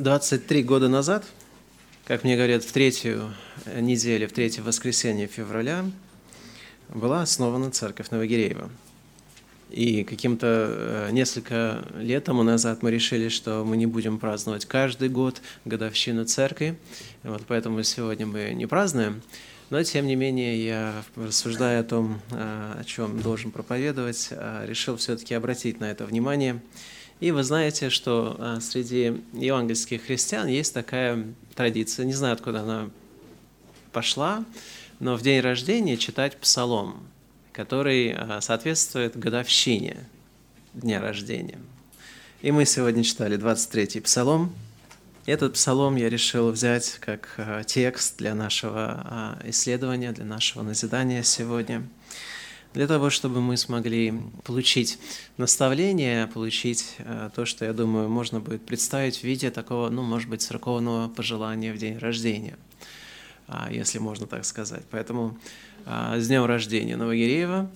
23 0.00 0.62
года 0.62 0.88
назад, 0.88 1.26
как 2.06 2.24
мне 2.24 2.34
говорят, 2.34 2.64
в 2.64 2.72
третью 2.72 3.34
неделю, 3.76 4.28
в 4.28 4.32
третье 4.32 4.62
воскресенье 4.62 5.26
февраля, 5.26 5.84
была 6.88 7.20
основана 7.20 7.70
церковь 7.70 8.08
Новогиреева. 8.08 8.70
И 9.68 10.02
каким-то 10.04 10.46
э, 10.46 11.08
несколько 11.12 11.84
лет 11.96 12.24
тому 12.24 12.42
назад 12.42 12.82
мы 12.82 12.90
решили, 12.90 13.28
что 13.28 13.62
мы 13.62 13.76
не 13.76 13.86
будем 13.86 14.18
праздновать 14.18 14.64
каждый 14.64 15.10
год 15.10 15.42
годовщину 15.66 16.24
церкви. 16.24 16.76
Вот 17.22 17.42
поэтому 17.46 17.82
сегодня 17.82 18.26
мы 18.26 18.54
не 18.54 18.66
празднуем. 18.66 19.22
Но, 19.68 19.80
тем 19.84 20.06
не 20.06 20.16
менее, 20.16 20.64
я, 20.64 21.04
рассуждая 21.14 21.80
о 21.80 21.84
том, 21.84 22.20
э, 22.30 22.74
о 22.80 22.84
чем 22.84 23.20
должен 23.20 23.52
проповедовать, 23.52 24.28
э, 24.30 24.64
решил 24.66 24.96
все-таки 24.96 25.34
обратить 25.34 25.78
на 25.78 25.90
это 25.90 26.06
внимание. 26.06 26.60
И 27.20 27.30
вы 27.30 27.42
знаете, 27.42 27.90
что 27.90 28.58
среди 28.60 29.20
евангельских 29.34 30.04
христиан 30.04 30.48
есть 30.48 30.72
такая 30.72 31.24
традиция, 31.54 32.06
не 32.06 32.14
знаю, 32.14 32.34
откуда 32.34 32.62
она 32.62 32.90
пошла, 33.92 34.44
но 35.00 35.16
в 35.16 35.22
день 35.22 35.40
рождения 35.40 35.96
читать 35.96 36.36
псалом– 36.38 36.96
который 37.52 38.14
а, 38.14 38.40
соответствует 38.40 39.18
годовщине 39.18 39.98
дня 40.72 41.00
рождения. 41.00 41.58
И 42.42 42.52
мы 42.52 42.64
сегодня 42.64 43.04
читали 43.04 43.38
23-й 43.38 44.00
псалом. 44.00 44.54
Этот 45.26 45.54
псалом 45.54 45.96
я 45.96 46.08
решил 46.08 46.50
взять 46.50 46.98
как 47.00 47.34
а, 47.36 47.62
текст 47.64 48.16
для 48.18 48.34
нашего 48.34 49.02
а, 49.04 49.38
исследования, 49.44 50.12
для 50.12 50.24
нашего 50.24 50.62
назидания 50.62 51.22
сегодня, 51.22 51.86
для 52.72 52.86
того, 52.86 53.10
чтобы 53.10 53.40
мы 53.40 53.56
смогли 53.56 54.14
получить 54.44 54.98
наставление, 55.36 56.26
получить 56.28 56.96
то, 57.34 57.44
что, 57.44 57.64
я 57.64 57.72
думаю, 57.72 58.08
можно 58.08 58.40
будет 58.40 58.64
представить 58.64 59.18
в 59.18 59.24
виде 59.24 59.50
такого, 59.50 59.88
ну, 59.90 60.02
может 60.02 60.28
быть, 60.28 60.42
церковного 60.42 61.08
пожелания 61.08 61.72
в 61.72 61.78
день 61.78 61.98
рождения, 61.98 62.56
если 63.70 63.98
можно 63.98 64.26
так 64.26 64.44
сказать. 64.44 64.84
Поэтому 64.90 65.36
а, 65.86 66.18
с 66.18 66.28
днем 66.28 66.44
рождения 66.44 66.96
Новогиреева. 66.96 67.70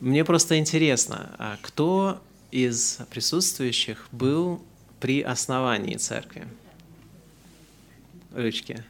Мне 0.00 0.24
просто 0.24 0.58
интересно, 0.58 1.30
а 1.38 1.58
кто 1.62 2.20
из 2.50 2.98
присутствующих 3.10 4.08
был 4.10 4.62
при 5.00 5.22
основании 5.22 5.96
церкви? 5.96 6.46
Ручки. 8.34 8.84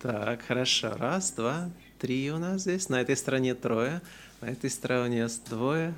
Так, 0.00 0.42
хорошо. 0.46 0.94
Раз, 0.96 1.32
два, 1.32 1.70
три 2.02 2.32
у 2.32 2.38
нас 2.38 2.62
здесь. 2.62 2.88
На 2.88 3.00
этой 3.00 3.16
стороне 3.16 3.54
трое. 3.54 4.02
На 4.40 4.46
этой 4.46 4.68
стороне 4.70 5.28
двое. 5.48 5.94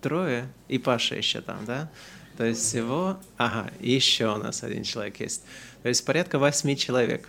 Трое. 0.00 0.48
И 0.66 0.78
Паша 0.78 1.14
еще 1.14 1.42
там, 1.42 1.62
да? 1.66 1.90
То 2.38 2.44
есть 2.46 2.62
всего... 2.62 3.20
Ага, 3.36 3.70
еще 3.78 4.34
у 4.34 4.38
нас 4.38 4.62
один 4.62 4.82
человек 4.82 5.20
есть. 5.20 5.42
То 5.82 5.90
есть 5.90 6.06
порядка 6.06 6.38
восьми 6.38 6.74
человек. 6.74 7.28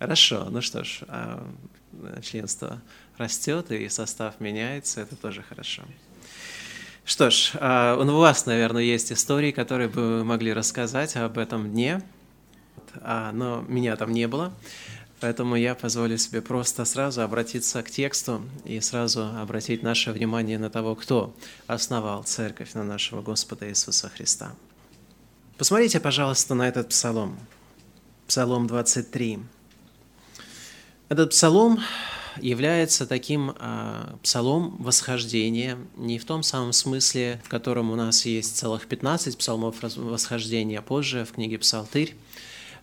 Хорошо, 0.00 0.48
ну 0.50 0.60
что 0.60 0.82
ж, 0.82 1.02
а, 1.06 1.46
членство 2.20 2.82
растет 3.16 3.70
и 3.70 3.88
состав 3.88 4.40
меняется, 4.40 5.00
это 5.00 5.14
тоже 5.14 5.42
хорошо. 5.42 5.82
Что 7.04 7.30
ж, 7.30 7.52
а, 7.54 7.96
у 7.96 8.18
вас, 8.18 8.46
наверное, 8.46 8.82
есть 8.82 9.12
истории, 9.12 9.52
которые 9.52 9.88
бы 9.88 10.18
вы 10.18 10.24
могли 10.24 10.52
рассказать 10.52 11.14
об 11.14 11.38
этом 11.38 11.70
дне, 11.70 12.02
а, 13.02 13.30
но 13.30 13.64
меня 13.68 13.94
там 13.94 14.12
не 14.12 14.26
было, 14.26 14.52
поэтому 15.20 15.56
я 15.56 15.74
позволю 15.74 16.18
себе 16.18 16.40
просто 16.42 16.84
сразу 16.84 17.22
обратиться 17.22 17.82
к 17.82 17.90
тексту 17.90 18.42
и 18.64 18.80
сразу 18.80 19.24
обратить 19.24 19.82
наше 19.82 20.12
внимание 20.12 20.58
на 20.58 20.70
того, 20.70 20.94
кто 20.94 21.34
основал 21.66 22.24
церковь 22.24 22.74
на 22.74 22.84
нашего 22.84 23.22
Господа 23.22 23.68
Иисуса 23.68 24.08
Христа. 24.08 24.54
Посмотрите, 25.58 26.00
пожалуйста, 26.00 26.54
на 26.54 26.66
этот 26.66 26.88
псалом. 26.88 27.38
Псалом 28.26 28.66
23. 28.66 29.40
Этот 31.08 31.30
псалом 31.30 31.80
является 32.40 33.06
таким 33.06 33.54
э, 33.58 34.14
псалом 34.22 34.76
восхождения, 34.78 35.76
не 35.96 36.18
в 36.18 36.24
том 36.24 36.42
самом 36.42 36.72
смысле, 36.72 37.40
в 37.44 37.48
котором 37.48 37.90
у 37.90 37.96
нас 37.96 38.24
есть 38.24 38.56
целых 38.56 38.86
15 38.86 39.36
псалмов 39.36 39.76
восхождения 39.80 40.80
позже 40.80 41.24
в 41.24 41.32
книге 41.32 41.58
«Псалтырь», 41.58 42.16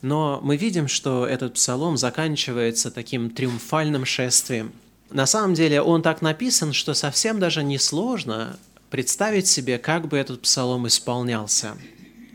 но 0.01 0.39
мы 0.43 0.57
видим, 0.57 0.87
что 0.87 1.25
этот 1.25 1.55
псалом 1.55 1.97
заканчивается 1.97 2.91
таким 2.91 3.29
триумфальным 3.29 4.05
шествием. 4.05 4.71
На 5.09 5.25
самом 5.25 5.53
деле 5.53 5.81
он 5.81 6.01
так 6.01 6.21
написан, 6.21 6.73
что 6.73 6.93
совсем 6.93 7.39
даже 7.39 7.63
несложно 7.63 8.57
представить 8.89 9.47
себе, 9.47 9.77
как 9.77 10.07
бы 10.07 10.17
этот 10.17 10.41
псалом 10.41 10.87
исполнялся– 10.87 11.75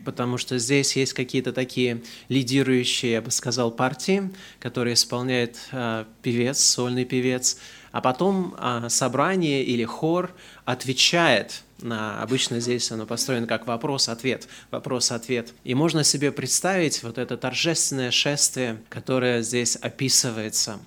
потому 0.03 0.37
что 0.37 0.57
здесь 0.59 0.95
есть 0.95 1.13
какие-то 1.13 1.53
такие 1.53 2.01
лидирующие, 2.29 3.13
я 3.13 3.21
бы 3.21 3.31
сказал, 3.31 3.71
партии, 3.71 4.31
которые 4.59 4.93
исполняет 4.93 5.57
э, 5.71 6.05
певец, 6.21 6.59
сольный 6.59 7.05
певец, 7.05 7.57
а 7.91 8.01
потом 8.01 8.55
э, 8.57 8.87
собрание 8.89 9.63
или 9.63 9.85
хор 9.85 10.33
отвечает 10.65 11.63
обычно 11.91 12.59
здесь 12.59 12.91
оно 12.91 13.05
построено 13.05 13.47
как 13.47 13.67
вопрос-ответ, 13.67 14.47
вопрос-ответ. 14.71 15.53
И 15.63 15.75
можно 15.75 16.03
себе 16.03 16.31
представить 16.31 17.03
вот 17.03 17.17
это 17.17 17.37
торжественное 17.37 18.11
шествие, 18.11 18.81
которое 18.89 19.41
здесь 19.41 19.75
описывается. 19.75 20.79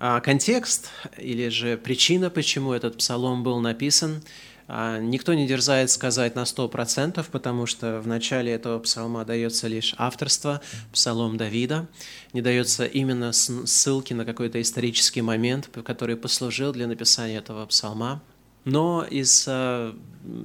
А 0.00 0.20
контекст 0.20 0.90
или 1.18 1.48
же 1.48 1.76
причина, 1.76 2.28
почему 2.28 2.72
этот 2.72 2.98
псалом 2.98 3.42
был 3.42 3.60
написан– 3.60 4.22
а, 4.68 4.98
никто 4.98 5.34
не 5.34 5.46
дерзает 5.46 5.90
сказать 5.90 6.34
на 6.34 6.46
сто 6.46 6.66
процентов, 6.68 7.28
потому 7.28 7.66
что 7.66 8.00
в 8.00 8.06
начале 8.06 8.52
этого 8.52 8.78
псалма 8.78 9.24
дается 9.24 9.68
лишь 9.68 9.94
авторство, 9.98 10.60
псалом 10.92 11.36
Давида, 11.36 11.88
не 12.32 12.42
дается 12.42 12.86
именно 12.86 13.32
ссылки 13.32 14.14
на 14.14 14.24
какой-то 14.24 14.60
исторический 14.62 15.20
момент, 15.20 15.68
который 15.84 16.16
послужил 16.16 16.72
для 16.72 16.86
написания 16.86 17.36
этого 17.36 17.66
псалма. 17.66 18.22
Но 18.64 19.04
из, 19.08 19.44
а, 19.48 19.96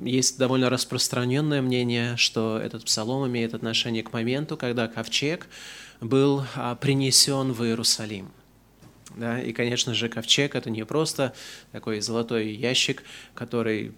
есть 0.04 0.38
довольно 0.38 0.70
распространенное 0.70 1.62
мнение, 1.62 2.18
что 2.18 2.58
этот 2.58 2.86
псалом 2.86 3.28
имеет 3.28 3.54
отношение 3.54 4.04
к 4.04 4.14
моменту, 4.14 4.58
когда 4.58 4.88
ковчег 4.88 5.48
был 6.02 6.44
а, 6.56 6.76
принесен 6.76 7.54
в 7.54 7.64
Иерусалим. 7.64 8.32
Да, 9.16 9.42
и, 9.42 9.52
конечно 9.52 9.94
же, 9.94 10.10
ковчег– 10.10 10.56
это 10.56 10.70
не 10.70 10.86
просто 10.86 11.34
такой 11.72 12.02
золотой 12.02 12.54
ящик, 12.54 13.04
который 13.34 13.94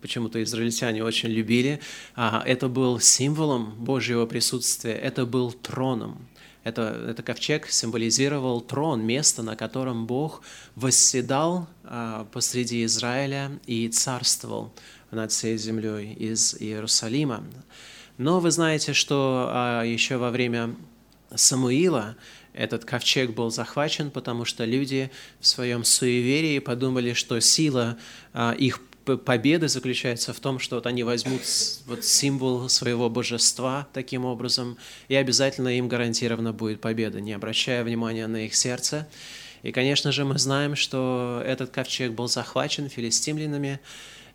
почему-то 0.00 0.42
израильтяне 0.42 1.04
очень 1.04 1.28
любили. 1.28 1.80
А, 2.14 2.42
это 2.46 2.68
был 2.68 3.00
символом 3.00 3.74
Божьего 3.76 4.26
присутствия, 4.26 4.92
это 4.92 5.26
был 5.26 5.52
троном. 5.52 6.28
Это, 6.62 6.82
это 7.08 7.22
ковчег 7.22 7.68
символизировал 7.68 8.60
трон, 8.60 9.02
место, 9.02 9.42
на 9.42 9.56
котором 9.56 10.06
Бог 10.06 10.42
восседал 10.76 11.68
а, 11.84 12.26
посреди 12.32 12.84
Израиля 12.84 13.58
и 13.66 13.88
царствовал 13.88 14.72
над 15.10 15.32
всей 15.32 15.56
землей 15.56 16.12
из 16.12 16.54
Иерусалима. 16.60 17.44
Но 18.18 18.40
вы 18.40 18.50
знаете, 18.50 18.92
что 18.92 19.48
а, 19.50 19.82
еще 19.84 20.18
во 20.18 20.30
время 20.30 20.76
Самуила 21.34 22.16
этот 22.52 22.84
ковчег 22.84 23.30
был 23.30 23.50
захвачен, 23.50 24.10
потому 24.10 24.44
что 24.44 24.64
люди 24.64 25.10
в 25.38 25.46
своем 25.46 25.84
суеверии 25.84 26.58
подумали, 26.58 27.12
что 27.14 27.40
сила 27.40 27.96
их 28.58 28.80
победа 29.16 29.68
заключается 29.68 30.32
в 30.32 30.40
том, 30.40 30.58
что 30.58 30.76
вот 30.76 30.86
они 30.86 31.02
возьмут 31.02 31.42
вот 31.86 32.04
символ 32.04 32.68
своего 32.68 33.08
божества 33.10 33.88
таким 33.92 34.24
образом, 34.24 34.76
и 35.08 35.14
обязательно 35.14 35.76
им 35.78 35.88
гарантирована 35.88 36.52
будет 36.52 36.80
победа, 36.80 37.20
не 37.20 37.32
обращая 37.32 37.84
внимания 37.84 38.26
на 38.26 38.46
их 38.46 38.54
сердце. 38.54 39.08
И, 39.62 39.72
конечно 39.72 40.12
же, 40.12 40.24
мы 40.24 40.38
знаем, 40.38 40.74
что 40.76 41.42
этот 41.44 41.70
ковчег 41.70 42.12
был 42.12 42.28
захвачен 42.28 42.88
филистимлянами, 42.88 43.80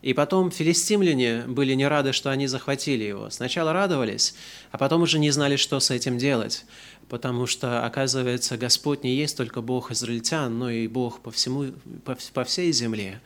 и 0.02 0.14
потом 0.14 0.52
филистимляне 0.52 1.46
были 1.48 1.74
не 1.74 1.88
рады, 1.88 2.14
что 2.14 2.30
они 2.30 2.46
захватили 2.46 3.04
его. 3.04 3.32
Сначала 3.32 3.74
радовались, 3.74 4.36
а 4.72 4.78
потом 4.78 5.02
уже 5.02 5.18
не 5.18 5.32
знали, 5.32 5.56
что 5.56 5.80
с 5.80 5.90
этим 5.90 6.20
делать. 6.20 6.66
Потому 7.10 7.48
что, 7.48 7.86
оказывается, 7.86 8.56
Господь 8.58 9.04
не 9.04 9.16
есть 9.16 9.36
только 9.36 9.62
Бог 9.62 9.92
израильтян, 9.92 10.60
но 10.60 10.70
и 10.70 10.88
Бог 10.88 11.22
по, 11.22 11.32
всему, 11.32 11.72
по, 12.04 12.16
по 12.34 12.44
всей 12.44 12.72
земле. 12.72 13.20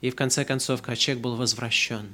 И 0.00 0.10
в 0.10 0.16
конце 0.16 0.44
концов 0.44 0.82
ковчег 0.82 1.18
был 1.18 1.36
возвращен. 1.36 2.08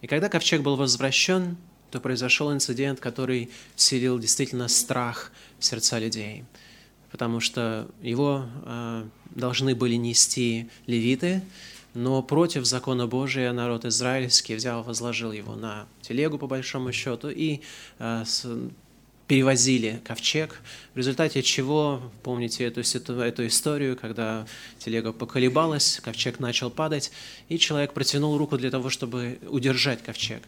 И 0.00 0.06
когда 0.06 0.28
ковчег 0.28 0.62
был 0.62 0.76
возвращен, 0.76 1.56
то 1.90 2.00
произошел 2.00 2.52
инцидент, 2.52 3.00
который 3.00 3.50
вселил 3.74 4.18
действительно 4.18 4.68
страх 4.68 5.32
в 5.58 5.64
сердца 5.64 5.98
людей, 5.98 6.44
потому 7.10 7.40
что 7.40 7.88
его 8.02 8.46
э, 8.64 9.04
должны 9.30 9.74
были 9.74 9.94
нести 9.94 10.68
левиты, 10.86 11.42
но 11.94 12.22
против 12.22 12.66
закона 12.66 13.06
Божия 13.06 13.52
народ 13.52 13.84
израильский 13.86 14.54
взял, 14.54 14.82
возложил 14.82 15.32
его 15.32 15.54
на 15.54 15.86
телегу, 16.02 16.38
по 16.38 16.46
большому 16.46 16.92
счету, 16.92 17.30
и 17.30 17.60
э, 17.98 18.24
перевозили 19.26 20.00
ковчег, 20.04 20.60
в 20.94 20.98
результате 20.98 21.42
чего, 21.42 22.00
помните 22.22 22.64
эту, 22.64 22.80
эту 22.80 23.46
историю, 23.46 23.96
когда 23.96 24.46
телега 24.78 25.12
поколебалась, 25.12 26.00
ковчег 26.02 26.38
начал 26.38 26.70
падать, 26.70 27.10
и 27.48 27.58
человек 27.58 27.92
протянул 27.92 28.38
руку 28.38 28.56
для 28.56 28.70
того, 28.70 28.88
чтобы 28.88 29.38
удержать 29.48 30.02
ковчег. 30.02 30.42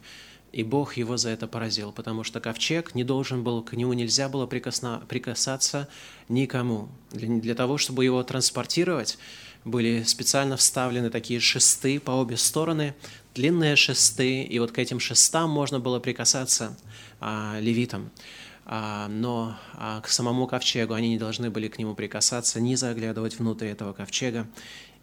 и 0.52 0.62
Бог 0.62 0.96
его 0.96 1.16
за 1.16 1.30
это 1.30 1.46
поразил, 1.46 1.92
потому 1.92 2.24
что 2.24 2.40
ковчег 2.40 2.94
не 2.94 3.04
должен 3.04 3.42
был, 3.42 3.62
к 3.62 3.72
нему 3.74 3.92
нельзя 3.92 4.28
было 4.28 4.46
прикосно, 4.46 5.02
прикасаться 5.08 5.88
никому. 6.28 6.88
Для, 7.10 7.28
для 7.28 7.54
того, 7.54 7.78
чтобы 7.78 8.04
его 8.04 8.22
транспортировать, 8.22 9.18
были 9.64 10.04
специально 10.04 10.56
вставлены 10.56 11.10
такие 11.10 11.40
шесты 11.40 11.98
по 12.00 12.12
обе 12.12 12.36
стороны, 12.36 12.94
длинные 13.34 13.76
шесты, 13.76 14.42
и 14.42 14.58
вот 14.60 14.70
к 14.70 14.78
этим 14.78 15.00
шестам 15.00 15.50
можно 15.50 15.80
было 15.80 15.98
прикасаться 15.98 16.78
а, 17.20 17.58
левитам. 17.60 18.10
А, 18.10 18.47
но 18.68 19.56
а, 19.72 20.02
к 20.02 20.08
самому 20.08 20.46
ковчегу 20.46 20.92
они 20.92 21.08
не 21.08 21.18
должны 21.18 21.50
были 21.50 21.68
к 21.68 21.78
нему 21.78 21.94
прикасаться, 21.94 22.60
ни 22.60 22.74
заглядывать 22.74 23.38
внутрь 23.38 23.68
этого 23.68 23.94
ковчега. 23.94 24.46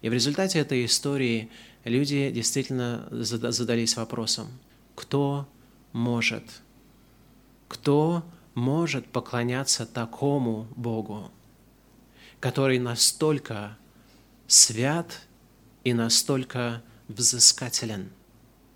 И 0.02 0.08
в 0.08 0.12
результате 0.12 0.60
этой 0.60 0.84
истории 0.84 1.50
люди 1.84 2.30
действительно 2.30 3.08
задались 3.10 3.96
вопросом, 3.96 4.46
кто 4.94 5.48
может, 5.92 6.44
кто 7.66 8.22
может 8.54 9.06
поклоняться 9.08 9.84
такому 9.84 10.68
Богу, 10.76 11.32
который 12.38 12.78
настолько 12.78 13.76
свят 14.46 15.22
и 15.82 15.92
настолько 15.92 16.84
взыскателен. 17.08 18.10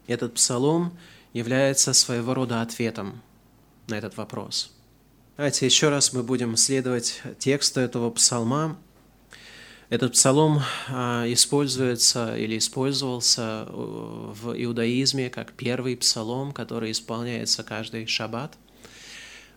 Этот 0.09 0.35
псалом 0.35 0.99
является 1.33 1.93
своего 1.93 2.35
рода 2.35 2.61
ответом 2.61 3.23
на 3.87 3.95
этот 3.95 4.17
вопрос. 4.17 4.75
Давайте 5.41 5.65
еще 5.65 5.89
раз 5.89 6.13
мы 6.13 6.23
будем 6.23 6.55
следовать 6.59 7.23
тексту 7.39 7.81
этого 7.81 8.11
псалма. 8.11 8.77
Этот 9.89 10.13
псалом 10.13 10.61
а, 10.91 11.25
используется 11.29 12.37
или 12.37 12.59
использовался 12.59 13.65
э, 13.67 13.73
в 13.73 14.53
иудаизме 14.55 15.31
как 15.31 15.55
первый 15.55 15.97
псалом, 15.97 16.53
который 16.53 16.91
исполняется 16.91 17.63
каждый 17.63 18.07
шаббат. 18.07 18.53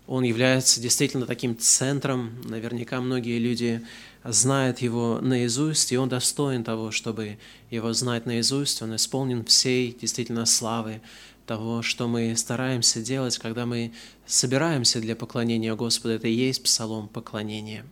Он 0.07 0.23
является 0.23 0.79
действительно 0.79 1.25
таким 1.25 1.57
центром. 1.59 2.41
Наверняка 2.45 3.01
многие 3.01 3.37
люди 3.37 3.85
знают 4.23 4.79
его 4.79 5.19
наизусть, 5.19 5.91
и 5.91 5.97
он 5.97 6.07
достоин 6.07 6.63
того, 6.63 6.91
чтобы 6.91 7.37
его 7.69 7.91
знать 7.91 8.25
наизусть. 8.25 8.81
Он 8.81 8.95
исполнен 8.95 9.43
всей 9.43 9.97
действительно 9.99 10.45
славы 10.45 11.01
того, 11.45 11.81
что 11.81 12.07
мы 12.07 12.35
стараемся 12.35 13.01
делать, 13.01 13.37
когда 13.37 13.65
мы 13.65 13.93
собираемся 14.25 14.99
для 14.99 15.15
поклонения 15.15 15.75
Господу. 15.75 16.15
Это 16.15 16.27
и 16.27 16.33
есть 16.33 16.63
псалом 16.63 17.07
поклонения. 17.07 17.85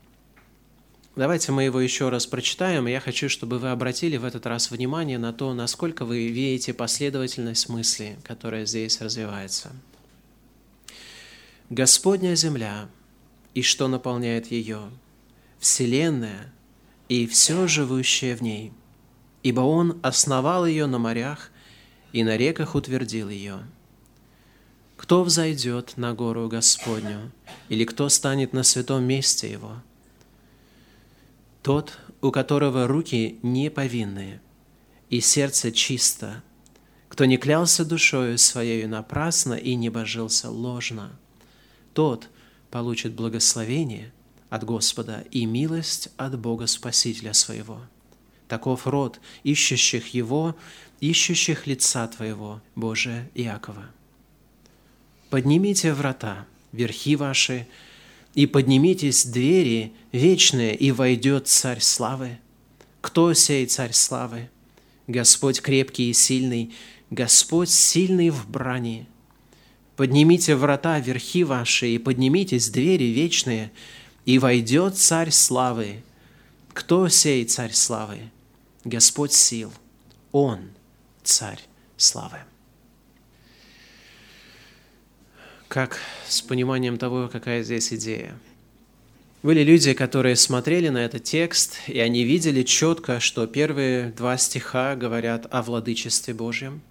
Давайте 1.15 1.51
мы 1.51 1.63
его 1.63 1.81
еще 1.81 2.07
раз 2.07 2.25
прочитаем. 2.25 2.87
Я 2.87 3.01
хочу, 3.01 3.27
чтобы 3.27 3.59
вы 3.59 3.71
обратили 3.71 4.15
в 4.15 4.23
этот 4.23 4.45
раз 4.45 4.71
внимание 4.71 5.17
на 5.17 5.33
то, 5.33 5.53
насколько 5.53 6.05
вы 6.05 6.29
видите 6.29 6.73
последовательность 6.73 7.67
мысли, 7.67 8.17
которая 8.23 8.65
здесь 8.65 9.01
развивается. 9.01 9.73
Господня 11.69 12.35
земля 12.35 12.87
и 13.53 13.61
что 13.61 13.89
наполняет 13.89 14.51
ее, 14.51 14.83
вселенная 15.59 16.53
и 17.09 17.27
все 17.27 17.67
живущее 17.67 18.37
в 18.37 18.41
ней, 18.41 18.71
ибо 19.43 19.61
Он 19.61 19.99
основал 20.03 20.65
ее 20.65 20.85
на 20.85 20.97
морях 20.97 21.50
и 22.13 22.23
на 22.23 22.37
реках 22.37 22.75
утвердил 22.75 23.29
ее. 23.29 23.59
Кто 24.97 25.23
взойдет 25.23 25.97
на 25.97 26.13
гору 26.13 26.47
Господню, 26.47 27.31
или 27.69 27.85
кто 27.85 28.09
станет 28.09 28.53
на 28.53 28.63
святом 28.63 29.03
месте 29.03 29.51
Его– 29.51 29.81
тот, 31.61 31.99
у 32.21 32.31
которого 32.31 32.87
руки 32.87 33.39
не 33.43 33.69
повинные 33.69 34.41
и 35.09 35.19
сердце 35.19 35.71
чисто, 35.71 36.43
кто 37.07 37.25
не 37.25 37.37
клялся 37.37 37.85
душою 37.85 38.37
своею 38.37 38.89
напрасно 38.89 39.53
и 39.53 39.75
не 39.75 39.89
божился 39.89 40.49
ложно, 40.49 41.11
тот 41.93 42.29
получит 42.71 43.13
благословение 43.13 44.11
от 44.49 44.63
Господа 44.63 45.23
и 45.29 45.45
милость 45.45 46.09
от 46.17 46.39
Бога 46.39 46.67
Спасителя 46.67 47.33
своего. 47.33 47.81
Таков 48.51 48.85
род 48.85 49.21
ищущих 49.43 50.13
Его, 50.13 50.57
ищущих 50.99 51.67
лица 51.67 52.05
Твоего, 52.09 52.61
Боже 52.75 53.29
Иакова. 53.33 53.85
Поднимите 55.29 55.93
врата, 55.93 56.45
верхи 56.73 57.15
ваши, 57.15 57.65
и 58.35 58.45
поднимитесь 58.47 59.23
двери 59.23 59.93
вечные, 60.11 60.75
и 60.75 60.91
войдет 60.91 61.47
Царь 61.47 61.79
Славы. 61.79 62.39
Кто 62.99 63.33
сей 63.33 63.67
Царь 63.67 63.93
Славы? 63.93 64.49
Господь 65.07 65.61
крепкий 65.61 66.09
и 66.09 66.13
сильный, 66.13 66.73
Господь 67.09 67.69
сильный 67.69 68.31
в 68.31 68.49
брани. 68.49 69.07
Поднимите 69.95 70.57
врата 70.57 70.99
верхи 70.99 71.45
ваши, 71.45 71.87
и 71.87 71.97
поднимитесь 71.97 72.69
двери 72.69 73.05
вечные, 73.05 73.71
и 74.25 74.39
войдет 74.39 74.97
Царь 74.97 75.31
Славы. 75.31 76.03
Кто 76.73 77.07
сей 77.07 77.45
Царь 77.45 77.71
Славы? 77.71 78.29
Господь 78.83 79.33
сил, 79.33 79.71
Он 80.31 80.71
Царь 81.23 81.61
Славы. 81.97 82.39
как 85.71 85.99
с 86.27 86.41
пониманием 86.41 86.97
того, 86.97 87.29
какая 87.31 87.63
здесь 87.63 87.93
идея. 87.93 88.37
Были 89.41 89.63
люди, 89.63 89.93
которые 89.93 90.35
смотрели 90.35 90.89
на 90.89 90.97
этот 90.97 91.23
текст, 91.23 91.77
и 91.87 91.97
они 91.99 92.25
видели 92.25 92.63
четко, 92.63 93.21
что 93.21 93.47
первые 93.47 94.11
два 94.11 94.37
стиха 94.37 94.97
говорят 94.97 95.47
о 95.49 95.61
владычестве 95.61 96.33
Божьем. 96.33 96.81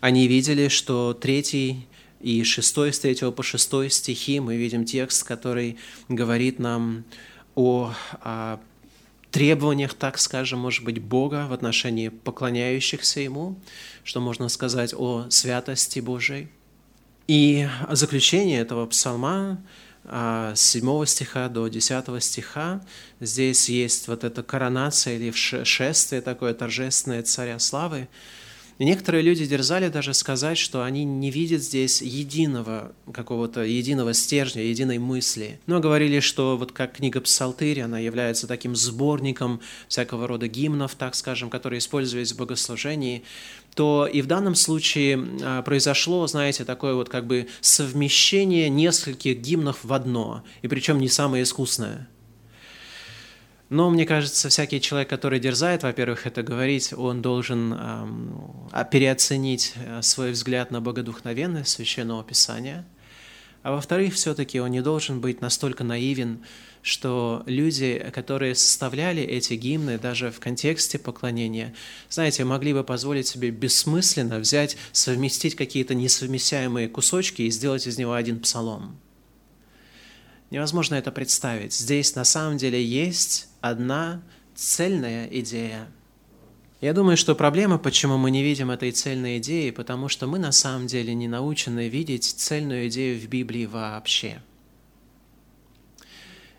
Они 0.00 0.28
видели, 0.28 0.68
что 0.68 1.14
третий 1.14 1.86
и 2.20 2.44
шестой, 2.44 2.92
с 2.92 2.98
третьего 2.98 3.30
по 3.30 3.42
шестой 3.42 3.88
стихи 3.88 4.38
мы 4.38 4.56
видим 4.56 4.84
текст, 4.84 5.24
который 5.24 5.78
говорит 6.10 6.58
нам 6.58 7.04
о, 7.54 7.94
о 8.20 8.60
требованиях, 9.30 9.94
так 9.94 10.18
скажем, 10.18 10.58
может 10.60 10.84
быть, 10.84 11.00
Бога 11.00 11.46
в 11.48 11.52
отношении 11.52 12.08
поклоняющихся 12.08 13.20
Ему, 13.20 13.58
что 14.04 14.20
можно 14.20 14.48
сказать 14.48 14.94
о 14.96 15.26
святости 15.30 16.00
Божией– 16.00 16.48
и 17.30 17.68
заключение 17.90 18.60
этого 18.60 18.86
псалма 18.86 19.62
а, 20.02 20.52
с 20.56 20.62
7 20.62 21.06
стиха 21.06 21.48
до 21.48 21.68
10 21.68 22.20
стиха, 22.20 22.84
здесь 23.20 23.68
есть 23.68 24.08
вот 24.08 24.24
эта 24.24 24.42
коронация 24.42 25.14
или 25.14 25.30
шествие 25.30 26.22
такое 26.22 26.54
торжественное 26.54 27.22
царя 27.22 27.60
славы, 27.60 28.08
и 28.80 28.84
некоторые 28.86 29.20
люди 29.20 29.44
дерзали 29.44 29.88
даже 29.90 30.14
сказать, 30.14 30.56
что 30.56 30.82
они 30.82 31.04
не 31.04 31.30
видят 31.30 31.62
здесь 31.62 32.00
единого 32.00 32.92
какого-то, 33.12 33.62
единого 33.62 34.14
стержня, 34.14 34.62
единой 34.62 34.96
мысли. 34.96 35.60
Но 35.66 35.80
говорили, 35.80 36.20
что 36.20 36.56
вот 36.56 36.72
как 36.72 36.94
книга 36.94 37.20
Псалтырь, 37.20 37.82
она 37.82 37.98
является 37.98 38.46
таким 38.46 38.74
сборником 38.74 39.60
всякого 39.86 40.26
рода 40.26 40.48
гимнов, 40.48 40.94
так 40.94 41.14
скажем, 41.14 41.50
которые 41.50 41.80
использовались 41.80 42.32
в 42.32 42.38
богослужении, 42.38 43.22
то 43.74 44.08
и 44.10 44.22
в 44.22 44.26
данном 44.26 44.54
случае 44.54 45.28
а, 45.42 45.60
произошло, 45.60 46.26
знаете, 46.26 46.64
такое 46.64 46.94
вот 46.94 47.10
как 47.10 47.26
бы 47.26 47.48
совмещение 47.60 48.70
нескольких 48.70 49.40
гимнов 49.40 49.84
в 49.84 49.92
одно, 49.92 50.42
и 50.62 50.68
причем 50.68 51.00
не 51.00 51.10
самое 51.10 51.42
искусное– 51.42 52.08
но 53.70 53.88
мне 53.88 54.04
кажется, 54.04 54.48
всякий 54.48 54.80
человек, 54.80 55.08
который 55.08 55.38
дерзает, 55.38 55.84
во-первых, 55.84 56.26
это 56.26 56.42
говорить, 56.42 56.92
он 56.92 57.22
должен 57.22 57.72
эм, 57.72 58.68
переоценить 58.90 59.74
э, 59.76 60.02
свой 60.02 60.32
взгляд 60.32 60.72
на 60.72 60.80
богодухновенность 60.80 61.70
Священного 61.70 62.24
Писания. 62.24 62.84
А 63.62 63.70
во-вторых, 63.70 64.14
все-таки 64.14 64.58
он 64.58 64.72
не 64.72 64.80
должен 64.80 65.20
быть 65.20 65.40
настолько 65.40 65.84
наивен, 65.84 66.44
что 66.82 67.44
люди, 67.46 68.10
которые 68.12 68.56
составляли 68.56 69.22
эти 69.22 69.54
гимны, 69.54 69.98
даже 69.98 70.32
в 70.32 70.40
контексте 70.40 70.98
поклонения, 70.98 71.72
знаете, 72.08 72.44
могли 72.44 72.72
бы 72.72 72.82
позволить 72.82 73.28
себе 73.28 73.50
бессмысленно 73.50 74.40
взять, 74.40 74.76
совместить 74.90 75.54
какие-то 75.54 75.94
несовместимые 75.94 76.88
кусочки 76.88 77.42
и 77.42 77.50
сделать 77.50 77.86
из 77.86 77.98
него 77.98 78.14
один 78.14 78.40
псалом. 78.40 78.98
Невозможно 80.50 80.96
это 80.96 81.12
представить. 81.12 81.72
Здесь 81.72 82.14
на 82.16 82.24
самом 82.24 82.56
деле 82.56 82.84
есть 82.84 83.48
одна 83.60 84.20
цельная 84.54 85.26
идея. 85.26 85.88
Я 86.80 86.92
думаю, 86.92 87.16
что 87.16 87.34
проблема, 87.34 87.78
почему 87.78 88.16
мы 88.16 88.30
не 88.30 88.42
видим 88.42 88.70
этой 88.70 88.90
цельной 88.90 89.38
идеи, 89.38 89.70
потому 89.70 90.08
что 90.08 90.26
мы 90.26 90.38
на 90.38 90.50
самом 90.50 90.86
деле 90.86 91.14
не 91.14 91.28
научены 91.28 91.88
видеть 91.88 92.24
цельную 92.24 92.88
идею 92.88 93.20
в 93.20 93.26
Библии 93.28 93.66
вообще. 93.66 94.42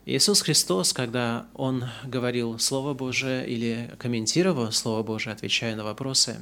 Иисус 0.06 0.42
Христос, 0.42 0.94
когда 0.94 1.48
Он 1.54 1.86
говорил 2.04 2.60
Слово 2.60 2.94
Божие 2.94 3.48
или 3.48 3.92
комментировал 3.98 4.72
Слово 4.72 5.04
Божие, 5.04 5.34
отвечая 5.34 5.76
на 5.76 5.84
вопросы, 5.84 6.38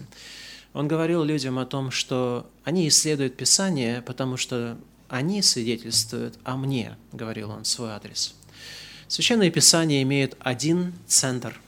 Он 0.73 0.87
говорил 0.87 1.23
людям 1.23 1.57
о 1.57 1.65
том, 1.65 1.89
что 1.89 2.49
они 2.63 2.87
исследуют 2.87 3.37
Писание, 3.37 4.01
потому 4.01 4.37
что 4.37 4.77
они 5.09 5.41
свидетельствуют 5.41 6.37
о 6.43 6.55
мне, 6.57 6.97
говорил 7.11 7.51
Он 7.51 7.63
в 7.63 7.67
свой 7.67 7.91
адрес. 7.91 8.35
Священное 9.07 9.49
Писание 9.49 10.03
имеет 10.03 10.37
один 10.39 10.93
центр 11.07 11.59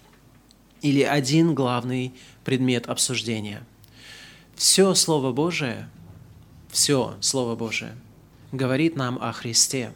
или 0.81 1.01
один 1.01 1.55
главный 1.55 2.13
предмет 2.43 2.87
обсуждения. 2.87 3.63
Все 4.55 4.93
Слово 4.93 5.31
Божие 5.31 5.89
все 6.71 7.17
Слово 7.19 7.55
Божие 7.55 7.95
говорит 8.51 8.95
нам 8.95 9.17
о 9.21 9.31
Христе. 9.33 9.91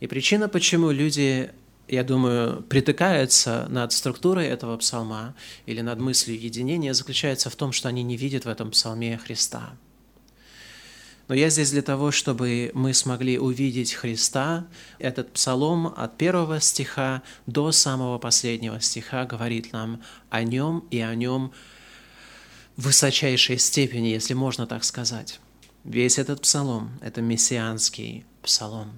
И 0.00 0.06
причина, 0.06 0.48
почему 0.48 0.90
люди, 0.90 1.50
я 1.88 2.04
думаю, 2.04 2.62
притыкаются 2.62 3.66
над 3.68 3.92
структурой 3.92 4.46
этого 4.46 4.76
псалма 4.76 5.34
или 5.66 5.80
над 5.80 6.00
мыслью 6.00 6.40
единения, 6.40 6.94
заключается 6.94 7.50
в 7.50 7.56
том, 7.56 7.72
что 7.72 7.88
они 7.88 8.02
не 8.02 8.16
видят 8.16 8.44
в 8.44 8.48
этом 8.48 8.70
псалме 8.70 9.18
Христа. 9.18 9.72
Но 11.28 11.34
я 11.34 11.50
здесь 11.50 11.70
для 11.70 11.82
того, 11.82 12.10
чтобы 12.10 12.70
мы 12.72 12.94
смогли 12.94 13.38
увидеть 13.38 13.92
Христа. 13.92 14.66
Этот 14.98 15.30
псалом 15.32 15.92
от 15.94 16.16
первого 16.16 16.58
стиха 16.58 17.22
до 17.46 17.70
самого 17.70 18.18
последнего 18.18 18.80
стиха 18.80 19.26
говорит 19.26 19.72
нам 19.72 20.02
о 20.30 20.42
нем 20.42 20.84
и 20.90 21.00
о 21.00 21.14
нем 21.14 21.52
в 22.76 22.84
высочайшей 22.86 23.58
степени, 23.58 24.08
если 24.08 24.32
можно 24.32 24.66
так 24.66 24.84
сказать. 24.84 25.38
Весь 25.84 26.18
этот 26.18 26.40
псалом– 26.40 26.98
это 27.02 27.20
мессианский 27.20 28.24
псалом. 28.42 28.92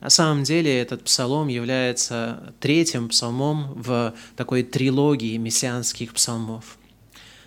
На 0.00 0.10
самом 0.10 0.44
деле 0.44 0.80
этот 0.80 1.04
псалом 1.04 1.48
является 1.48 2.54
третьим 2.60 3.08
псалмом 3.08 3.72
в 3.74 4.14
такой 4.36 4.62
трилогии 4.62 5.36
мессианских 5.36 6.12
псалмов. 6.14 6.78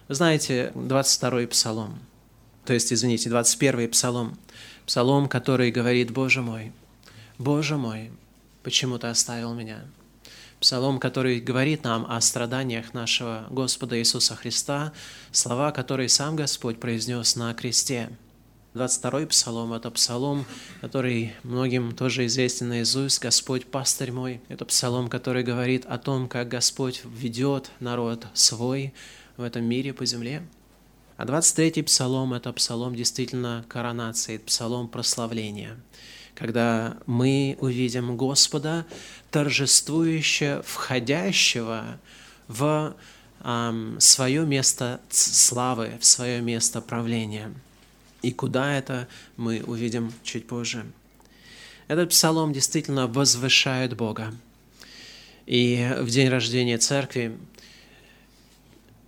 Вы 0.07 0.15
знаете, 0.15 0.71
22-й 0.75 1.47
псалом, 1.47 1.99
то 2.65 2.73
есть, 2.73 2.91
извините, 2.91 3.29
21-й 3.29 3.87
псалом, 3.87 4.37
псалом, 4.85 5.27
который 5.27 5.71
говорит 5.71 6.11
«Боже 6.11 6.41
мой, 6.41 6.71
Боже 7.37 7.77
мой, 7.77 8.11
почему 8.63 8.97
ты 8.97 9.07
оставил 9.07 9.53
меня?» 9.53 9.85
Псалом, 10.59 10.99
который 10.99 11.41
говорит 11.41 11.83
нам 11.83 12.05
о 12.09 12.19
страданиях 12.21 12.93
нашего 12.93 13.45
Господа 13.49 13.99
Иисуса 13.99 14.35
Христа, 14.35 14.93
слова, 15.31 15.71
которые 15.71 16.09
сам 16.09 16.35
Господь 16.35 16.79
произнес 16.79 17.35
на 17.35 17.53
кресте– 17.53 18.09
22-й 18.75 19.25
псалом– 19.27 19.71
это 19.73 19.89
псалом, 19.89 20.45
который 20.81 21.33
многим 21.43 21.95
тоже 21.95 22.25
известен 22.25 22.67
наизусть, 22.67 23.21
«Господь, 23.21 23.65
пастырь 23.65 24.11
мой». 24.11 24.41
Это 24.49 24.65
псалом, 24.65 25.07
который 25.07 25.43
говорит 25.43 25.85
о 25.85 25.97
том, 25.97 26.27
как 26.27 26.49
Господь 26.49 27.01
ведет 27.05 27.71
народ 27.79 28.27
свой 28.33 28.93
в 29.37 29.43
этом 29.43 29.63
мире 29.63 29.93
по 29.93 30.05
земле. 30.05 30.43
А 31.17 31.25
23-й 31.25 31.83
псалом– 31.83 32.33
это 32.35 32.51
псалом 32.53 32.95
действительно 32.95 33.65
коронации, 33.69 34.37
псалом 34.37 34.87
прославления, 34.87 35.77
когда 36.33 36.97
мы 37.05 37.57
увидим 37.59 38.17
Господа, 38.17 38.85
торжествующего, 39.31 40.61
входящего 40.63 41.99
в 42.47 42.95
эм, 43.43 43.99
свое 43.99 44.45
место 44.45 44.99
славы, 45.09 45.97
в 45.99 46.05
свое 46.05 46.41
место 46.41 46.81
правления– 46.81 47.53
и 48.25 48.31
куда 48.31 48.75
это, 48.75 49.07
мы 49.37 49.61
увидим 49.67 50.11
чуть 50.23 50.47
позже. 50.47 50.83
Этот 51.87 52.09
псалом 52.09 52.53
действительно 52.53 53.05
возвышает 53.05 53.95
Бога. 53.95 54.33
И 55.45 55.95
в 55.99 56.09
день 56.09 56.29
рождения 56.29 56.79
церкви, 56.79 57.37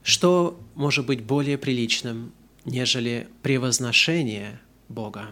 что 0.07 0.57
может 0.73 1.05
быть 1.05 1.21
более 1.21 1.57
приличным, 1.57 2.31
нежели 2.63 3.27
превозношение 3.41 4.57
Бога? 4.87 5.27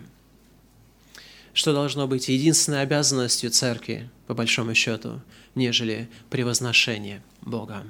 Что 1.53 1.71
должно 1.71 2.07
быть 2.07 2.27
единственной 2.27 2.81
обязанностью 2.81 3.51
церкви, 3.51 4.09
по 4.27 4.33
большому 4.33 4.73
счету, 4.73 5.21
нежели 5.55 6.09
превозношение 6.29 7.23
Бога? 7.39 7.85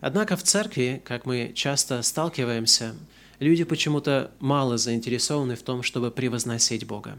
Однако 0.00 0.36
в 0.36 0.44
церкви, 0.44 1.02
как 1.04 1.26
мы 1.26 1.50
часто 1.52 2.00
сталкиваемся, 2.00 2.94
люди 3.40 3.64
почему-то 3.64 4.30
мало 4.38 4.78
заинтересованы 4.78 5.56
в 5.56 5.62
том, 5.62 5.82
чтобы 5.82 6.12
превозносить 6.12 6.86
Бога. 6.86 7.18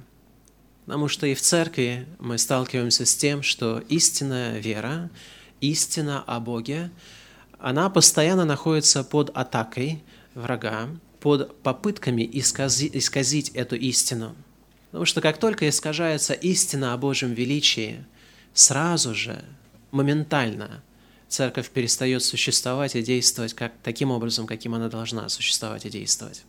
Потому 0.86 1.10
что 1.10 1.28
и 1.28 1.34
в 1.34 1.42
церкви 1.42 2.08
мы 2.20 2.38
сталкиваемся 2.38 3.06
с 3.06 3.14
тем, 3.14 3.44
что 3.44 3.80
истинная 3.90 4.60
вера, 4.60 5.12
истина 5.60 6.24
о 6.26 6.40
Боге, 6.40 6.92
она 7.62 7.90
постоянно 7.90 8.46
находится 8.46 9.04
под 9.04 9.30
атакой 9.36 10.04
врага, 10.34 10.90
под 11.20 11.62
попытками 11.62 12.28
исказить, 12.34 12.96
исказить 12.96 13.50
эту 13.50 13.76
истину. 13.76 14.36
Потому 14.90 15.06
что 15.06 15.22
как 15.22 15.38
только 15.38 15.70
искажается 15.70 16.34
истина 16.34 16.94
о 16.94 16.98
Божьем 16.98 17.34
величии, 17.34 18.04
сразу 18.54 19.14
же, 19.14 19.44
моментально 19.92 20.84
церковь 21.28 21.70
перестает 21.70 22.24
существовать 22.24 22.96
и 22.96 23.02
действовать 23.02 23.54
как, 23.54 23.74
таким 23.84 24.12
образом, 24.12 24.48
каким 24.48 24.74
она 24.74 24.90
должна 24.90 25.30
существовать 25.30 25.86
и 25.86 25.90
действовать. 25.90 26.44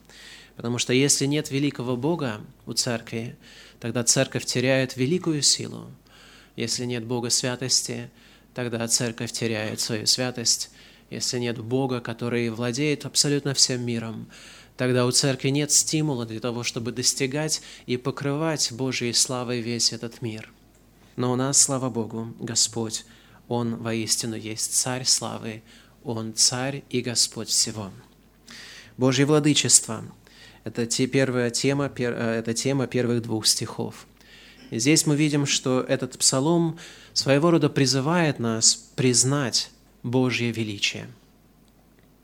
Потому 0.57 0.78
что 0.78 0.92
если 0.92 1.26
нет 1.26 1.50
великого 1.50 1.97
Бога 1.97 2.40
у 2.66 2.73
церкви, 2.73 3.37
тогда 3.81 4.02
церковь 4.02 4.45
теряет 4.45 4.97
великую 4.97 5.42
силу. 5.42 5.90
Если 6.57 6.85
нет 6.85 7.04
Бога 7.04 7.31
святости, 7.31 8.11
тогда 8.54 8.87
церковь 8.88 9.33
теряет 9.33 9.81
свою 9.81 10.07
святость. 10.07 10.71
Если 11.12 11.38
нет 11.38 11.59
Бога, 11.59 12.00
который 12.00 12.49
владеет 12.49 13.04
абсолютно 13.04 13.52
всем 13.52 13.85
миром, 13.85 14.28
тогда 14.78 15.04
у 15.04 15.11
церкви 15.11 15.50
нет 15.50 15.71
стимула 15.71 16.25
для 16.25 16.40
того, 16.40 16.62
чтобы 16.62 16.90
достигать 16.90 17.61
и 17.85 17.99
покрывать 17.99 18.73
Божьей 18.73 19.12
славой 19.12 19.61
весь 19.61 19.92
этот 19.92 20.23
мир. 20.23 20.50
Но 21.16 21.31
у 21.31 21.37
нас, 21.37 21.61
слава 21.61 21.90
Богу, 21.90 22.35
Господь 22.40 23.04
он 23.49 23.76
воистину 23.76 24.37
есть 24.37 24.73
Царь 24.75 25.04
славы, 25.04 25.62
Он 26.04 26.33
Царь 26.33 26.85
и 26.88 27.02
Господь 27.02 27.49
всего. 27.49 27.90
Божье 28.97 29.26
владычество– 29.26 30.04
это 30.64 30.87
те 30.87 31.07
первая 31.07 31.50
тема, 31.50 31.92
э, 31.95 32.38
это 32.38 32.54
тема 32.54 32.87
первых 32.87 33.21
двух 33.21 33.47
стихов. 33.47 34.07
И 34.71 34.78
здесь 34.78 35.04
мы 35.04 35.16
видим, 35.16 35.45
что 35.45 35.83
этот 35.83 36.19
псалом 36.19 36.78
своего 37.12 37.50
рода 37.50 37.69
призывает 37.69 38.38
нас 38.38 38.75
признать 38.97 39.71
Божье 40.03 40.51
величие. 40.51 41.09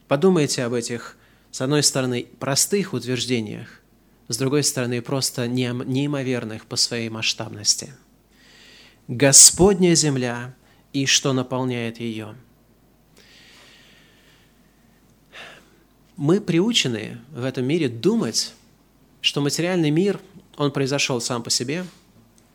Подумайте 0.08 0.64
об 0.64 0.72
этих, 0.72 1.16
с 1.50 1.60
одной 1.60 1.82
стороны, 1.82 2.26
простых 2.38 2.92
утверждениях, 2.92 3.80
с 4.28 4.36
другой 4.36 4.62
стороны, 4.64 5.00
просто 5.02 5.48
неимоверных 5.48 6.66
по 6.66 6.76
своей 6.76 7.08
масштабности. 7.08 7.92
Господня 9.06 9.94
земля 9.94 10.54
и 10.92 11.06
что 11.06 11.32
наполняет 11.32 12.00
ее. 12.00 12.34
Мы 16.16 16.40
приучены 16.40 17.18
в 17.30 17.44
этом 17.44 17.64
мире 17.64 17.88
думать, 17.88 18.52
что 19.20 19.40
материальный 19.40 19.90
мир, 19.90 20.20
он 20.56 20.72
произошел 20.72 21.20
сам 21.20 21.42
по 21.42 21.50
себе, 21.50 21.86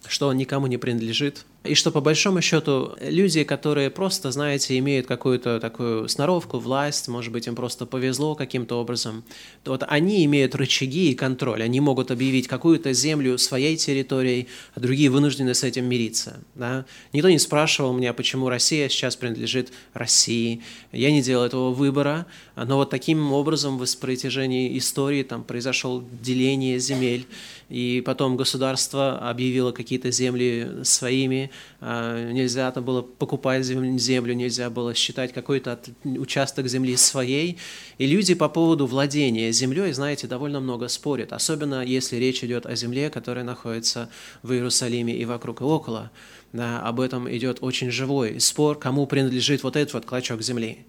что 0.05 0.27
он 0.27 0.37
никому 0.37 0.67
не 0.67 0.77
принадлежит, 0.77 1.45
и 1.63 1.75
что 1.75 1.91
по 1.91 2.01
большому 2.01 2.41
счету 2.41 2.91
люди, 2.99 3.43
которые 3.43 3.89
просто, 3.89 4.31
знаете, 4.31 4.77
имеют 4.79 5.07
какую-то 5.07 5.61
такую 5.61 6.09
сноровку, 6.09 6.59
власть, 6.59 7.07
может 7.07 7.31
быть, 7.31 7.47
им 7.47 7.55
просто 7.55 7.85
повезло 7.85 8.35
каким-то 8.35 8.79
образом, 8.79 9.23
то 9.63 9.71
вот 9.71 9.83
они 9.87 10.25
имеют 10.25 10.55
рычаги 10.55 11.11
и 11.11 11.15
контроль. 11.15 11.63
Они 11.63 11.79
могут 11.79 12.11
объявить 12.11 12.47
какую-то 12.47 12.91
землю 12.91 13.37
своей 13.37 13.77
территорией, 13.77 14.47
а 14.75 14.81
другие 14.81 15.09
вынуждены 15.09 15.53
с 15.53 15.63
этим 15.63 15.85
мириться. 15.85 16.41
Да? 16.55 16.85
Никто 17.13 17.29
не 17.29 17.39
спрашивал 17.39 17.93
меня, 17.93 18.13
почему 18.13 18.49
Россия 18.49 18.89
сейчас 18.89 19.15
принадлежит 19.15 19.71
России. 19.93 20.61
Я 20.91 21.11
не 21.11 21.21
делал 21.21 21.45
этого 21.45 21.71
выбора, 21.71 22.25
но 22.57 22.75
вот 22.75 22.89
таким 22.89 23.31
образом 23.31 23.77
в 23.77 23.97
протяжении 23.97 24.77
истории 24.77 25.23
там 25.23 25.43
произошло 25.43 26.03
деление 26.21 26.77
земель, 26.79 27.25
и 27.69 28.01
потом 28.05 28.37
государство 28.37 29.17
объявило 29.29 29.71
какие-то 29.71 30.11
земли 30.11 30.83
своими, 30.83 31.51
а, 31.81 32.31
нельзя 32.31 32.71
там 32.71 32.83
было 32.83 33.01
покупать 33.01 33.65
землю, 33.65 34.33
нельзя 34.33 34.69
было 34.69 34.93
считать 34.93 35.33
какой-то 35.33 35.79
участок 36.03 36.67
земли 36.67 36.95
своей. 36.97 37.57
И 37.97 38.05
люди 38.05 38.33
по 38.33 38.49
поводу 38.49 38.85
владения 38.85 39.51
землей, 39.51 39.91
знаете, 39.93 40.27
довольно 40.27 40.59
много 40.59 40.87
спорят, 40.87 41.33
особенно 41.33 41.83
если 41.83 42.17
речь 42.17 42.43
идет 42.43 42.65
о 42.65 42.75
земле, 42.75 43.09
которая 43.09 43.43
находится 43.43 44.09
в 44.41 44.51
Иерусалиме 44.51 45.15
и 45.15 45.25
вокруг 45.25 45.61
и 45.61 45.63
около. 45.63 46.11
Да, 46.51 46.81
об 46.81 46.99
этом 46.99 47.33
идет 47.35 47.59
очень 47.61 47.89
живой 47.89 48.39
спор, 48.39 48.77
кому 48.77 49.07
принадлежит 49.07 49.63
вот 49.63 49.75
этот 49.75 49.93
вот 49.93 50.05
клочок 50.05 50.41
земли 50.41 50.85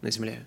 на 0.00 0.10
земле. 0.10 0.46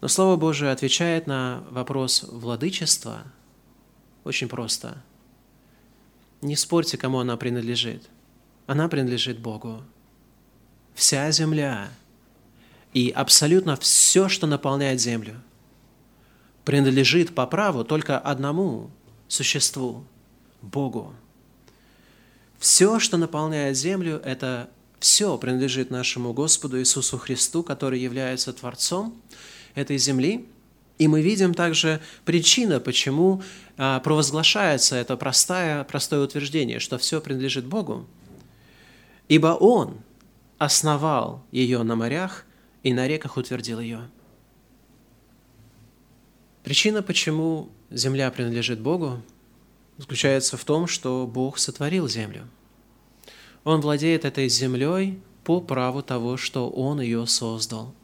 Но 0.00 0.08
Слово 0.08 0.36
Божие 0.36 0.72
отвечает 0.72 1.26
на 1.26 1.62
вопрос 1.70 2.24
владычества 2.26 3.24
очень 4.24 4.48
просто– 4.48 5.02
не 6.42 6.56
спорьте, 6.56 6.96
кому 6.96 7.18
она 7.18 7.36
принадлежит. 7.36 8.08
Она 8.66 8.88
принадлежит 8.88 9.38
Богу. 9.38 9.82
Вся 10.94 11.30
земля 11.30 11.90
и 12.92 13.10
абсолютно 13.10 13.76
все, 13.76 14.28
что 14.28 14.46
наполняет 14.46 15.00
землю, 15.00 15.40
принадлежит 16.64 17.34
по 17.34 17.46
праву 17.46 17.84
только 17.84 18.18
одному 18.18 18.90
существу– 19.28 20.04
Богу. 20.62 21.14
Все, 22.58 22.98
что 22.98 23.16
наполняет 23.16 23.76
землю, 23.76 24.20
это 24.24 24.68
все 24.98 25.38
принадлежит 25.38 25.90
нашему 25.90 26.34
Господу 26.34 26.78
Иисусу 26.78 27.16
Христу, 27.16 27.62
который 27.62 28.00
является 28.00 28.52
Творцом 28.52 29.18
этой 29.74 29.96
земли 29.96 30.46
И 31.00 31.08
мы 31.08 31.22
видим 31.22 31.54
также 31.54 31.98
причину, 32.26 32.78
почему 32.78 33.42
а, 33.78 34.00
провозглашается 34.00 34.96
это 34.96 35.16
простое, 35.16 35.82
простое 35.84 36.20
утверждение, 36.20 36.78
что 36.78 36.98
все 36.98 37.22
принадлежит 37.22 37.64
Богу. 37.64 38.06
Ибо 39.26 39.56
Он 39.58 39.96
основал 40.58 41.42
ее 41.52 41.82
на 41.84 41.96
морях 41.96 42.44
и 42.82 42.92
на 42.92 43.08
реках 43.08 43.38
утвердил 43.38 43.80
ее. 43.80 44.10
Причина, 46.64 47.02
почему 47.02 47.70
земля 47.90 48.30
принадлежит 48.30 48.78
Богу, 48.78 49.22
заключается 49.96 50.58
в 50.58 50.64
том, 50.66 50.86
что 50.86 51.26
Бог 51.26 51.56
сотворил 51.56 52.08
землю. 52.08 52.46
Он 53.64 53.80
владеет 53.80 54.26
этой 54.26 54.50
землей 54.50 55.18
по 55.44 55.62
праву 55.62 56.02
того, 56.02 56.36
что 56.36 56.68
Он 56.68 57.00
ее 57.00 57.26
создал. 57.26 57.94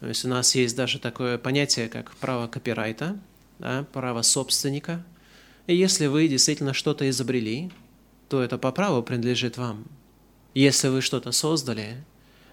То 0.00 0.08
есть 0.08 0.24
у 0.24 0.28
нас 0.28 0.54
есть 0.54 0.76
даже 0.76 0.98
такое 0.98 1.38
понятие, 1.38 1.88
как 1.88 2.14
право 2.16 2.46
копирайта, 2.46 3.18
да, 3.58 3.86
право 3.92 4.22
собственника. 4.22 5.04
И 5.66 5.74
если 5.74 6.06
вы 6.06 6.28
действительно 6.28 6.74
что-то 6.74 7.08
изобрели, 7.08 7.70
то 8.28 8.42
это 8.42 8.58
по 8.58 8.72
праву 8.72 9.02
принадлежит 9.02 9.56
вам. 9.56 9.86
Если 10.54 10.88
вы 10.88 11.00
что-то 11.00 11.32
создали, 11.32 12.04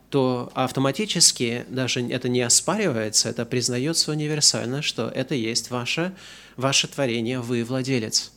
то 0.10 0.52
автоматически 0.56 1.66
даже 1.70 2.02
это 2.08 2.30
не 2.30 2.42
оспаривается, 2.42 3.30
это 3.30 3.46
признается 3.46 4.12
универсально, 4.12 4.82
что 4.82 5.08
это 5.08 5.36
есть 5.36 5.72
ваше, 5.72 6.14
ваше 6.58 6.88
творение, 6.88 7.40
вы 7.40 7.64
владелец. 7.64 8.32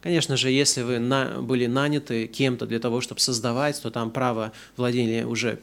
Конечно 0.00 0.38
же, 0.38 0.50
если 0.50 0.80
вы 0.82 0.98
на, 0.98 1.42
были 1.42 1.66
наняты 1.66 2.26
кем-то 2.26 2.66
для 2.66 2.78
того, 2.78 3.02
чтобы 3.02 3.20
создавать, 3.20 3.80
то 3.82 3.90
там 3.90 4.10
право 4.10 4.52
владения 4.76 5.26
уже 5.26 5.60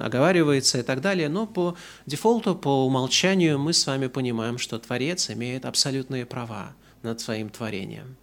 оговаривается 0.00 0.78
и 0.78 0.82
так 0.82 1.00
далее, 1.00 1.28
но 1.28 1.46
по 1.46 1.76
дефолту, 2.06 2.54
по 2.54 2.86
умолчанию 2.86 3.58
мы 3.58 3.72
с 3.72 3.84
вами 3.86 4.06
понимаем, 4.06 4.58
что 4.58 4.78
Творец 4.78 5.28
имеет 5.30 5.64
абсолютные 5.64 6.24
права 6.24 6.72
над 7.02 7.20
своим 7.20 7.50
творением. 7.50 8.16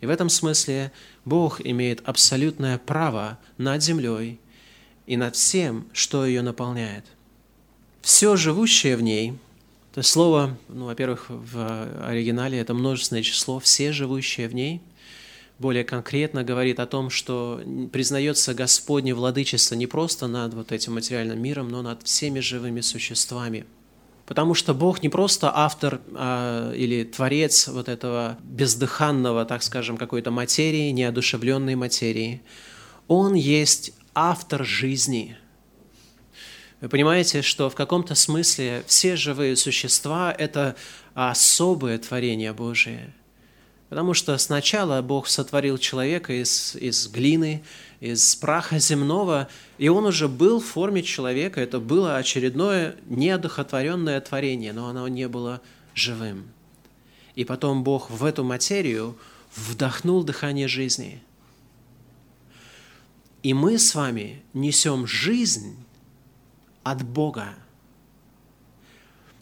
И 0.00 0.06
в 0.06 0.10
этом 0.10 0.28
смысле 0.28 0.92
Бог 1.24 1.60
имеет 1.60 2.06
абсолютное 2.06 2.78
право 2.78 3.38
над 3.58 3.82
землей 3.82 4.38
и 5.06 5.16
над 5.16 5.34
всем, 5.34 5.88
что 5.92 6.26
ее 6.26 6.42
наполняет. 6.42 7.04
Все 8.02 8.36
живущее 8.36 8.96
в 8.96 9.02
ней, 9.02 9.34
то 9.94 10.00
есть 10.00 10.10
слово, 10.10 10.58
ну, 10.68 10.86
во-первых, 10.86 11.26
в 11.28 12.08
оригинале 12.08 12.58
это 12.58 12.74
множественное 12.74 13.22
число, 13.22 13.60
все 13.60 13.92
живущие 13.92 14.48
в 14.48 14.54
ней, 14.54 14.82
более 15.60 15.84
конкретно 15.84 16.42
говорит 16.42 16.80
о 16.80 16.86
том, 16.86 17.10
что 17.10 17.62
признается 17.92 18.54
Господне 18.54 19.14
владычество 19.14 19.76
не 19.76 19.86
просто 19.86 20.26
над 20.26 20.52
вот 20.52 20.72
этим 20.72 20.94
материальным 20.94 21.40
миром, 21.40 21.68
но 21.68 21.80
над 21.80 22.02
всеми 22.02 22.40
живыми 22.40 22.80
существами. 22.80 23.66
Потому 24.26 24.54
что 24.54 24.74
Бог 24.74 25.00
не 25.00 25.08
просто 25.08 25.52
автор 25.54 26.00
а, 26.12 26.72
или 26.72 27.04
творец 27.04 27.68
вот 27.68 27.88
этого 27.88 28.36
бездыханного, 28.42 29.44
так 29.44 29.62
скажем, 29.62 29.96
какой-то 29.96 30.32
материи, 30.32 30.90
неодушевленной 30.90 31.76
материи. 31.76 32.42
Он 33.06 33.34
есть 33.34 33.92
автор 34.12 34.64
жизни. 34.64 35.36
Вы 36.80 36.88
понимаете, 36.88 37.42
что 37.42 37.70
в 37.70 37.74
каком-то 37.74 38.14
смысле 38.14 38.84
все 38.86 39.16
живые 39.16 39.56
существа– 39.56 40.34
это 40.38 40.76
особое 41.14 41.98
творение 41.98 42.52
Божие. 42.52 43.14
Потому 43.88 44.12
что 44.12 44.36
сначала 44.38 45.00
Бог 45.02 45.28
сотворил 45.28 45.78
человека 45.78 46.32
из, 46.32 46.74
из 46.74 47.06
глины, 47.08 47.62
из 48.00 48.34
праха 48.36 48.78
земного, 48.78 49.48
и 49.78 49.88
он 49.88 50.04
уже 50.06 50.28
был 50.28 50.60
в 50.60 50.66
форме 50.66 51.02
человека. 51.02 51.60
Это 51.60 51.78
было 51.78 52.16
очередное 52.16 52.96
неодухотворенное 53.06 54.20
творение, 54.20 54.72
но 54.72 54.88
оно 54.88 55.06
не 55.08 55.28
было 55.28 55.60
живым. 55.94 56.48
И 57.36 57.44
потом 57.44 57.84
Бог 57.84 58.10
в 58.10 58.24
эту 58.24 58.42
материю 58.42 59.16
вдохнул 59.54 60.24
дыхание 60.24 60.68
жизни– 60.68 61.22
и 63.44 63.52
мы 63.52 63.78
с 63.78 63.94
вами 63.94 64.42
несем 64.54 65.06
жизнь 65.06 65.76
от 66.84 67.02
Бога. 67.02 67.54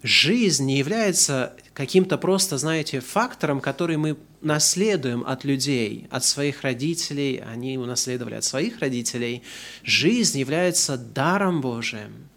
Жизнь 0.03 0.65
не 0.65 0.79
является 0.79 1.55
каким-то 1.75 2.19
просто, 2.19 2.59
знаете, 2.59 3.01
фактором, 3.01 3.61
который 3.61 3.97
мы 3.97 4.17
наследуем 4.41 5.23
от 5.25 5.45
людей, 5.45 6.09
от 6.11 6.25
своих 6.25 6.63
родителей, 6.63 7.37
они 7.37 7.79
унаследовали 7.79 8.35
от 8.35 8.45
своих 8.45 8.81
родителей. 8.81 9.43
Жизнь 9.85 10.39
является 10.39 10.97
даром 10.97 11.61
Божиим. 11.61 12.29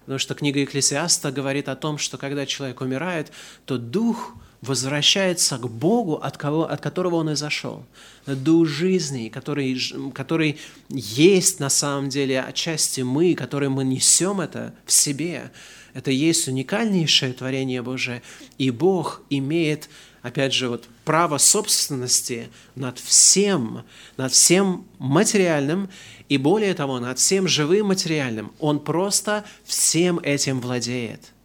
Потому 0.00 0.18
что 0.18 0.34
книга 0.34 0.60
Екклесиаста 0.60 1.32
говорит 1.32 1.68
о 1.68 1.76
том, 1.76 1.98
что 1.98 2.16
когда 2.18 2.46
человек 2.46 2.80
умирает, 2.80 3.32
то 3.64 3.78
дух– 3.78 4.34
возвращается 4.62 5.56
к 5.56 5.68
Богу, 5.68 6.14
от, 6.16 6.36
кого, 6.36 6.70
от 6.70 6.80
которого 6.80 7.16
он 7.16 7.30
и 7.30 7.34
зашел. 7.34 7.84
Дух 8.26 8.66
жизни, 8.66 9.28
который, 9.28 9.78
который 10.14 10.58
есть 10.90 11.60
на 11.60 11.70
самом 11.70 12.08
деле 12.10 12.40
отчасти 12.40 13.00
мы, 13.00 13.34
который 13.34 13.68
мы 13.68 13.84
несем 13.84 14.40
это 14.40 14.74
в 14.84 14.92
себе. 14.92 15.50
Это 15.94 16.10
есть 16.10 16.46
уникальнейшее 16.46 17.32
творение 17.32 17.82
Божие. 17.82 18.22
И 18.58 18.70
Бог 18.70 19.22
имеет, 19.30 19.88
опять 20.22 20.52
же, 20.52 20.68
вот 20.68 20.84
право 21.04 21.38
собственности 21.38 22.48
над 22.74 22.98
всем, 22.98 23.84
над 24.16 24.32
всем 24.32 24.86
материальным 24.98 25.88
и 26.28 26.36
более 26.36 26.74
того, 26.74 27.00
над 27.00 27.18
всем 27.18 27.48
живым 27.48 27.86
материальным. 27.86 28.52
Он 28.60 28.78
просто 28.78 29.44
всем 29.64 30.18
этим 30.18 30.60
владеет– 30.60 31.32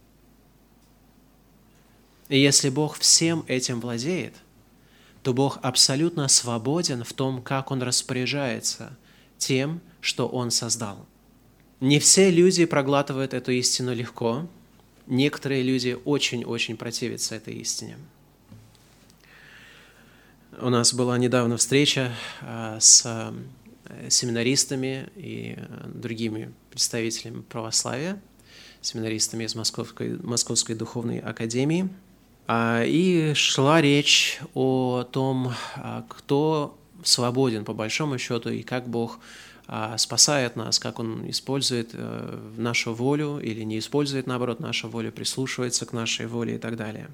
и 2.28 2.38
если 2.38 2.70
Бог 2.70 2.98
всем 2.98 3.44
этим 3.46 3.80
владеет, 3.80 4.34
то 5.22 5.32
Бог 5.32 5.58
абсолютно 5.62 6.28
свободен 6.28 7.04
в 7.04 7.12
том, 7.12 7.42
как 7.42 7.70
Он 7.70 7.82
распоряжается 7.82 8.96
тем, 9.38 9.80
что 10.00 10.28
Он 10.28 10.50
создал. 10.50 11.06
Не 11.80 11.98
все 11.98 12.30
люди 12.30 12.64
проглатывают 12.64 13.34
эту 13.34 13.52
истину 13.52 13.94
легко. 13.94 14.48
Некоторые 15.06 15.62
люди 15.62 15.96
очень-очень 16.04 16.76
противятся 16.76 17.36
этой 17.36 17.54
истине. 17.54 17.96
У 20.58 20.70
нас 20.70 20.94
была 20.94 21.18
недавно 21.18 21.58
встреча 21.58 22.12
а, 22.40 22.80
с 22.80 23.04
э, 23.04 24.08
семинаристами 24.08 25.10
и 25.14 25.58
другими 25.92 26.50
представителями 26.70 27.42
православия, 27.42 28.20
семинаристами 28.80 29.44
из 29.44 29.54
Московской, 29.54 30.16
Московской 30.16 30.74
духовной 30.74 31.18
академии– 31.18 31.88
и 32.48 33.32
шла 33.34 33.80
речь 33.80 34.38
о 34.54 35.04
том, 35.10 35.52
а, 35.76 36.04
кто 36.08 36.78
свободен 37.02 37.64
по 37.64 37.72
большому 37.72 38.18
счету 38.18 38.50
и 38.50 38.62
как 38.62 38.88
Бог 38.88 39.18
а, 39.66 39.98
спасает 39.98 40.54
нас, 40.54 40.78
как 40.78 41.00
Он 41.00 41.28
использует 41.28 41.90
э, 41.92 42.38
нашу 42.56 42.94
волю 42.94 43.38
или 43.38 43.62
не 43.62 43.80
использует, 43.80 44.28
наоборот, 44.28 44.60
нашу 44.60 44.88
волю, 44.88 45.10
прислушивается 45.10 45.86
к 45.86 45.92
нашей 45.92 46.26
воле 46.26 46.54
и 46.54 46.58
так 46.58 46.76
далее. 46.76 47.08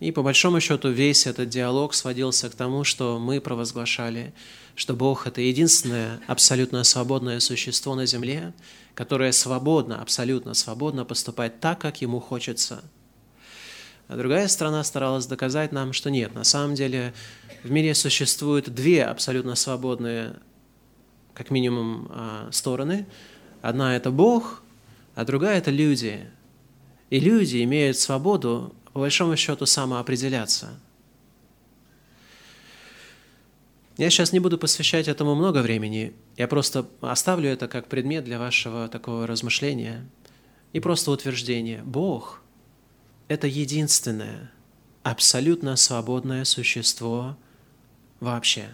И 0.00 0.10
по 0.10 0.22
большому 0.22 0.60
счету 0.60 0.90
весь 0.90 1.26
этот 1.26 1.48
диалог 1.48 1.94
сводился 1.94 2.50
к 2.50 2.54
тому, 2.54 2.82
что 2.82 3.18
мы 3.20 3.40
провозглашали, 3.40 4.34
что 4.74 4.94
Бог– 4.94 5.26
это 5.28 5.40
единственное 5.40 6.20
абсолютно 6.26 6.82
свободное 6.82 7.38
существо 7.38 7.94
на 7.94 8.06
земле, 8.06 8.52
которое 8.94 9.30
свободно, 9.30 10.02
абсолютно 10.02 10.52
свободно 10.54 11.04
поступать 11.04 11.60
так, 11.60 11.80
как 11.80 12.02
ему 12.02 12.18
хочется– 12.18 12.82
а 14.08 14.16
другая 14.16 14.46
сторона 14.48 14.84
старалась 14.84 15.26
доказать 15.26 15.72
нам, 15.72 15.92
что 15.92 16.10
нет, 16.10 16.34
на 16.34 16.44
самом 16.44 16.74
деле 16.74 17.12
в 17.64 17.70
мире 17.70 17.94
существуют 17.94 18.68
две 18.68 19.04
абсолютно 19.04 19.56
свободные, 19.56 20.36
как 21.34 21.50
минимум, 21.50 22.08
а, 22.10 22.48
стороны. 22.52 23.06
Одна– 23.62 23.96
это 23.98 24.10
Бог, 24.10 24.62
а 25.14 25.24
другая– 25.24 25.58
это 25.58 25.70
люди. 25.70 26.30
И 27.10 27.18
люди 27.18 27.62
имеют 27.64 27.98
свободу, 27.98 28.74
по 28.92 29.00
большому 29.00 29.36
счету, 29.36 29.66
самоопределяться. 29.66 30.78
Я 33.96 34.10
сейчас 34.10 34.32
не 34.32 34.40
буду 34.40 34.58
посвящать 34.58 35.08
этому 35.08 35.34
много 35.34 35.62
времени, 35.62 36.12
я 36.36 36.48
просто 36.48 36.86
оставлю 37.00 37.48
это 37.48 37.66
как 37.66 37.88
предмет 37.88 38.24
для 38.24 38.38
вашего 38.38 38.88
такого 38.88 39.26
размышления 39.26 40.06
и 40.74 40.80
просто 40.80 41.10
утверждения. 41.10 41.82
Бог– 41.82 42.42
это 43.28 43.46
единственное, 43.46 44.52
абсолютно 45.02 45.76
свободное 45.76 46.44
существо 46.44 47.36
вообще. 48.20 48.68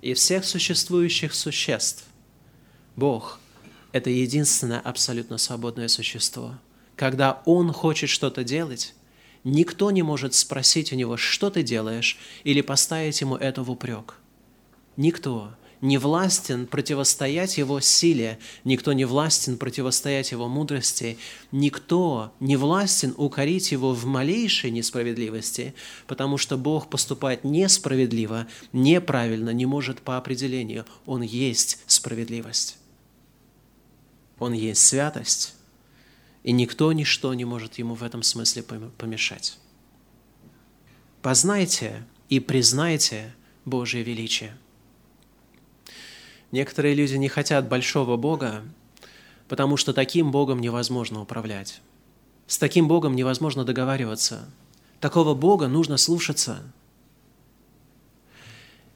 Из 0.00 0.18
всех 0.18 0.44
существующих 0.44 1.34
существ 1.34 2.04
Бог– 2.96 3.38
это 3.92 4.10
единственное 4.10 4.80
абсолютно 4.80 5.38
свободное 5.38 5.88
существо. 5.88 6.58
Когда 6.96 7.42
Он 7.44 7.72
хочет 7.72 8.10
что-то 8.10 8.42
делать, 8.42 8.94
никто 9.44 9.90
не 9.90 10.02
может 10.02 10.34
спросить 10.34 10.92
у 10.92 10.96
Него, 10.96 11.16
что 11.16 11.50
ты 11.50 11.62
делаешь, 11.62 12.18
или 12.44 12.60
поставить 12.62 13.20
Ему 13.20 13.36
это 13.36 13.62
в 13.62 13.70
упрек. 13.70 14.16
Никто. 14.96 15.54
Не 15.82 15.98
властен 15.98 16.66
противостоять 16.66 17.58
Его 17.58 17.80
силе, 17.80 18.38
никто 18.64 18.92
не 18.94 19.04
властен 19.04 19.58
противостоять 19.58 20.30
Его 20.30 20.48
мудрости, 20.48 21.18
никто 21.50 22.32
не 22.40 22.56
властен 22.56 23.12
укорить 23.16 23.72
Его 23.72 23.92
в 23.92 24.06
малейшей 24.06 24.70
несправедливости, 24.70 25.74
потому 26.06 26.38
что 26.38 26.56
Бог 26.56 26.88
поступает 26.88 27.44
несправедливо, 27.44 28.46
неправильно, 28.72 29.50
не 29.50 29.66
может 29.66 30.00
по 30.00 30.16
определению. 30.16 30.86
Он 31.04 31.20
есть 31.20 31.80
справедливость. 31.88 32.78
Он 34.38 34.52
есть 34.52 34.86
святость, 34.86 35.54
и 36.44 36.52
никто, 36.52 36.92
ничто 36.92 37.34
не 37.34 37.44
может 37.44 37.78
Ему 37.78 37.94
в 37.94 38.04
этом 38.04 38.22
смысле 38.22 38.62
помешать. 38.62 39.58
Познайте 41.22 42.04
и 42.28 42.38
признайте 42.38 43.34
Божье 43.64 44.02
величие. 44.02 44.56
Некоторые 46.52 46.94
люди 46.94 47.14
не 47.14 47.28
хотят 47.28 47.66
большого 47.66 48.18
Бога, 48.18 48.62
потому 49.48 49.78
что 49.78 49.94
таким 49.94 50.30
Богом 50.30 50.60
невозможно 50.60 51.22
управлять. 51.22 51.80
С 52.46 52.58
таким 52.58 52.88
Богом 52.88 53.16
невозможно 53.16 53.64
договариваться. 53.64 54.48
Такого 55.00 55.34
Бога 55.34 55.66
нужно 55.66 55.96
слушаться. 55.96 56.62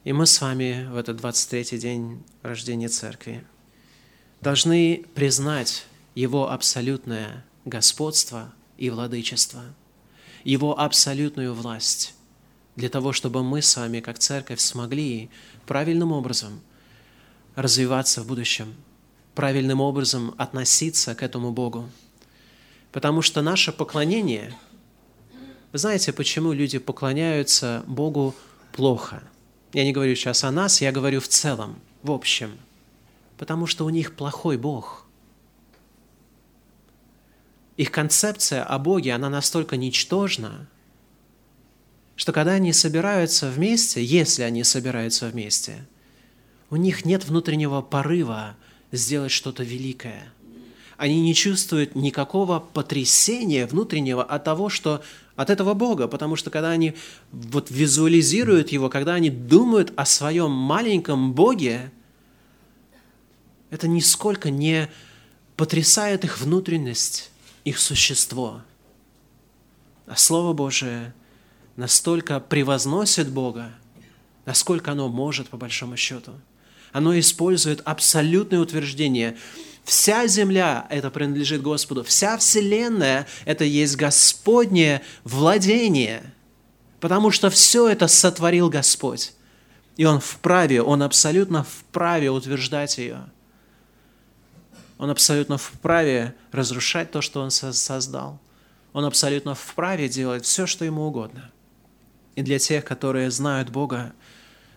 И 0.05 0.13
мы 0.13 0.27
с 0.27 0.39
вами 0.41 0.87
в 0.93 0.97
этот 0.97 1.19
23-й 1.19 1.79
день 1.79 2.23
рождения 2.43 2.89
Церкви 2.89 3.45
должны 4.43 5.07
признать 5.15 5.87
Его 6.15 6.51
абсолютное 6.51 7.43
господство 7.65 8.53
и 8.77 8.91
владычество, 8.91 9.63
Его 10.45 10.79
абсолютную 10.79 11.55
власть, 11.55 12.15
для 12.77 12.91
того, 12.91 13.15
чтобы 13.15 13.43
мы 13.43 13.63
с 13.63 13.75
вами, 13.77 14.01
как 14.01 14.19
Церковь, 14.19 14.61
смогли 14.61 15.31
правильным 15.65 16.13
образом– 16.13 16.61
развиваться 17.57 18.23
в 18.23 18.27
будущем, 18.27 18.75
правильным 19.35 19.81
образом 19.81 20.35
относиться 20.39 21.15
к 21.15 21.23
этому 21.23 21.51
Богу. 21.51 21.89
Потому 22.93 23.23
что 23.23 23.43
наше 23.43 23.73
поклонение, 23.73 24.55
вы 25.73 25.79
знаете, 25.79 26.13
почему 26.13 26.53
люди 26.53 26.79
поклоняются 26.79 27.83
Богу 27.87 28.35
плохо? 28.73 29.23
Я 29.73 29.85
не 29.85 29.93
говорю 29.93 30.15
сейчас 30.15 30.45
о 30.45 30.51
нас, 30.51 30.81
я 30.81 30.93
говорю 30.93 31.21
в 31.21 31.29
целом, 31.29 31.81
в 32.03 32.11
общем. 32.13 32.57
Потому 33.39 33.67
что 33.67 33.85
у 33.85 33.91
них 33.91 34.15
плохой 34.15 34.57
Бог. 34.57 35.07
Их 37.77 37.91
концепция 37.91 38.65
о 38.65 38.79
Боге, 38.79 39.13
она 39.13 39.29
настолько 39.29 39.77
ничтожна, 39.77 40.67
что 42.17 42.33
когда 42.33 42.53
они 42.53 42.73
собираются 42.73 43.51
вместе, 43.51 44.03
если 44.03 44.43
они 44.43 44.63
собираются 44.63 45.29
вместе– 45.29 45.87
у 46.71 46.77
них 46.77 47.05
нет 47.05 47.25
внутреннего 47.25 47.81
порыва 47.81 48.57
сделать 48.93 49.33
что-то 49.33 49.63
великое. 49.63 50.33
Они 50.97 51.21
не 51.21 51.35
чувствуют 51.35 51.95
никакого 51.95 52.59
потрясения 52.59 53.67
внутреннего 53.67 54.25
от 54.25 54.45
того, 54.45 54.69
что 54.69 55.03
от 55.37 55.51
этого 55.51 55.75
Бога, 55.75 56.09
потому 56.09 56.37
что 56.37 56.51
когда 56.51 56.71
они 56.71 56.95
вот 57.31 57.71
визуализируют 57.71 58.71
Его, 58.71 58.89
когда 58.89 59.15
они 59.15 59.29
думают 59.29 59.93
о 59.97 60.07
своем 60.07 60.51
маленьком 60.51 61.35
Боге, 61.35 61.93
это 63.69 63.87
нисколько 63.87 64.51
не 64.51 64.89
потрясает 65.57 66.25
их 66.25 66.41
внутренность, 66.41 67.31
их 67.65 67.79
существо. 67.79 68.63
А 70.07 70.17
Слово 70.17 70.55
Божие 70.55 71.13
настолько 71.77 72.41
превозносит 72.41 73.29
Бога, 73.29 73.71
насколько 74.47 74.93
оно 74.93 75.09
может, 75.09 75.49
по 75.49 75.59
большому 75.59 75.97
счету– 75.99 76.33
оно 76.97 77.19
использует 77.19 77.83
абсолютное 77.85 78.59
утверждение. 78.59 79.37
Вся 79.85 80.27
земля– 80.29 80.87
это 80.91 81.11
принадлежит 81.11 81.61
Господу. 81.61 82.03
Вся 82.03 82.39
вселенная– 82.39 83.27
это 83.45 83.65
есть 83.65 83.97
Господнее 83.97 85.03
владение. 85.23 86.23
Потому 86.99 87.31
что 87.31 87.51
все 87.51 87.87
это 87.87 88.09
сотворил 88.09 88.71
Господь. 88.71 89.35
И 89.99 90.07
Он 90.07 90.21
вправе, 90.21 90.81
Он 90.81 91.03
абсолютно 91.03 91.65
вправе 91.65 92.31
утверждать 92.31 92.97
ее. 92.97 93.27
Он 94.97 95.11
абсолютно 95.11 95.59
вправе 95.59 96.35
разрушать 96.51 97.11
то, 97.11 97.21
что 97.21 97.43
Он 97.43 97.51
создал. 97.51 98.41
Он 98.95 99.05
абсолютно 99.05 99.55
вправе 99.55 100.09
делать 100.09 100.47
все, 100.47 100.65
что 100.65 100.87
Ему 100.87 101.03
угодно. 101.03 101.51
И 102.37 102.41
для 102.43 102.59
тех, 102.59 102.87
которые 102.87 103.31
знают 103.31 103.69
Бога, 103.69 104.15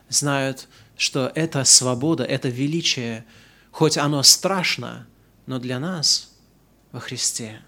знают 0.09 0.67
что 0.99 1.31
эта 1.33 1.63
свобода, 1.63 2.25
это 2.25 2.49
величие, 2.49 3.25
хоть 3.71 3.97
оно 3.97 4.21
страшно, 4.21 5.07
но 5.45 5.57
для 5.57 5.79
нас 5.79 6.35
во 6.91 6.99
Христе 6.99 7.61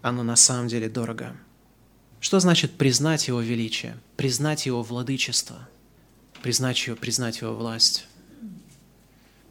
оно 0.00 0.22
на 0.22 0.34
самом 0.34 0.68
деле 0.68 0.88
дорого. 0.88 1.36
Что 2.20 2.40
значит 2.40 2.72
признать 2.72 3.28
Его 3.28 3.42
величие, 3.42 3.98
признать 4.16 4.64
Его 4.64 4.82
владычество, 4.82 5.68
признать 6.42 6.86
Его, 6.86 6.96
признать 6.96 7.42
Его 7.42 7.54
власть? 7.54 8.06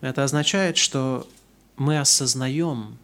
Это 0.01 0.23
означает, 0.23 0.77
что 0.77 1.29
мы 1.77 1.99
осознаем, 1.99 2.97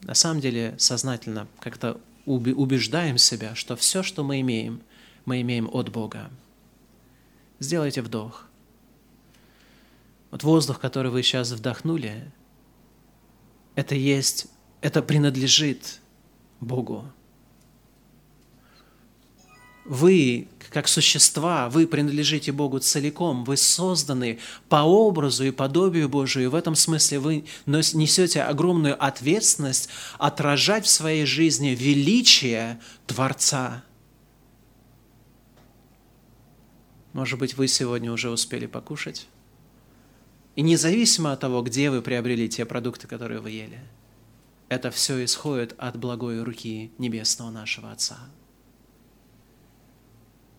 на 0.00 0.14
самом 0.14 0.40
деле 0.40 0.74
сознательно 0.78 1.46
как-то 1.60 2.00
убеждаем 2.24 3.18
себя, 3.18 3.54
что 3.54 3.76
все, 3.76 4.02
что 4.02 4.24
мы 4.24 4.40
имеем, 4.40 4.80
мы 5.26 5.42
имеем 5.42 5.68
от 5.70 5.90
Бога. 5.90 6.30
Сделайте 7.60 8.00
вдох– 8.00 8.46
вот 10.32 10.42
воздух, 10.44 10.80
который 10.80 11.12
вы 11.12 11.22
сейчас 11.22 11.50
вдохнули, 11.52 12.32
это 13.74 13.94
есть, 13.94 14.46
это 14.80 15.02
принадлежит 15.02 16.00
Богу. 16.58 17.04
Вы, 19.84 20.48
как 20.70 20.88
существа, 20.88 21.68
вы 21.68 21.86
принадлежите 21.86 22.50
Богу 22.50 22.78
целиком, 22.78 23.44
вы 23.44 23.58
созданы 23.58 24.38
по 24.70 24.76
образу 24.76 25.44
и 25.44 25.50
подобию 25.50 26.08
Божию, 26.08 26.44
и 26.44 26.48
в 26.48 26.54
этом 26.54 26.76
смысле 26.76 27.18
вы 27.18 27.44
несете 27.66 28.42
огромную 28.42 29.04
ответственность 29.04 29.90
отражать 30.18 30.86
в 30.86 30.90
своей 30.90 31.26
жизни 31.26 31.76
величие 31.78 32.80
Творца. 33.06 33.84
Может 37.12 37.38
быть, 37.38 37.54
вы 37.54 37.68
сегодня 37.68 38.10
уже 38.10 38.30
успели 38.30 38.64
покушать? 38.64 39.26
И 40.54 40.62
независимо 40.62 41.32
от 41.32 41.40
того, 41.40 41.62
где 41.62 41.90
вы 41.90 42.02
приобрели 42.02 42.48
те 42.48 42.64
продукты, 42.64 43.06
которые 43.06 43.40
вы 43.40 43.50
ели, 43.50 43.80
это 44.68 44.90
все 44.90 45.24
исходит 45.24 45.74
от 45.78 45.96
благой 45.98 46.42
руки 46.42 46.92
Небесного 46.98 47.50
нашего 47.50 47.92
Отца. 47.92 48.18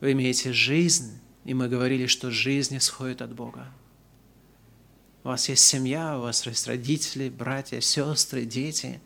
Вы 0.02 0.12
имеете 0.12 0.52
жизнь, 0.52 1.20
и 1.46 1.54
мы 1.54 1.68
говорили, 1.68 2.08
что 2.08 2.30
жизнь 2.30 2.78
исходит 2.78 3.22
от 3.22 3.34
Бога. 3.34 3.68
У 5.24 5.30
вас 5.30 5.48
есть 5.48 5.64
семья, 5.64 6.18
у 6.18 6.24
вас 6.24 6.46
есть 6.46 6.68
родители, 6.68 7.30
братья, 7.30 7.80
сестры, 7.80 8.46
дети. 8.46 9.00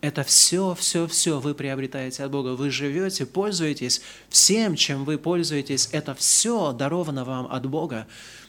Это 0.00 0.22
все, 0.22 0.74
все, 0.74 1.06
все 1.06 1.40
вы 1.40 1.54
приобретаете 1.54 2.22
от 2.22 2.30
Бога. 2.30 2.54
Вы 2.54 2.70
живете, 2.70 3.24
пользуетесь 3.26 4.02
всем, 4.28 4.76
чем 4.76 5.04
вы 5.04 5.18
пользуетесь. 5.18 5.88
Это 5.92 6.14
все 6.14 6.72
даровано 6.72 7.24
вам 7.24 7.46
от 7.50 7.66
Бога. 7.66 8.06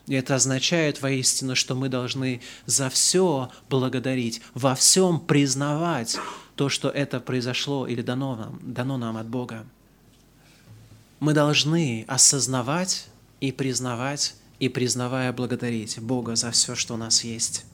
И 0.10 0.16
это 0.16 0.34
означает 0.34 1.04
воистину, 1.04 1.56
что 1.56 1.76
мы 1.76 1.88
должны 1.88 2.42
за 2.66 2.90
все 2.90 3.52
благодарить, 3.70 4.42
во 4.56 4.74
всем 4.74 5.20
признавать 5.20 6.18
то, 6.56 6.68
что 6.68 6.90
это 6.90 7.20
произошло 7.20 7.86
или 7.86 8.02
дано 8.02 8.36
нам, 8.36 8.60
дано 8.64 8.98
нам 8.98 9.18
от 9.18 9.28
Бога. 9.28 9.68
Мы 11.20 11.34
должны 11.34 12.06
осознавать 12.08 13.06
и 13.40 13.52
признавать, 13.52 14.34
и 14.58 14.68
признавая 14.68 15.32
благодарить 15.32 16.00
Бога 16.00 16.36
за 16.36 16.50
все, 16.50 16.74
что 16.74 16.96
у 16.96 16.98
нас 16.98 17.24
есть. 17.24 17.66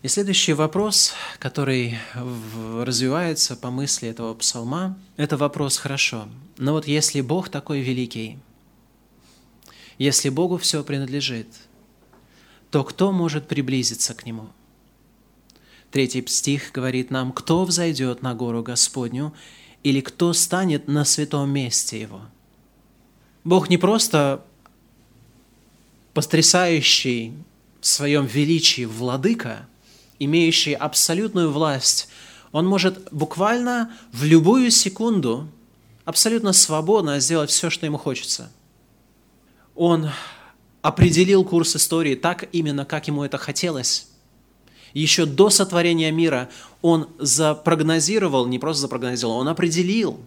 И 0.00 0.08
следующий 0.08 0.54
вопрос, 0.54 1.12
который 1.38 1.98
развивается 2.14 3.56
по 3.56 3.70
мысли 3.70 4.08
этого 4.08 4.32
псалма, 4.32 4.98
это 5.18 5.36
вопрос 5.36 5.76
«хорошо». 5.76 6.28
Но 6.56 6.72
вот 6.72 6.86
если 6.86 7.20
Бог 7.20 7.50
такой 7.50 7.82
великий– 7.82 8.38
если 9.98 10.28
Богу 10.28 10.58
все 10.58 10.82
принадлежит, 10.82 11.46
то 12.70 12.84
кто 12.84 13.12
может 13.12 13.48
приблизиться 13.48 14.14
к 14.14 14.24
Нему? 14.24 14.48
Третий 15.90 16.24
стих 16.26 16.72
говорит 16.72 17.10
нам, 17.10 17.32
кто 17.32 17.64
взойдет 17.64 18.22
на 18.22 18.34
гору 18.34 18.62
Господню 18.62 19.34
или 19.82 20.00
кто 20.00 20.32
станет 20.32 20.88
на 20.88 21.04
святом 21.04 21.50
месте 21.50 22.00
Его. 22.00 22.22
Бог 23.44 23.68
не 23.68 23.76
просто 23.76 24.44
потрясающий 26.14 27.34
в 27.80 27.86
своем 27.86 28.24
величии 28.24 28.84
владыка, 28.84 29.68
имеющий 30.18 30.72
абсолютную 30.72 31.50
власть, 31.50 32.08
он 32.52 32.66
может 32.66 33.08
буквально 33.12 33.92
в 34.12 34.24
любую 34.24 34.70
секунду 34.70 35.48
абсолютно 36.04 36.52
свободно 36.52 37.18
сделать 37.18 37.50
все, 37.50 37.70
что 37.70 37.86
ему 37.86 37.98
хочется– 37.98 38.50
он 39.74 40.10
определил 40.82 41.44
курс 41.44 41.76
истории 41.76 42.14
так 42.14 42.48
именно, 42.52 42.84
как 42.84 43.06
ему 43.08 43.24
это 43.24 43.38
хотелось. 43.38 44.08
Еще 44.92 45.24
до 45.24 45.48
сотворения 45.48 46.10
мира 46.10 46.50
он 46.82 47.08
запрогнозировал, 47.18 48.46
не 48.46 48.58
просто 48.58 48.82
запрогнозировал, 48.82 49.38
он 49.38 49.48
определил 49.48 50.20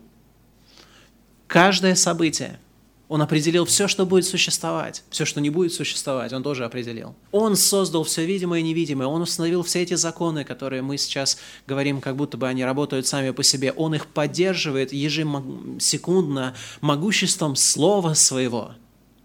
каждое 1.48 1.96
событие. 1.96 2.60
Он 3.08 3.22
определил 3.22 3.66
все, 3.66 3.88
что 3.88 4.04
будет 4.08 4.26
существовать, 4.26 5.04
все, 5.12 5.26
что 5.26 5.40
не 5.40 5.52
будет 5.52 5.74
существовать, 5.74 6.34
он 6.34 6.42
тоже 6.42 6.66
определил. 6.66 7.14
Он 7.32 7.56
создал 7.56 8.04
все 8.04 8.26
видимое 8.26 8.62
и 8.62 8.64
невидимое, 8.64 9.06
он 9.08 9.22
установил 9.22 9.62
все 9.62 9.84
эти 9.84 9.94
законы, 9.94 10.44
которые 10.44 10.82
мы 10.82 10.98
сейчас 10.98 11.38
говорим, 11.68 12.02
как 12.02 12.16
будто 12.16 12.36
бы 12.36 12.48
они 12.48 12.66
работают 12.66 13.06
сами 13.06 13.30
по 13.30 13.44
себе. 13.44 13.72
Он 13.74 13.94
их 13.94 14.08
поддерживает 14.08 14.92
ежесекундно 14.92 16.56
могуществом 16.82 17.56
слова 17.56 18.16
своего, 18.16 18.72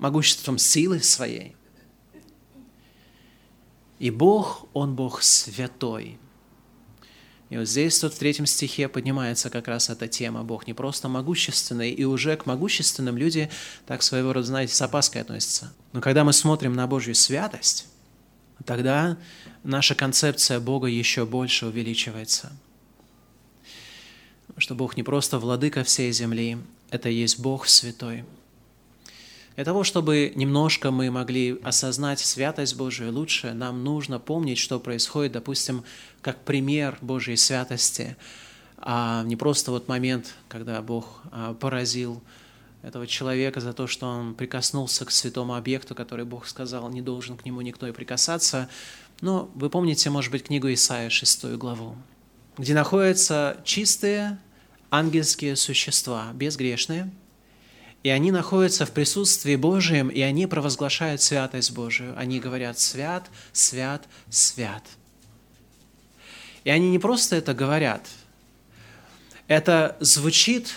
могуществом 0.01 0.59
силы 0.59 1.01
своей. 1.01 1.55
И 3.99 4.11
Бог, 4.11 4.67
Он 4.73 4.97
Бог 4.97 5.23
святой. 5.23 6.19
И 7.51 7.59
вот 7.59 7.69
здесь, 7.69 7.99
тут 7.99 8.15
в 8.15 8.19
третьем 8.19 8.47
стихе 8.47 8.89
поднимается 8.89 9.51
как 9.51 9.69
раз 9.69 9.91
эта 9.91 10.09
тема. 10.09 10.43
Бог 10.43 10.67
не 10.67 10.73
просто 10.73 11.09
могущественный, 11.09 11.91
и 11.91 12.05
уже 12.05 12.37
к 12.37 12.47
могущественным 12.47 13.19
люди 13.19 13.51
так 13.87 14.03
своего 14.03 14.33
рода, 14.33 14.47
знаете, 14.47 14.75
с 14.75 14.83
опаской 14.83 15.21
относятся. 15.21 15.73
Но 15.93 16.01
когда 16.01 16.25
мы 16.25 16.33
смотрим 16.33 16.75
на 16.75 16.87
Божью 16.87 17.15
святость, 17.15 17.89
тогда 18.65 19.19
наша 19.65 19.95
концепция 19.95 20.61
Бога 20.61 20.87
еще 20.87 21.27
больше 21.27 21.67
увеличивается. 21.67 22.53
Что 24.57 24.75
Бог 24.75 24.97
не 24.97 25.03
просто 25.03 25.39
владыка 25.39 25.85
всей 25.85 26.13
земли, 26.13 26.59
это 26.91 27.09
есть 27.09 27.39
Бог 27.39 27.67
святой– 27.67 28.25
для 29.57 29.65
того, 29.65 29.85
чтобы 29.85 30.33
немножко 30.35 30.91
мы 30.91 31.11
могли 31.11 31.59
осознать 31.63 32.21
святость 32.21 32.77
Божию 32.77 33.13
лучше, 33.13 33.53
нам 33.53 33.85
нужно 33.85 34.19
помнить, 34.19 34.59
что 34.59 34.79
происходит, 34.81 35.33
допустим, 35.33 35.85
как 36.23 36.45
пример 36.45 36.97
Божьей 37.01 37.37
святости, 37.37 38.17
а 38.79 39.23
не 39.25 39.37
просто 39.37 39.71
вот 39.71 39.89
момент, 39.89 40.35
когда 40.49 40.81
Бог 40.81 41.23
а, 41.31 41.55
поразил 41.55 42.23
этого 42.83 43.07
человека 43.07 43.61
за 43.61 43.73
то, 43.73 43.87
что 43.87 44.07
он 44.07 44.35
прикоснулся 44.35 45.05
к 45.05 45.11
святому 45.11 45.55
объекту, 45.55 45.95
который 45.95 46.25
Бог 46.25 46.47
сказал, 46.47 46.89
не 46.89 47.03
должен 47.03 47.37
к 47.37 47.45
нему 47.45 47.61
никто 47.61 47.87
и 47.87 47.93
прикасаться. 47.93 48.71
Но 49.21 49.51
вы 49.55 49.69
помните, 49.69 50.09
может 50.09 50.33
быть, 50.33 50.45
книгу 50.45 50.73
Исаия, 50.73 51.11
6 51.11 51.57
главу, 51.57 51.97
где 52.57 52.73
находятся 52.73 53.59
чистые 53.65 54.39
ангельские 54.91 55.57
существа, 55.57 56.31
безгрешные, 56.33 57.11
и 58.03 58.09
они 58.09 58.33
находятся 58.33 58.87
в 58.87 58.93
присутствии 58.93 59.57
Божьем, 59.57 60.09
и 60.09 60.21
они 60.23 60.47
провозглашают 60.47 61.21
святость 61.21 61.73
Божию. 61.73 62.15
Они 62.17 62.41
говорят 62.41 62.79
«свят, 62.79 63.29
свят, 63.53 64.05
свят». 64.31 64.83
И 66.65 66.71
они 66.71 66.91
не 66.91 66.99
просто 66.99 67.37
это 67.37 67.53
говорят. 67.53 68.07
Это 69.49 69.97
звучит 70.01 70.73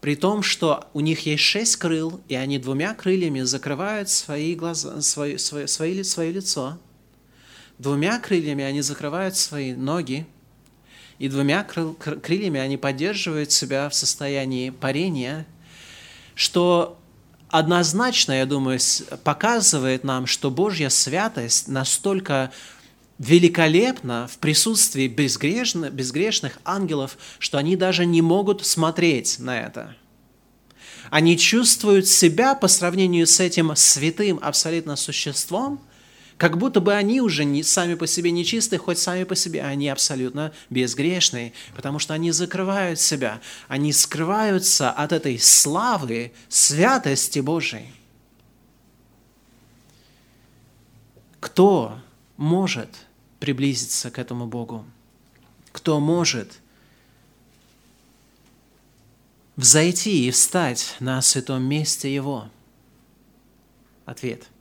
при 0.00 0.16
том, 0.16 0.42
что 0.42 0.88
у 0.92 1.00
них 1.00 1.20
есть 1.20 1.42
шесть 1.42 1.76
крыл, 1.76 2.20
и 2.28 2.34
они 2.34 2.58
двумя 2.58 2.94
крыльями 2.94 3.42
закрывают 3.42 4.08
свои 4.08 4.54
глаза, 4.54 5.00
свои, 5.02 5.36
свои, 5.36 5.66
свои, 5.66 6.02
свое 6.02 6.32
лицо. 6.32 6.78
Двумя 7.78 8.18
крыльями 8.18 8.64
они 8.64 8.80
закрывают 8.82 9.36
свои 9.36 9.72
ноги, 9.72 10.26
и 11.18 11.28
двумя 11.28 11.64
крыльями 11.64 12.58
они 12.58 12.76
поддерживают 12.76 13.52
себя 13.52 13.88
в 13.88 13.94
состоянии 13.94 14.70
парения– 14.70 15.46
что 16.34 16.98
однозначно, 17.48 18.32
я 18.32 18.46
думаю, 18.46 18.80
показывает 19.22 20.04
нам, 20.04 20.26
что 20.26 20.50
Божья 20.50 20.88
святость 20.88 21.68
настолько 21.68 22.50
великолепна 23.18 24.28
в 24.30 24.38
присутствии 24.38 25.06
безгрешных, 25.06 25.92
безгрешных 25.92 26.58
ангелов, 26.64 27.16
что 27.38 27.58
они 27.58 27.76
даже 27.76 28.06
не 28.06 28.22
могут 28.22 28.66
смотреть 28.66 29.38
на 29.38 29.60
это. 29.60 29.96
Они 31.10 31.38
чувствуют 31.38 32.08
себя 32.08 32.54
по 32.54 32.66
сравнению 32.66 33.26
с 33.26 33.38
этим 33.38 33.74
святым 33.76 34.40
абсолютно 34.42 34.96
существом– 34.96 35.80
как 36.36 36.58
будто 36.58 36.80
бы 36.80 36.94
они 36.94 37.20
уже 37.20 37.44
не, 37.44 37.62
сами 37.62 37.94
по 37.94 38.06
себе 38.06 38.30
нечистые, 38.30 38.78
хоть 38.78 38.98
сами 38.98 39.24
по 39.24 39.36
себе 39.36 39.62
они 39.62 39.88
абсолютно 39.88 40.52
безгрешные, 40.68 41.52
потому 41.76 41.98
что 41.98 42.14
они 42.14 42.32
закрывают 42.32 42.98
себя, 42.98 43.40
они 43.68 43.92
скрываются 43.92 44.90
от 44.90 45.12
этой 45.12 45.38
славы, 45.38 46.32
святости 46.48 47.38
Божией. 47.38 47.92
Кто 51.38 51.98
может 52.36 52.90
приблизиться 53.38 54.10
к 54.10 54.18
этому 54.18 54.46
Богу? 54.46 54.84
Кто 55.70 56.00
может 56.00 56.60
взойти 59.54 60.26
и 60.26 60.30
встать 60.32 60.96
на 60.98 61.22
святом 61.22 61.62
месте 61.62 62.12
Его? 62.12 62.48
Ответ– 64.04 64.48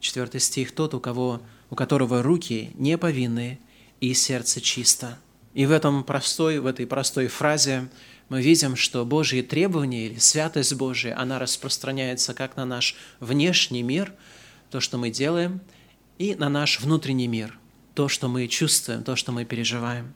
Четвертый 0.00 0.40
стих. 0.40 0.72
«Тот, 0.72 0.94
у, 0.94 1.00
кого, 1.00 1.40
у 1.70 1.74
которого 1.74 2.22
руки 2.22 2.70
не 2.74 2.96
повинны 2.98 3.58
и 4.00 4.14
сердце 4.14 4.60
чисто». 4.60 5.18
И 5.54 5.66
в, 5.66 5.72
этом 5.72 6.04
простой, 6.04 6.60
в 6.60 6.66
этой 6.66 6.86
простой 6.86 7.26
фразе 7.26 7.88
мы 8.28 8.42
видим, 8.42 8.76
что 8.76 9.04
Божьи 9.04 9.40
требования 9.40 10.06
или 10.06 10.18
святость 10.18 10.74
Божия, 10.74 11.18
она 11.18 11.38
распространяется 11.38 12.34
как 12.34 12.56
на 12.56 12.64
наш 12.64 12.94
внешний 13.20 13.82
мир, 13.82 14.12
то, 14.70 14.80
что 14.80 14.98
мы 14.98 15.10
делаем, 15.10 15.60
и 16.18 16.34
на 16.34 16.48
наш 16.48 16.80
внутренний 16.80 17.26
мир, 17.26 17.58
то, 17.94 18.08
что 18.08 18.28
мы 18.28 18.46
чувствуем, 18.48 19.02
то, 19.02 19.16
что 19.16 19.32
мы 19.32 19.44
переживаем. 19.44 20.12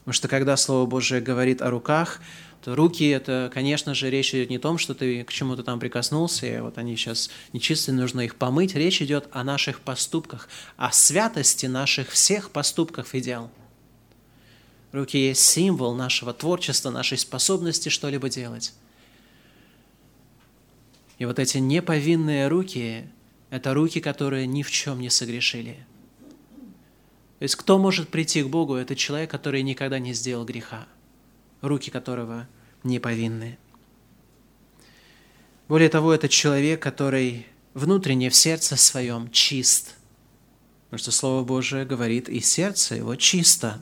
Потому 0.00 0.12
что 0.12 0.28
когда 0.28 0.56
Слово 0.56 0.86
Божие 0.86 1.20
говорит 1.20 1.62
о 1.62 1.70
руках, 1.70 2.20
то 2.62 2.74
руки– 2.74 3.08
это, 3.08 3.50
конечно 3.52 3.94
же, 3.94 4.10
речь 4.10 4.34
идет 4.34 4.50
не 4.50 4.56
о 4.56 4.60
том, 4.60 4.76
что 4.76 4.94
ты 4.94 5.24
к 5.24 5.32
чему-то 5.32 5.62
там 5.62 5.80
прикоснулся, 5.80 6.46
и 6.46 6.60
вот 6.60 6.76
они 6.76 6.94
сейчас 6.94 7.30
нечистые, 7.54 7.94
нужно 7.94 8.20
их 8.20 8.36
помыть. 8.36 8.74
Речь 8.74 9.00
идет 9.00 9.28
о 9.32 9.44
наших 9.44 9.80
поступках, 9.80 10.48
о 10.76 10.92
святости 10.92 11.66
наших 11.66 12.10
всех 12.10 12.50
поступков 12.50 13.14
и 13.14 13.20
дел. 13.20 13.50
Руки 14.92 15.16
есть 15.16 15.40
символ 15.40 15.94
нашего 15.94 16.34
творчества, 16.34 16.90
нашей 16.90 17.16
способности 17.16 17.88
что-либо 17.88 18.28
делать. 18.28 18.74
И 21.18 21.24
вот 21.24 21.38
эти 21.38 21.58
неповинные 21.58 22.48
руки– 22.48 23.06
это 23.50 23.72
руки, 23.72 24.00
которые 24.00 24.46
ни 24.46 24.62
в 24.62 24.70
чем 24.70 25.00
не 25.00 25.08
согрешили. 25.08 25.78
То 27.38 27.44
есть 27.44 27.56
кто 27.56 27.78
может 27.78 28.10
прийти 28.10 28.42
к 28.42 28.48
Богу? 28.48 28.74
Это 28.74 28.94
человек, 28.94 29.30
который 29.30 29.62
никогда 29.62 29.98
не 29.98 30.12
сделал 30.12 30.44
греха 30.44 30.86
руки 31.60 31.90
которого 31.90 32.48
не 32.82 32.98
повинны. 32.98 33.58
Более 35.68 35.88
того, 35.88 36.12
это 36.12 36.28
человек, 36.28 36.82
который 36.82 37.46
внутренне 37.74 38.30
в 38.30 38.34
сердце 38.34 38.76
своем 38.76 39.30
чист. 39.30 39.94
Потому 40.86 40.98
что 40.98 41.12
Слово 41.12 41.44
Божие 41.44 41.84
говорит, 41.84 42.28
и 42.28 42.40
сердце 42.40 42.96
его 42.96 43.14
чисто. 43.14 43.80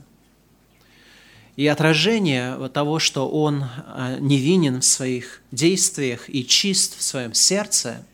И 1.56 1.66
отражение 1.66 2.68
того, 2.68 2.98
что 2.98 3.28
он 3.28 3.64
а, 3.64 4.18
невинен 4.20 4.80
в 4.80 4.84
своих 4.84 5.40
действиях 5.50 6.28
и 6.28 6.46
чист 6.46 6.98
в 6.98 7.02
своем 7.02 7.34
сердце, 7.34 8.04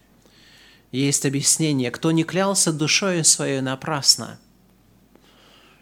есть 0.93 1.27
объяснение, 1.27 1.91
кто 1.91 2.13
не 2.13 2.23
клялся 2.23 2.73
душою 2.73 3.25
своей 3.25 3.61
напрасно– 3.61 4.39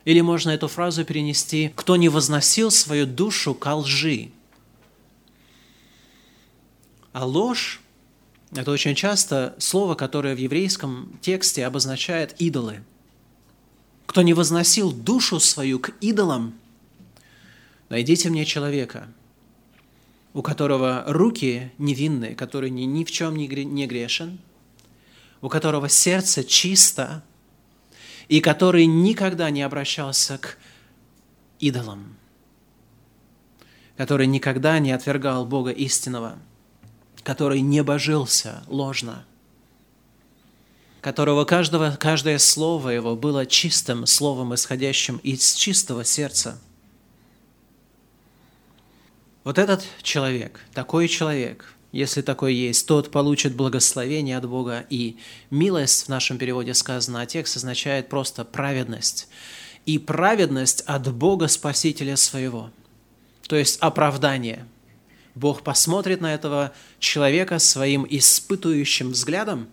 или 0.04 0.20
можно 0.20 0.50
эту 0.50 0.68
фразу 0.68 1.04
перенести 1.04 1.72
«кто 1.76 1.96
не 1.96 2.08
возносил 2.08 2.70
свою 2.70 3.06
душу 3.06 3.54
ко 3.54 3.76
лжи». 3.76 4.30
А 7.12 7.26
ложь– 7.26 7.80
это 8.52 8.70
очень 8.70 8.94
часто 8.94 9.54
слово, 9.58 9.94
которое 9.94 10.34
в 10.34 10.38
еврейском 10.38 11.18
тексте 11.20 11.66
обозначает 11.66 12.34
идолы. 12.40 12.82
Кто 14.06 14.22
не 14.22 14.34
возносил 14.34 14.92
душу 14.92 15.38
свою 15.38 15.78
к 15.78 15.92
идолам, 16.00 16.54
найдите 17.88 18.30
мне 18.30 18.44
человека, 18.44 19.08
у 20.32 20.42
которого 20.42 21.04
руки 21.06 21.70
невинные, 21.78 22.34
который 22.34 22.70
ни, 22.70 22.82
ни 22.82 23.04
в 23.04 23.10
чем 23.10 23.36
не 23.36 23.86
грешен, 23.86 24.38
у 25.40 25.48
которого 25.48 25.88
сердце 25.88 26.42
чисто– 26.42 27.22
и 28.32 28.40
который 28.40 28.86
никогда 28.86 29.50
не 29.50 29.60
обращался 29.60 30.38
к 30.38 30.56
идолам, 31.60 32.16
который 33.98 34.26
никогда 34.26 34.78
не 34.78 34.90
отвергал 34.90 35.44
Бога 35.44 35.70
истинного, 35.70 36.38
который 37.24 37.60
не 37.60 37.82
божился 37.82 38.64
ложно, 38.68 39.26
которого 41.02 41.44
каждого, 41.44 41.94
каждое 42.00 42.38
слово 42.38 42.88
его 42.88 43.16
было 43.16 43.44
чистым 43.44 44.06
словом, 44.06 44.54
исходящим 44.54 45.18
из 45.18 45.52
чистого 45.52 46.02
сердца. 46.02 46.58
Вот 49.44 49.58
этот 49.58 49.84
человек, 50.02 50.58
такой 50.72 51.06
человек, 51.06 51.71
если 51.92 52.22
такой 52.22 52.55
есть, 52.55 52.87
тот 52.87 53.11
получит 53.11 53.55
благословение 53.55 54.38
от 54.38 54.48
Бога. 54.48 54.87
И 54.88 55.18
милость 55.50 56.07
в 56.07 56.09
нашем 56.09 56.38
переводе 56.38 56.72
сказано, 56.72 57.20
а 57.20 57.26
текст 57.26 57.59
означает 57.59 58.09
просто 58.09 58.44
праведность. 58.44 59.28
И 59.85 59.98
праведность 59.98 60.81
от 60.87 61.12
Бога 61.12 61.48
Спасителя 61.48 62.16
своего. 62.16 62.70
То 63.46 63.57
есть 63.57 63.78
оправдание. 63.81 64.66
Бог 65.35 65.62
посмотрит 65.62 66.20
на 66.20 66.33
этого 66.33 66.72
человека 66.98 67.59
своим 67.59 68.07
испытующим 68.09 69.11
взглядом, 69.11 69.68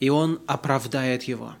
и 0.00 0.10
Он 0.10 0.40
оправдает 0.46 1.24
его, 1.24 1.54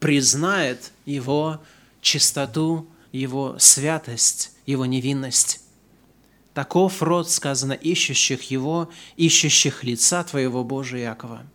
признает 0.00 0.92
его 1.06 1.60
чистоту, 2.02 2.86
его 3.10 3.56
святость, 3.58 4.52
его 4.66 4.84
невинность. 4.86 5.61
Таков 6.54 7.02
род, 7.02 7.30
сказано, 7.30 7.72
ищущих 7.72 8.50
Его, 8.50 8.90
ищущих 9.16 9.84
лица 9.84 10.22
Твоего, 10.22 10.64
Божия 10.64 11.10
Якова. 11.10 11.46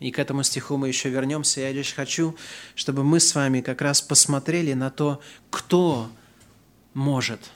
И 0.00 0.10
к 0.10 0.18
этому 0.18 0.42
стиху 0.42 0.76
мы 0.78 0.88
еще 0.88 1.10
вернемся. 1.10 1.60
Я 1.60 1.72
лишь 1.72 1.92
хочу, 1.92 2.34
чтобы 2.74 3.04
мы 3.04 3.20
с 3.20 3.34
вами 3.34 3.60
как 3.60 3.82
раз 3.82 4.00
посмотрели 4.00 4.72
на 4.72 4.90
то, 4.90 5.20
кто 5.50 6.10
может, 6.94 7.50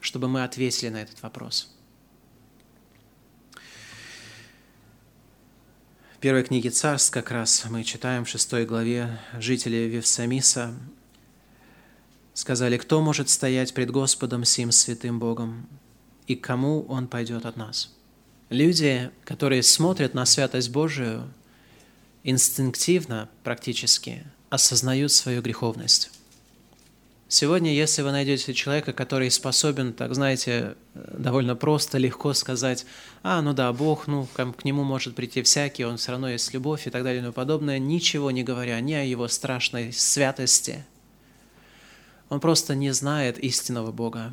чтобы 0.00 0.28
мы 0.28 0.44
ответили 0.44 0.90
на 0.90 1.02
этот 1.02 1.20
вопрос. 1.22 1.74
В 6.14 6.18
первой 6.20 6.44
книге 6.44 6.70
Царств 6.70 7.10
как 7.10 7.32
раз 7.32 7.64
мы 7.68 7.82
читаем 7.82 8.24
в 8.24 8.28
шестой 8.28 8.64
главе 8.66 9.18
жители 9.38 9.88
Вевсамиса 9.88 10.72
сказали, 12.34 12.76
кто 12.76 13.00
может 13.00 13.28
стоять 13.28 13.74
пред 13.74 13.90
Господом 13.90 14.44
сим 14.44 14.72
святым 14.72 15.18
Богом, 15.18 15.66
и 16.26 16.34
кому 16.34 16.84
Он 16.88 17.08
пойдет 17.08 17.46
от 17.46 17.56
нас. 17.56 17.94
Люди, 18.48 19.10
которые 19.24 19.62
смотрят 19.62 20.14
на 20.14 20.26
святость 20.26 20.70
Божию, 20.70 21.28
инстинктивно 22.22 23.28
практически 23.42 24.24
осознают 24.50 25.12
свою 25.12 25.42
греховность. 25.42 26.10
Сегодня, 27.28 27.72
если 27.72 28.02
вы 28.02 28.12
найдете 28.12 28.52
человека, 28.52 28.92
который 28.92 29.30
способен, 29.30 29.94
так 29.94 30.14
знаете, 30.14 30.74
довольно 30.94 31.56
просто, 31.56 31.96
легко 31.96 32.34
сказать, 32.34 32.84
а, 33.22 33.40
ну 33.40 33.54
да, 33.54 33.72
Бог, 33.72 34.06
ну, 34.06 34.26
к 34.34 34.64
нему 34.64 34.84
может 34.84 35.14
прийти 35.14 35.40
всякий, 35.42 35.86
он 35.86 35.96
все 35.96 36.12
равно 36.12 36.28
есть 36.28 36.52
любовь 36.52 36.86
и 36.86 36.90
так 36.90 37.02
далее 37.02 37.20
и 37.20 37.22
тому 37.22 37.32
подобное, 37.32 37.78
ничего 37.78 38.30
не 38.30 38.44
говоря 38.44 38.78
ни 38.80 38.92
о 38.92 39.02
его 39.02 39.28
страшной 39.28 39.94
святости, 39.94 40.84
он 42.32 42.40
просто 42.40 42.74
не 42.74 42.90
знает 42.94 43.38
истинного 43.38 43.92
Бога. 43.92 44.32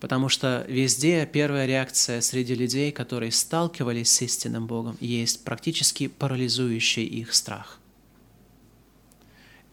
Потому 0.00 0.30
что 0.30 0.64
везде 0.66 1.28
первая 1.30 1.66
реакция 1.66 2.22
среди 2.22 2.54
людей, 2.54 2.92
которые 2.92 3.30
сталкивались 3.30 4.10
с 4.10 4.22
истинным 4.22 4.66
Богом, 4.66 4.96
есть 5.00 5.44
практически 5.44 6.08
парализующий 6.08 7.04
их 7.04 7.34
страх. 7.34 7.78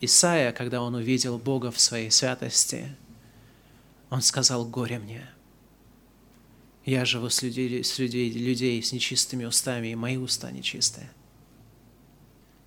Исаия, 0.01 0.51
когда 0.51 0.81
он 0.81 0.95
увидел 0.95 1.37
Бога 1.37 1.71
в 1.71 1.79
своей 1.79 2.11
святости, 2.11 2.93
он 4.09 4.21
сказал 4.21 4.65
«Горе 4.65 4.99
мне! 4.99 5.29
Я 6.83 7.05
живу 7.05 7.29
с 7.29 7.41
людей, 7.43 7.81
с 7.81 7.97
людей, 7.97 8.29
людей 8.29 8.83
с 8.83 8.91
нечистыми 8.91 9.45
устами, 9.45 9.87
и 9.87 9.95
мои 9.95 10.17
уста 10.17 10.51
нечистые». 10.51 11.09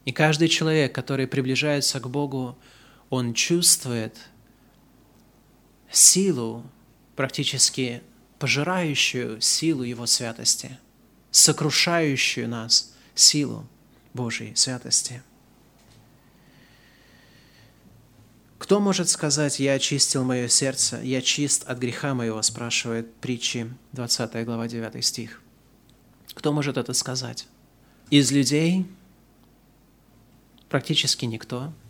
И 0.06 0.12
каждый 0.12 0.48
человек, 0.48 0.94
который 0.94 1.26
приближается 1.26 2.00
к 2.00 2.08
Богу, 2.08 2.56
он 3.10 3.34
чувствует 3.34 4.16
силу, 5.90 6.64
практически 7.16 8.02
пожирающую 8.38 9.40
силу 9.40 9.82
Его 9.82 10.06
святости, 10.06 10.78
сокрушающую 11.30 12.48
нас 12.48 12.94
силу 13.14 13.66
Божьей 14.14 14.54
святости. 14.54 15.22
Кто 18.58 18.80
может 18.80 19.08
сказать, 19.08 19.60
«Я 19.60 19.74
очистил 19.74 20.24
мое 20.24 20.48
сердце, 20.48 21.00
я 21.02 21.22
чист 21.22 21.64
от 21.64 21.78
греха 21.78 22.14
моего», 22.14 22.42
спрашивает 22.42 23.14
притчи 23.16 23.72
20 23.92 24.44
глава 24.44 24.68
9 24.68 25.04
стих. 25.04 25.40
Кто 26.34 26.52
может 26.52 26.76
это 26.76 26.92
сказать? 26.92 27.46
Из 28.10 28.30
людей 28.30 28.86
практически 30.68 31.24
никто– 31.24 31.72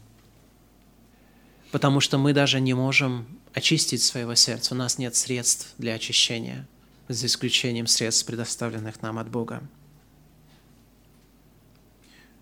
потому 1.71 2.01
что 2.01 2.19
мы 2.19 2.33
даже 2.33 2.61
не 2.61 2.75
можем 2.75 3.27
очистить 3.53 4.03
своего 4.03 4.35
сердца. 4.35 4.75
У 4.75 4.77
нас 4.77 4.99
нет 4.99 5.15
средств 5.17 5.75
для 5.79 5.95
очищения, 5.95 6.67
за 7.09 7.27
исключением 7.27 7.87
средств, 7.87 8.27
предоставленных 8.27 9.03
нам 9.03 9.19
от 9.19 9.29
Бога. 9.29 9.63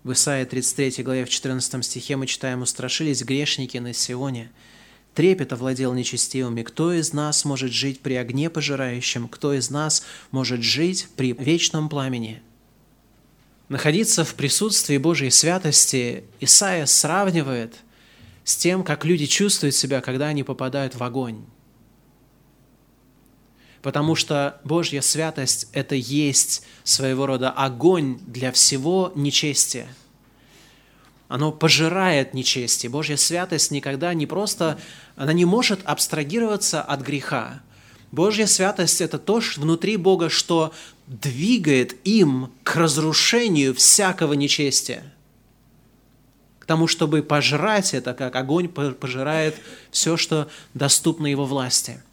В 0.03 0.13
Исаии 0.13 0.45
33 0.45 1.03
главе 1.03 1.25
в 1.25 1.29
14 1.29 1.83
стихе 1.83 2.15
мы 2.15 2.27
читаем 2.27 2.61
«Устрашились 2.61 3.23
грешники 3.23 3.77
на 3.77 3.93
Сионе, 3.93 4.51
трепет 5.13 5.51
овладел 5.51 5.93
нечестивыми. 5.93 6.63
Кто 6.63 6.93
из 6.93 7.11
нас 7.11 7.43
может 7.43 7.71
жить 7.73 7.99
при 7.99 8.13
огне 8.13 8.49
пожирающем? 8.49 9.27
Кто 9.27 9.53
из 9.53 9.69
нас 9.69 10.03
может 10.31 10.61
жить 10.61 11.09
при 11.17 11.33
вечном 11.33 11.89
пламени?» 11.89 12.41
Находиться 13.67 14.23
в 14.23 14.35
присутствии 14.35 14.97
Божьей 14.97 15.29
святости 15.29 16.23
Исаия 16.39 16.85
сравнивает– 16.85 17.75
с 18.47 18.55
тем, 18.55 18.85
как 18.85 19.03
люди 19.03 19.25
чувствуют 19.25 19.75
себя, 19.75 19.99
когда 19.99 20.27
они 20.27 20.41
попадают 20.41 20.95
в 20.95 21.03
огонь. 21.03 21.43
Потому 23.81 24.15
что 24.15 24.61
Божья 24.63 25.01
святость– 25.01 25.67
это 25.73 25.95
есть 25.95 26.63
своего 26.85 27.25
рода 27.25 27.51
огонь 27.51 28.19
для 28.25 28.53
всего 28.53 29.11
нечестия. 29.15 29.89
Оно 31.27 31.51
пожирает 31.51 32.33
нечестие. 32.33 32.89
Божья 32.89 33.17
святость 33.17 33.69
никогда 33.71 34.13
не 34.13 34.25
просто, 34.25 34.79
она 35.17 35.33
не 35.33 35.43
может 35.43 35.81
абстрагироваться 35.83 36.81
от 36.81 37.01
греха. 37.01 37.61
Божья 38.13 38.45
святость– 38.45 39.01
это 39.01 39.19
то 39.19 39.41
что 39.41 39.59
внутри 39.59 39.97
Бога, 39.97 40.29
что 40.29 40.73
двигает 41.05 41.97
им 42.07 42.53
к 42.63 42.77
разрушению 42.77 43.75
всякого 43.75 44.31
нечестия– 44.31 45.03
тому, 46.67 46.87
чтобы 46.87 47.23
пожрать 47.23 47.93
это, 47.93 48.13
как 48.13 48.35
огонь 48.35 48.67
пожирает 48.67 49.55
все, 49.89 50.17
что 50.17 50.49
доступно 50.73 51.25
его 51.25 51.45
власти. 51.45 52.03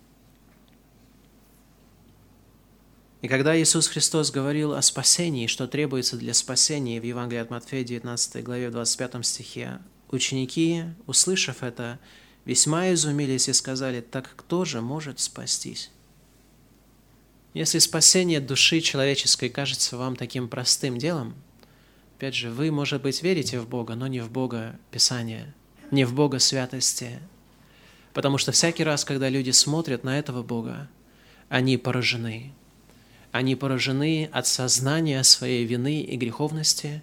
И 3.20 3.28
когда 3.28 3.58
Иисус 3.60 3.88
Христос 3.88 4.30
говорил 4.30 4.74
о 4.74 4.82
спасении, 4.82 5.48
что 5.48 5.66
требуется 5.66 6.16
для 6.16 6.34
спасения 6.34 7.00
в 7.00 7.04
Евангелии 7.04 7.40
от 7.40 7.50
Матфея 7.50 7.82
19 7.82 8.44
главе 8.44 8.70
25 8.70 9.26
стихе, 9.26 9.80
ученики, 10.10 10.84
услышав 11.06 11.62
это, 11.62 11.98
весьма 12.44 12.92
изумились 12.92 13.48
и 13.48 13.52
сказали, 13.52 14.02
так 14.02 14.30
кто 14.36 14.64
же 14.64 14.80
может 14.80 15.20
спастись? 15.20 15.90
Если 17.54 17.78
спасение 17.78 18.40
души 18.40 18.80
человеческой 18.80 19.48
кажется 19.48 19.96
вам 19.96 20.16
таким 20.16 20.48
простым 20.48 20.96
делом– 20.96 21.34
Опять 22.16 22.34
же, 22.36 22.50
вы, 22.50 22.70
может 22.70 23.02
быть, 23.02 23.22
верите 23.22 23.58
в 23.58 23.68
Бога, 23.68 23.96
но 23.96 24.06
не 24.06 24.20
в 24.20 24.30
Бога 24.30 24.78
Писания, 24.92 25.52
не 25.90 26.04
в 26.04 26.14
Бога 26.14 26.38
святости. 26.38 27.18
Потому 28.12 28.38
что 28.38 28.52
всякий 28.52 28.84
раз, 28.84 29.04
когда 29.04 29.28
люди 29.28 29.50
смотрят 29.50 30.04
на 30.04 30.16
этого 30.16 30.44
Бога, 30.44 30.88
они 31.48 31.76
поражены. 31.76 32.52
Они 33.32 33.56
поражены 33.56 34.30
от 34.32 34.46
сознания 34.46 35.24
своей 35.24 35.64
вины 35.64 36.02
и 36.02 36.16
греховности, 36.16 37.02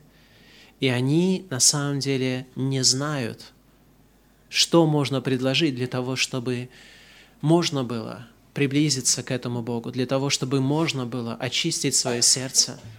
и 0.80 0.88
они 0.88 1.45
на 1.50 1.60
самом 1.60 2.00
деле 2.00 2.47
не 2.56 2.82
знают, 2.82 3.52
что 4.47 4.86
можно 4.86 5.19
предложить 5.19 5.76
для 5.76 5.88
того, 5.88 6.15
чтобы 6.15 6.69
можно 7.41 7.84
было 7.84 8.28
приблизиться 8.54 9.24
к 9.24 9.32
этому 9.32 9.62
Богу, 9.62 9.91
для 9.91 10.06
того, 10.06 10.30
чтобы 10.30 10.62
можно 10.62 11.06
было 11.06 11.36
очистить 11.36 11.95
свое 11.95 12.21
сердце– 12.21 12.80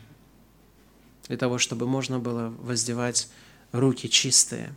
для 1.33 1.39
того, 1.39 1.57
чтобы 1.57 1.87
можно 1.87 2.19
было 2.19 2.53
воздевать 2.59 3.27
руки 3.73 4.07
чистые. 4.11 4.75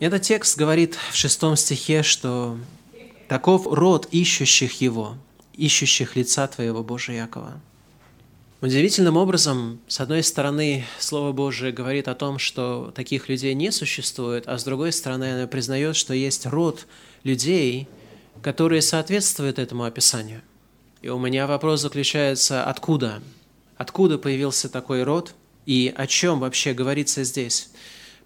Этот 0.00 0.22
текст 0.22 0.56
говорит 0.56 0.96
в 1.10 1.14
шестом 1.14 1.56
стихе, 1.56 2.02
что 2.02 2.56
таков 3.28 3.66
род 3.66 4.08
ищущих 4.10 4.80
его, 4.80 5.18
ищущих 5.52 6.16
лица 6.16 6.46
Твоего, 6.46 6.82
Божия 6.82 7.16
Якова. 7.16 7.60
Удивительным 8.62 9.18
образом, 9.18 9.78
с 9.88 10.00
одной 10.00 10.22
стороны, 10.22 10.86
Слово 10.98 11.32
Божие 11.32 11.70
говорит 11.70 12.08
о 12.08 12.14
том, 12.14 12.38
что 12.38 12.90
таких 12.94 13.28
людей 13.28 13.52
не 13.52 13.70
существует, 13.70 14.44
а 14.48 14.56
с 14.56 14.64
другой 14.64 14.92
стороны, 14.92 15.34
оно 15.34 15.46
признает, 15.48 15.96
что 15.96 16.14
есть 16.14 16.46
род 16.46 16.86
людей, 17.24 17.88
которые 18.40 18.80
соответствуют 18.80 19.58
этому 19.58 19.84
описанию. 19.84 20.40
И 21.02 21.10
у 21.10 21.18
меня 21.18 21.46
вопрос 21.46 21.82
заключается, 21.82 22.64
откуда 22.64 23.20
откуда 23.78 24.18
появился 24.18 24.68
такой 24.68 25.04
род 25.04 25.34
и 25.64 25.92
о 25.96 26.06
чем 26.06 26.40
вообще 26.40 26.74
говорится 26.74 27.24
здесь. 27.24 27.70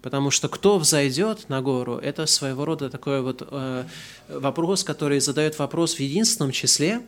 Потому 0.01 0.31
что 0.31 0.49
кто 0.49 0.77
взойдет 0.77 1.47
на 1.47 1.61
гору, 1.61 1.95
это 1.95 2.25
своего 2.25 2.65
рода 2.65 2.89
такой 2.89 3.21
вот 3.21 3.47
э, 3.49 3.85
вопрос, 4.27 4.83
который 4.83 5.21
задает 5.21 5.57
вопрос 5.59 5.95
в 5.95 5.99
единственном 6.01 6.51
числе, 6.51 7.01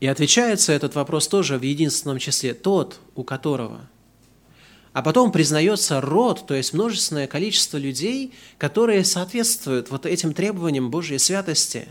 И 0.00 0.06
отвечается 0.06 0.72
этот 0.72 0.94
вопрос 0.94 1.28
тоже 1.28 1.58
в 1.58 1.62
единственном 1.62 2.18
числе 2.18 2.54
«тот, 2.54 2.98
у 3.14 3.22
которого». 3.22 3.82
А 4.92 5.02
потом 5.02 5.30
признается 5.30 6.00
род, 6.00 6.46
то 6.46 6.54
есть 6.54 6.72
множественное 6.72 7.28
количество 7.28 7.76
людей, 7.76 8.32
которые 8.58 9.04
соответствуют 9.04 9.90
вот 9.90 10.06
этим 10.06 10.32
требованиям 10.32 10.90
Божьей 10.90 11.18
святости. 11.18 11.86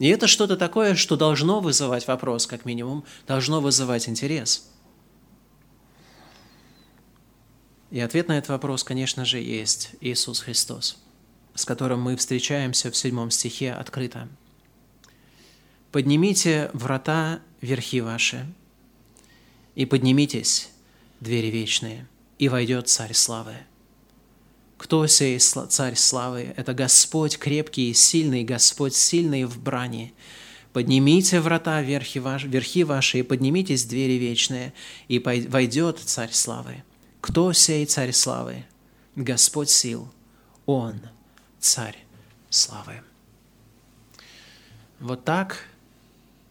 И 0.00 0.08
это 0.08 0.26
что-то 0.26 0.56
такое, 0.56 0.96
что 0.96 1.16
должно 1.16 1.60
вызывать 1.60 2.08
вопрос, 2.08 2.48
как 2.48 2.64
минимум, 2.64 3.04
должно 3.28 3.60
вызывать 3.60 4.08
интерес. 4.08 4.68
И 7.92 8.00
ответ 8.00 8.26
на 8.26 8.38
этот 8.38 8.50
вопрос, 8.50 8.82
конечно 8.82 9.24
же, 9.24 9.38
есть 9.38 9.90
Иисус 10.00 10.40
Христос, 10.40 10.98
с 11.54 11.64
которым 11.64 12.00
мы 12.00 12.16
встречаемся 12.16 12.90
в 12.90 12.96
седьмом 12.96 13.30
стихе 13.30 13.72
открыто– 13.72 14.26
Поднимите 15.92 16.70
врата 16.72 17.40
верхи 17.60 18.00
ваши, 18.00 18.46
и 19.74 19.86
поднимитесь, 19.86 20.70
двери 21.18 21.48
вечные, 21.48 22.06
и 22.38 22.48
войдет 22.48 22.88
Царь 22.88 23.12
Славы. 23.12 23.56
Кто 24.80 25.06
сей 25.06 25.38
Царь 25.38 25.94
Славы? 25.94 26.54
Это 26.56 26.72
Господь 26.72 27.36
крепкий 27.36 27.90
и 27.90 27.94
сильный, 27.94 28.44
Господь 28.44 28.94
сильный 28.94 29.44
в 29.44 29.60
брани. 29.60 30.14
Поднимите 30.72 31.40
врата 31.40 31.82
верхи, 31.82 32.16
ваш, 32.18 32.44
верхи 32.44 32.82
ваши, 32.84 33.18
и 33.18 33.22
поднимитесь, 33.22 33.84
двери 33.84 34.14
вечные, 34.14 34.72
и 35.06 35.18
войдет 35.18 35.98
Царь 35.98 36.32
Славы. 36.32 36.82
Кто 37.20 37.52
сей 37.52 37.84
Царь 37.84 38.12
Славы? 38.12 38.64
Господь 39.16 39.68
сил, 39.68 40.10
Он 40.64 40.98
Царь 41.58 41.98
Славы. 42.48 43.02
Вот 44.98 45.26
так 45.26 45.58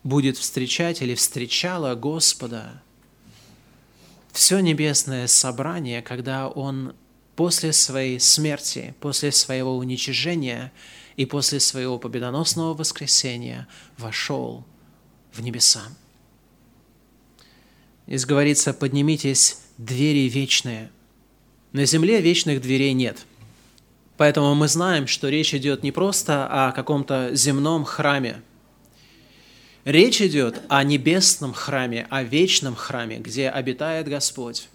будет 0.04 0.38
встречать 0.38 1.02
или 1.02 1.16
встречала 1.16 1.96
Господа 1.96 2.84
все 4.34 4.60
небесное 4.60 5.26
собрание, 5.26 6.04
когда 6.04 6.48
Он 6.48 6.94
после 7.40 7.72
своей 7.72 8.20
смерти, 8.20 8.94
после 9.00 9.32
своего 9.32 9.78
уничижения 9.78 10.74
и 11.16 11.26
после 11.26 11.62
своего 11.62 11.98
победоносного 11.98 12.74
воскресения 12.74 13.66
вошел 13.98 14.66
в 15.32 15.40
небеса. 15.40 15.84
Здесь 18.08 18.26
говорится, 18.26 18.74
поднимитесь, 18.74 19.62
двери 19.78 20.28
вечные. 20.28 20.92
На 21.72 21.86
земле 21.86 22.20
вечных 22.20 22.60
дверей 22.60 22.92
нет. 22.92 23.20
Поэтому 24.18 24.54
мы 24.54 24.68
знаем, 24.68 25.08
что 25.08 25.30
речь 25.30 25.54
идет 25.54 25.82
не 25.82 25.94
просто 25.94 26.46
о 26.46 26.74
каком-то 26.74 27.34
земном 27.34 27.86
храме, 27.86 28.42
Речь 29.86 30.22
идет 30.22 30.62
о 30.68 30.84
небесном 30.84 31.54
храме, 31.54 32.06
о 32.10 32.22
вечном 32.22 32.76
храме, 32.76 33.18
где 33.18 33.50
обитает 33.50 34.10
Господь. 34.10 34.68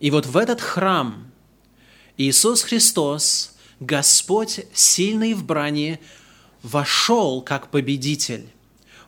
И 0.00 0.10
вот 0.10 0.24
в 0.24 0.38
этот 0.38 0.62
храм 0.62 1.31
Иисус 2.16 2.62
Христос, 2.62 3.54
Господь, 3.80 4.60
сильный 4.74 5.34
в 5.34 5.44
брани, 5.44 5.98
вошел 6.62 7.42
как 7.42 7.70
победитель, 7.70 8.48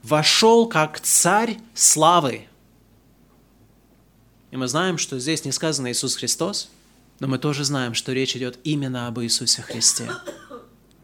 вошел 0.03 0.67
как 0.67 1.01
царь 1.01 1.59
славы. 1.75 2.47
И 4.51 4.57
мы 4.57 4.69
знаем, 4.69 4.99
что 4.99 5.19
здесь 5.19 5.45
не 5.45 5.53
сказано 5.53 5.91
Иисус 5.93 6.17
Христос, 6.17 6.71
но 7.21 7.27
мы 7.27 7.39
тоже 7.39 7.65
знаем, 7.65 7.95
что 7.95 8.13
речь 8.13 8.37
идет 8.37 8.59
именно 8.65 9.07
об 9.07 9.21
Иисусе 9.21 9.63
Христе. 9.63 10.11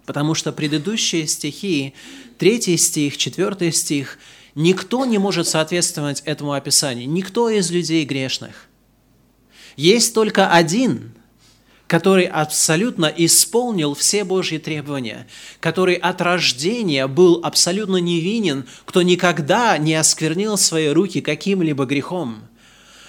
Потому 0.07 0.35
что 0.35 0.53
предыдущие 0.53 1.27
стихи, 1.27 1.95
третий 2.39 2.77
стих, 2.77 3.17
четвертый 3.17 3.73
стих, 3.73 4.19
никто 4.55 5.05
не 5.05 5.19
может 5.19 5.47
соответствовать 5.47 6.21
этому 6.25 6.53
описанию, 6.53 7.09
никто 7.09 7.49
из 7.49 7.71
людей 7.71 8.05
грешных. 8.05 8.67
Есть 9.77 10.15
только 10.15 10.51
один, 10.51 11.13
который 11.91 12.27
абсолютно 12.27 13.07
исполнил 13.07 13.95
все 13.95 14.23
Божьи 14.23 14.59
требования, 14.59 15.27
который 15.59 15.97
от 15.97 16.21
рождения 16.21 17.09
был 17.09 17.41
абсолютно 17.43 17.97
невинен, 17.97 18.65
кто 18.85 19.03
никогда 19.03 19.77
не 19.77 19.97
осквернил 19.97 20.57
свои 20.57 20.91
руки 20.91 21.21
каким-либо 21.21 21.87
грехом– 21.87 22.45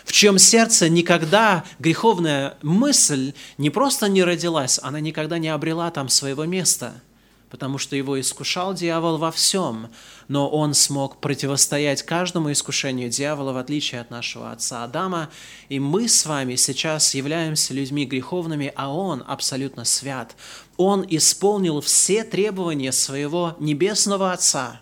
в 0.03 0.13
чьем 0.13 0.39
сердце 0.39 0.89
никогда 0.89 1.63
греховная 1.77 2.57
мысль 2.63 3.33
не 3.59 3.69
просто 3.69 4.09
не 4.09 4.23
родилась, 4.23 4.79
она 4.81 4.99
никогда 4.99 5.37
не 5.37 5.49
обрела 5.49 5.91
там 5.91 6.09
своего 6.09 6.45
места, 6.45 6.95
потому 7.51 7.77
что 7.77 7.97
его 7.97 8.19
искушал 8.19 8.73
дьявол 8.73 9.17
во 9.17 9.29
всем, 9.29 9.89
но 10.29 10.49
он 10.49 10.73
смог 10.73 11.19
противостоять 11.19 12.01
каждому 12.01 12.49
искушению 12.49 13.09
дьявола, 13.09 13.51
в 13.51 13.57
отличие 13.57 13.99
от 13.99 14.09
нашего 14.09 14.53
отца 14.53 14.85
Адама, 14.85 15.29
и 15.67 15.77
мы 15.77 16.07
с 16.07 16.25
вами 16.25 16.55
сейчас 16.55 17.13
являемся 17.13 17.73
людьми 17.73 18.05
греховными, 18.05 18.71
а 18.77 18.91
он 18.91 19.21
абсолютно 19.27 19.83
свят. 19.83 20.33
Он 20.77 21.05
исполнил 21.07 21.81
все 21.81 22.23
требования 22.23 22.93
своего 22.93 23.57
небесного 23.59 24.31
Отца. 24.31 24.81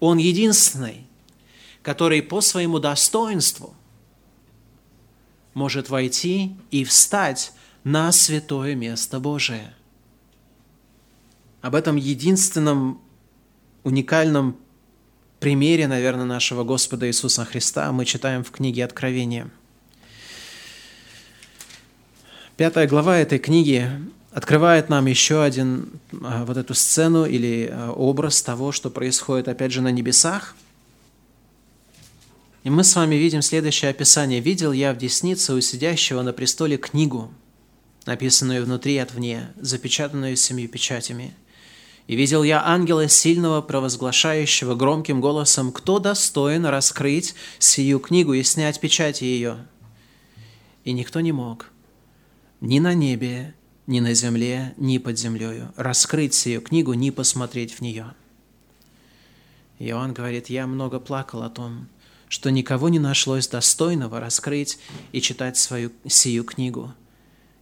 Он 0.00 0.16
единственный, 0.16 1.06
который 1.82 2.22
по 2.22 2.40
своему 2.40 2.78
достоинству 2.78 3.74
может 5.52 5.90
войти 5.90 6.56
и 6.70 6.84
встать 6.84 7.52
на 7.84 8.10
святое 8.10 8.74
место 8.74 9.20
Божие. 9.20 9.74
Об 11.62 11.74
этом 11.74 11.96
единственном 11.96 13.00
уникальном 13.84 14.56
примере, 15.40 15.86
наверное, 15.86 16.24
нашего 16.24 16.64
Господа 16.64 17.06
Иисуса 17.08 17.44
Христа 17.44 17.90
мы 17.92 18.04
читаем 18.04 18.44
в 18.44 18.50
книге 18.50 18.84
Откровения. 18.84 19.50
Пятая 22.56 22.86
глава 22.86 23.18
этой 23.18 23.38
книги 23.38 23.90
открывает 24.32 24.88
нам 24.88 25.06
еще 25.06 25.42
один 25.42 26.00
а, 26.22 26.44
вот 26.44 26.56
эту 26.56 26.74
сцену 26.74 27.24
или 27.24 27.70
а, 27.72 27.90
образ 27.92 28.42
того, 28.42 28.70
что 28.70 28.90
происходит 28.90 29.48
опять 29.48 29.72
же 29.72 29.82
на 29.82 29.90
небесах– 29.90 30.54
и 32.62 32.68
мы 32.68 32.84
с 32.84 32.94
вами 32.94 33.14
видим 33.14 33.40
следующее 33.40 33.90
описание. 33.90 34.40
«Видел 34.40 34.72
я 34.72 34.92
в 34.92 34.98
деснице 34.98 35.54
у 35.54 35.60
сидящего 35.60 36.20
на 36.20 36.34
престоле 36.34 36.76
книгу, 36.76 37.32
написанную 38.04 38.64
внутри 38.64 38.94
и 38.94 38.98
отвне, 38.98 39.52
запечатанную 39.56 40.36
семью 40.36 40.68
печатями. 40.68 41.32
И 42.10 42.16
видел 42.16 42.42
я 42.42 42.66
ангела 42.66 43.08
сильного, 43.08 43.62
провозглашающего 43.62 44.74
громким 44.74 45.20
голосом, 45.20 45.70
кто 45.70 46.00
достоин 46.00 46.66
раскрыть 46.66 47.36
сию 47.60 48.00
книгу 48.00 48.32
и 48.32 48.42
снять 48.42 48.80
печати 48.80 49.22
ее. 49.22 49.64
И 50.82 50.90
никто 50.90 51.20
не 51.20 51.30
мог, 51.30 51.70
ни 52.60 52.80
на 52.80 52.94
небе, 52.94 53.54
ни 53.86 54.00
на 54.00 54.12
земле, 54.14 54.74
ни 54.76 54.98
под 54.98 55.20
землею, 55.20 55.72
раскрыть 55.76 56.34
сию 56.34 56.62
книгу, 56.62 56.94
ни 56.94 57.10
посмотреть 57.10 57.74
в 57.74 57.80
нее. 57.80 58.12
Иоанн 59.78 60.12
говорит, 60.12 60.50
я 60.50 60.66
много 60.66 60.98
плакал 60.98 61.44
о 61.44 61.48
том, 61.48 61.86
что 62.26 62.50
никого 62.50 62.88
не 62.88 62.98
нашлось 62.98 63.46
достойного 63.46 64.18
раскрыть 64.18 64.80
и 65.12 65.20
читать 65.20 65.56
свою 65.56 65.92
сию 66.08 66.42
книгу, 66.42 66.92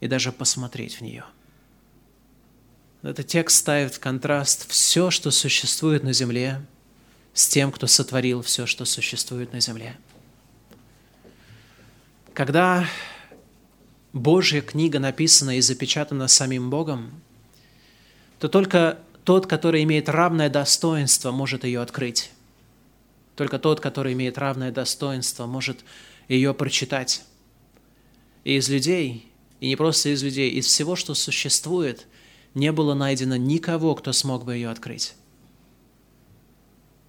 и 0.00 0.08
даже 0.08 0.32
посмотреть 0.32 0.94
в 0.94 1.00
нее. 1.02 1.26
Этот 3.02 3.28
текст 3.28 3.58
ставит 3.58 3.94
в 3.94 4.00
контраст 4.00 4.68
все, 4.68 5.10
что 5.10 5.30
существует 5.30 6.02
на 6.02 6.12
земле, 6.12 6.60
с 7.32 7.46
тем, 7.46 7.70
кто 7.70 7.86
сотворил 7.86 8.42
все, 8.42 8.66
что 8.66 8.84
существует 8.84 9.52
на 9.52 9.60
земле. 9.60 9.96
Когда 12.34 12.88
Божья 14.12 14.60
книга 14.60 14.98
написана 14.98 15.58
и 15.58 15.60
запечатана 15.60 16.26
самим 16.26 16.70
Богом, 16.70 17.22
то 18.40 18.48
только 18.48 18.98
тот, 19.24 19.46
который 19.46 19.84
имеет 19.84 20.08
равное 20.08 20.48
достоинство, 20.48 21.30
может 21.30 21.62
ее 21.62 21.80
открыть. 21.80 22.30
Только 23.36 23.60
тот, 23.60 23.78
который 23.78 24.14
имеет 24.14 24.38
равное 24.38 24.72
достоинство, 24.72 25.46
может 25.46 25.84
ее 26.26 26.52
прочитать. 26.52 27.22
И 28.42 28.56
из 28.56 28.68
людей, 28.68 29.30
и 29.60 29.68
не 29.68 29.76
просто 29.76 30.08
из 30.08 30.22
людей, 30.24 30.50
из 30.50 30.66
всего, 30.66 30.96
что 30.96 31.14
существует, 31.14 32.06
не 32.58 32.72
было 32.72 32.94
найдено 32.94 33.36
никого, 33.36 33.94
кто 33.94 34.12
смог 34.12 34.44
бы 34.44 34.54
ее 34.54 34.70
открыть. 34.70 35.14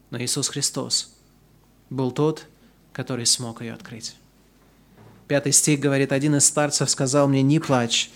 Но 0.09 0.21
Иисус 0.21 0.49
Христос 0.49 1.13
был 1.89 2.11
тот, 2.11 2.45
который 2.93 3.25
смог 3.25 3.61
ее 3.61 3.73
открыть. 3.73 4.15
Пятый 5.27 5.51
стих 5.51 5.79
говорит, 5.79 6.11
один 6.11 6.35
из 6.35 6.45
старцев 6.45 6.89
сказал 6.89 7.27
мне, 7.27 7.41
не 7.41 7.59
плачь, 7.59 8.11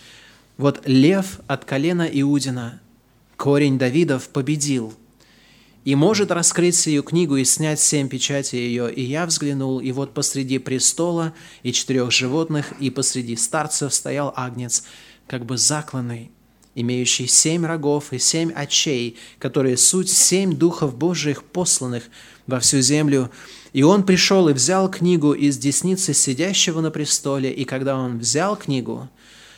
вот 0.58 0.88
лев 0.88 1.40
от 1.48 1.66
колена 1.66 2.10
Иудина, 2.12 2.82
корень 3.38 3.78
Давидов, 3.78 4.30
победил– 4.30 4.94
и 5.86 5.96
может 5.96 6.32
раскрыть 6.32 6.76
сию 6.76 7.04
книгу 7.04 7.36
и 7.36 7.44
снять 7.44 7.80
семь 7.80 8.08
печатей 8.08 8.60
ее. 8.60 8.94
И 8.94 9.04
я 9.04 9.26
взглянул, 9.26 9.80
и 9.80 9.92
вот 9.92 10.14
посреди 10.14 10.58
престола 10.58 11.34
и 11.62 11.74
четырех 11.74 12.12
животных, 12.12 12.72
и 12.80 12.90
посреди 12.90 13.36
старцев 13.36 13.94
стоял 13.94 14.34
агнец, 14.36 14.84
как 15.28 15.46
бы 15.46 15.58
закланный, 15.58 16.32
имеющий 16.76 17.28
семь 17.28 17.66
рогов 17.66 18.14
и 18.14 18.20
семь 18.20 18.52
очей, 18.52 19.18
которые 19.40 19.78
суть 19.78 20.10
семь 20.10 20.54
духов 20.54 20.96
Божиих, 20.96 21.44
посланных 21.44 22.04
во 22.48 22.60
всю 22.60 22.82
землю. 22.82 23.32
И 23.74 23.84
он 23.84 24.04
пришел 24.04 24.50
и 24.50 24.54
взял 24.54 24.90
книгу 24.90 25.34
из 25.34 25.58
десницы 25.58 26.14
сидящего 26.14 26.82
на 26.82 26.92
престоле, 26.92 27.52
и 27.52 27.66
когда 27.66 27.98
он 27.98 28.20
взял 28.20 28.56
книгу, 28.56 29.10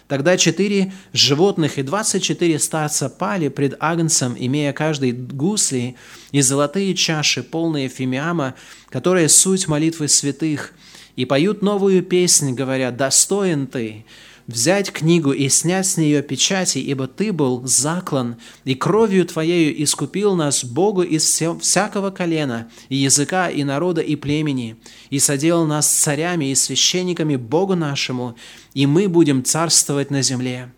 Тогда 0.08 0.38
четыре 0.38 0.94
животных 1.14 1.80
и 1.80 1.82
двадцать 1.82 2.22
четыре 2.22 2.60
старца 2.60 3.10
пали 3.10 3.48
пред 3.48 3.76
Агнцем, 3.80 4.36
имея 4.38 4.72
каждый 4.72 5.12
гусли 5.14 5.96
и 6.32 6.42
золотые 6.42 6.94
чаши, 6.94 7.42
полные 7.42 7.90
фимиама, 7.90 8.54
которые 8.90 9.30
суть 9.30 9.68
молитвы 9.68 10.08
святых, 10.08 10.74
и 11.16 11.26
поют 11.26 11.64
новую 11.64 12.04
песнь, 12.04 12.54
говоря, 12.54 12.92
«Достоин 12.92 13.66
ты, 13.66 14.06
взять 14.48 14.92
книгу 14.92 15.32
и 15.32 15.50
снять 15.50 15.88
с 15.88 15.98
нее 15.98 16.22
печати, 16.22 16.78
ибо 16.78 17.08
ты 17.08 17.34
был 17.34 17.66
заклан, 17.66 18.38
и 18.64 18.76
кровью 18.76 19.26
твоею 19.26 19.82
искупил 19.84 20.36
нас 20.36 20.64
Богу 20.64 21.02
из 21.02 21.24
всякого 21.24 22.12
колена, 22.12 22.70
и 22.90 22.96
языка, 22.96 23.50
и 23.50 23.64
народа, 23.64 24.02
и 24.02 24.16
племени, 24.16 24.78
и 25.10 25.20
соделал 25.20 25.66
нас 25.66 25.88
царями 25.88 26.52
и 26.52 26.56
священниками 26.56 27.36
Богу 27.36 27.76
нашему, 27.76 28.36
и 28.74 28.86
мы 28.86 29.10
будем 29.10 29.44
царствовать 29.44 30.12
на 30.12 30.22
земле». 30.22 30.72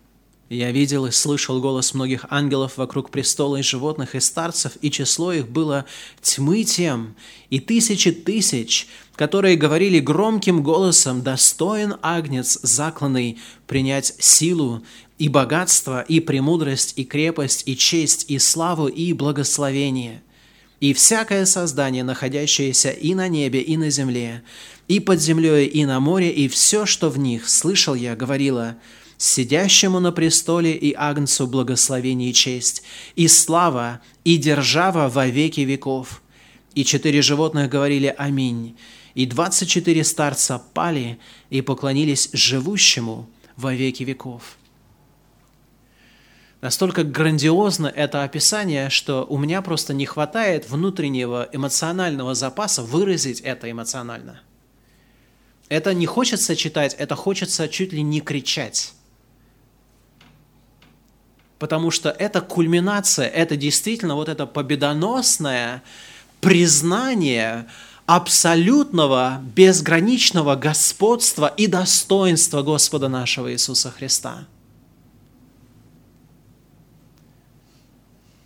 Я 0.50 0.72
видел 0.72 1.04
и 1.04 1.10
слышал 1.10 1.60
голос 1.60 1.92
многих 1.92 2.24
ангелов 2.30 2.78
вокруг 2.78 3.10
престола 3.10 3.56
и 3.56 3.62
животных 3.62 4.14
и 4.14 4.20
старцев, 4.20 4.78
и 4.80 4.90
число 4.90 5.30
их 5.30 5.46
было 5.46 5.84
тьмы 6.22 6.64
тем, 6.64 7.16
и 7.50 7.60
тысячи 7.60 8.12
тысяч, 8.12 8.88
которые 9.18 9.56
говорили 9.56 9.98
громким 9.98 10.62
голосом, 10.62 11.22
«Достоин 11.22 11.96
агнец 12.02 12.56
закланный 12.62 13.38
принять 13.66 14.14
силу 14.20 14.84
и 15.18 15.28
богатство, 15.28 16.02
и 16.02 16.20
премудрость, 16.20 16.92
и 16.94 17.04
крепость, 17.04 17.64
и 17.66 17.76
честь, 17.76 18.26
и 18.28 18.38
славу, 18.38 18.86
и 18.86 19.12
благословение». 19.12 20.22
И 20.78 20.92
всякое 20.92 21.46
создание, 21.46 22.04
находящееся 22.04 22.90
и 22.90 23.12
на 23.16 23.26
небе, 23.26 23.60
и 23.60 23.76
на 23.76 23.90
земле, 23.90 24.44
и 24.86 25.00
под 25.00 25.20
землей, 25.20 25.66
и 25.66 25.84
на 25.84 25.98
море, 25.98 26.30
и 26.30 26.46
все, 26.46 26.86
что 26.86 27.10
в 27.10 27.18
них, 27.18 27.48
слышал 27.48 27.96
я, 27.96 28.14
говорила– 28.14 28.76
сидящему 29.20 29.98
на 29.98 30.12
престоле 30.12 30.76
и 30.76 30.94
Агнцу 30.94 31.48
благословение 31.48 32.30
и 32.30 32.32
честь, 32.32 32.84
и 33.16 33.26
слава, 33.26 34.00
и 34.22 34.36
держава 34.36 35.08
во 35.08 35.26
веки 35.26 35.62
веков. 35.62 36.22
И 36.76 36.84
четыре 36.84 37.20
животных 37.20 37.68
говорили 37.68 38.14
«Аминь». 38.16 38.76
И 39.18 39.26
двадцать 39.26 39.68
четыре 39.68 40.04
старца 40.04 40.62
пали 40.74 41.18
и 41.50 41.60
поклонились 41.60 42.30
живущему 42.32 43.28
во 43.56 43.74
веки 43.74 44.04
веков. 44.04 44.56
Настолько 46.60 47.02
грандиозно 47.02 47.88
это 47.88 48.22
описание, 48.22 48.90
что 48.90 49.26
у 49.28 49.36
меня 49.36 49.60
просто 49.60 49.92
не 49.92 50.06
хватает 50.06 50.70
внутреннего 50.70 51.48
эмоционального 51.52 52.36
запаса 52.36 52.84
выразить 52.84 53.40
это 53.40 53.68
эмоционально. 53.68 54.40
Это 55.68 55.94
не 55.94 56.06
хочется 56.06 56.54
читать, 56.54 56.94
это 56.94 57.16
хочется 57.16 57.68
чуть 57.68 57.92
ли 57.92 58.02
не 58.02 58.20
кричать 58.20 58.92
потому 61.58 61.90
что 61.90 62.10
это 62.10 62.40
кульминация, 62.40 63.26
это 63.26 63.56
действительно 63.56 64.14
вот 64.14 64.28
это 64.28 64.46
победоносное 64.46 65.82
признание 66.40 67.66
абсолютного, 68.08 69.42
безграничного 69.54 70.56
господства 70.56 71.46
и 71.58 71.66
достоинства 71.66 72.62
Господа 72.62 73.08
нашего 73.08 73.52
Иисуса 73.52 73.90
Христа. 73.90 74.46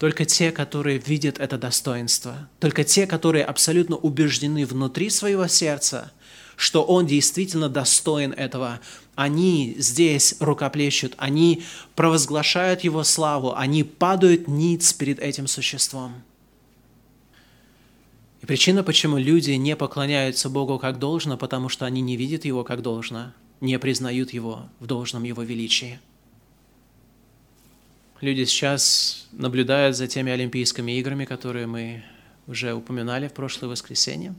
Только 0.01 0.25
те, 0.25 0.51
которые 0.51 0.99
видят 0.99 1.39
это 1.39 1.59
достоинство, 1.59 2.49
только 2.59 2.83
те, 2.83 3.07
которые 3.07 3.45
абсолютно 3.45 3.95
убеждены 3.95 4.67
внутри 4.67 5.11
своего 5.11 5.47
сердца, 5.47 6.11
что 6.57 6.83
Он 6.83 7.07
действительно 7.07 7.69
достоин 7.69 8.33
этого, 8.33 8.81
они 9.15 9.77
здесь 9.79 10.35
рукоплещут, 10.41 11.15
они 11.19 11.63
провозглашают 11.95 12.81
Его 12.81 13.05
славу, 13.05 13.55
они 13.55 13.85
падают 13.85 14.49
ниц 14.49 14.93
перед 14.93 15.21
этим 15.21 15.47
существом. 15.47 16.15
И 18.43 18.47
причина, 18.47 18.83
почему 18.83 19.19
люди 19.19 19.53
не 19.53 19.77
поклоняются 19.77 20.51
Богу 20.51 20.79
как 20.81 20.99
должно, 20.99 21.39
потому 21.39 21.69
что 21.69 21.87
они 21.87 22.01
не 22.01 22.17
видят 22.17 22.45
Его 22.45 22.65
как 22.65 22.83
должно, 22.83 23.33
не 23.61 23.79
признают 23.79 24.33
Его 24.33 24.69
в 24.81 24.87
должном 24.87 25.23
Его 25.23 25.43
величии. 25.43 26.01
Люди 28.21 28.45
сейчас 28.45 29.29
наблюдают 29.31 29.97
за 29.97 30.09
теми 30.09 30.33
Олимпийскими 30.33 30.99
играми, 30.99 31.25
которые 31.25 31.69
мы 31.69 32.05
уже 32.49 32.75
упоминали 32.75 33.29
в 33.29 33.33
прошлое 33.33 33.71
воскресенье. 33.71 34.35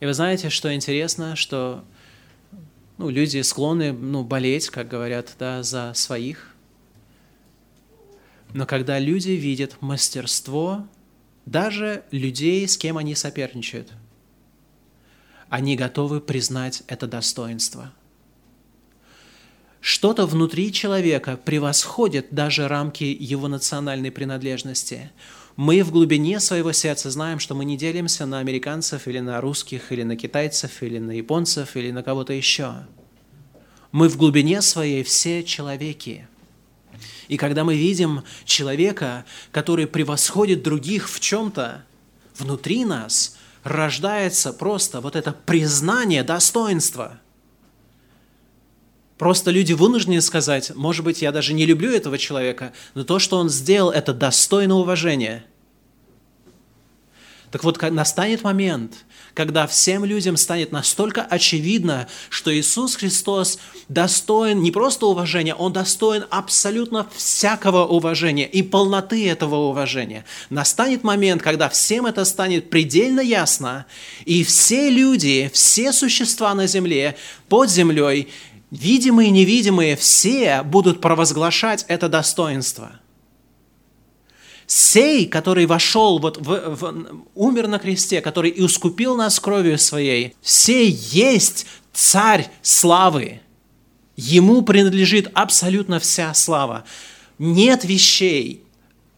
И 0.00 0.06
вы 0.06 0.12
знаете, 0.12 0.50
что 0.50 0.74
интересно, 0.74 1.34
что 1.34 1.82
ну, 2.98 3.08
люди 3.08 3.40
склонны 3.40 3.92
ну, 3.92 4.22
болеть, 4.22 4.68
как 4.68 4.88
говорят, 4.88 5.34
да, 5.38 5.62
за 5.62 5.92
своих. 5.94 6.54
Но 8.52 8.66
когда 8.66 8.98
люди 8.98 9.30
видят 9.30 9.80
мастерство 9.80 10.86
даже 11.46 12.04
людей, 12.10 12.66
с 12.66 12.76
кем 12.76 12.98
они 12.98 13.14
соперничают, 13.14 13.92
они 15.48 15.76
готовы 15.76 16.20
признать 16.20 16.82
это 16.86 17.06
достоинство. 17.06 17.92
Что-то 19.80 20.26
внутри 20.26 20.72
человека 20.72 21.36
превосходит 21.36 22.28
даже 22.30 22.68
рамки 22.68 23.04
его 23.04 23.48
национальной 23.48 24.10
принадлежности– 24.10 25.10
мы 25.56 25.84
в 25.84 25.92
глубине 25.92 26.40
своего 26.40 26.72
сердца 26.72 27.10
знаем, 27.10 27.38
что 27.38 27.54
мы 27.54 27.64
не 27.64 27.76
делимся 27.76 28.26
на 28.26 28.40
американцев 28.40 29.06
или 29.06 29.20
на 29.20 29.40
русских, 29.40 29.92
или 29.92 30.02
на 30.02 30.16
китайцев, 30.16 30.82
или 30.82 30.98
на 30.98 31.12
японцев, 31.12 31.76
или 31.76 31.92
на 31.92 32.02
кого-то 32.02 32.32
еще. 32.32 32.86
Мы 33.92 34.08
в 34.08 34.16
глубине 34.16 34.62
своей 34.62 35.04
все 35.04 35.44
человеки. 35.44 36.26
И 37.34 37.36
когда 37.36 37.64
мы 37.64 37.74
видим 37.74 38.22
человека, 38.44 39.24
который 39.50 39.88
превосходит 39.88 40.62
других 40.62 41.10
в 41.10 41.18
чем-то, 41.18 41.84
внутри 42.38 42.84
нас 42.84 43.36
рождается 43.64 44.52
просто 44.52 45.00
вот 45.00 45.16
это 45.16 45.32
признание 45.32 46.22
достоинства– 46.22 47.18
Просто 49.16 49.52
люди 49.52 49.72
вынуждены 49.72 50.20
сказать, 50.20 50.74
может 50.74 51.04
быть, 51.04 51.22
я 51.22 51.30
даже 51.30 51.54
не 51.54 51.66
люблю 51.66 51.92
этого 51.92 52.18
человека, 52.18 52.72
но 52.94 53.04
то, 53.04 53.20
что 53.20 53.38
он 53.38 53.48
сделал, 53.48 53.92
это 53.92 54.12
достойно 54.12 54.74
уважения. 54.74 55.44
Так 57.52 57.62
вот, 57.62 57.80
настанет 57.80 58.42
момент, 58.42 59.04
когда 59.34 59.66
всем 59.66 60.04
людям 60.04 60.36
станет 60.36 60.72
настолько 60.72 61.22
очевидно, 61.22 62.08
что 62.30 62.56
Иисус 62.56 62.96
Христос 62.96 63.58
достоин 63.88 64.62
не 64.62 64.70
просто 64.70 65.06
уважения, 65.06 65.54
Он 65.54 65.72
достоин 65.72 66.24
абсолютно 66.30 67.08
всякого 67.14 67.84
уважения 67.84 68.46
и 68.46 68.62
полноты 68.62 69.28
этого 69.28 69.56
уважения. 69.56 70.24
Настанет 70.50 71.02
момент, 71.02 71.42
когда 71.42 71.68
всем 71.68 72.06
это 72.06 72.24
станет 72.24 72.70
предельно 72.70 73.20
ясно, 73.20 73.86
и 74.24 74.44
все 74.44 74.88
люди, 74.88 75.50
все 75.52 75.92
существа 75.92 76.54
на 76.54 76.66
земле, 76.66 77.16
под 77.48 77.68
землей 77.68 78.28
видимые 78.70 79.28
и 79.28 79.32
невидимые, 79.32 79.96
все 79.96 80.62
будут 80.62 81.00
провозглашать 81.00 81.84
это 81.88 82.08
достоинство. 82.08 82.92
Сей, 84.66 85.26
который 85.26 85.66
вошел, 85.66 86.18
вот 86.18 86.38
в, 86.38 86.76
в, 86.76 87.24
умер 87.34 87.68
на 87.68 87.78
кресте, 87.78 88.20
который 88.20 88.50
и 88.50 88.64
искупил 88.64 89.16
нас 89.16 89.38
кровью 89.38 89.78
своей, 89.78 90.34
сей 90.42 90.90
есть 90.90 91.66
царь 91.92 92.48
славы. 92.62 93.40
Ему 94.16 94.62
принадлежит 94.62 95.30
абсолютно 95.34 95.98
вся 95.98 96.32
слава. 96.34 96.84
Нет 97.38 97.84
вещей, 97.84 98.64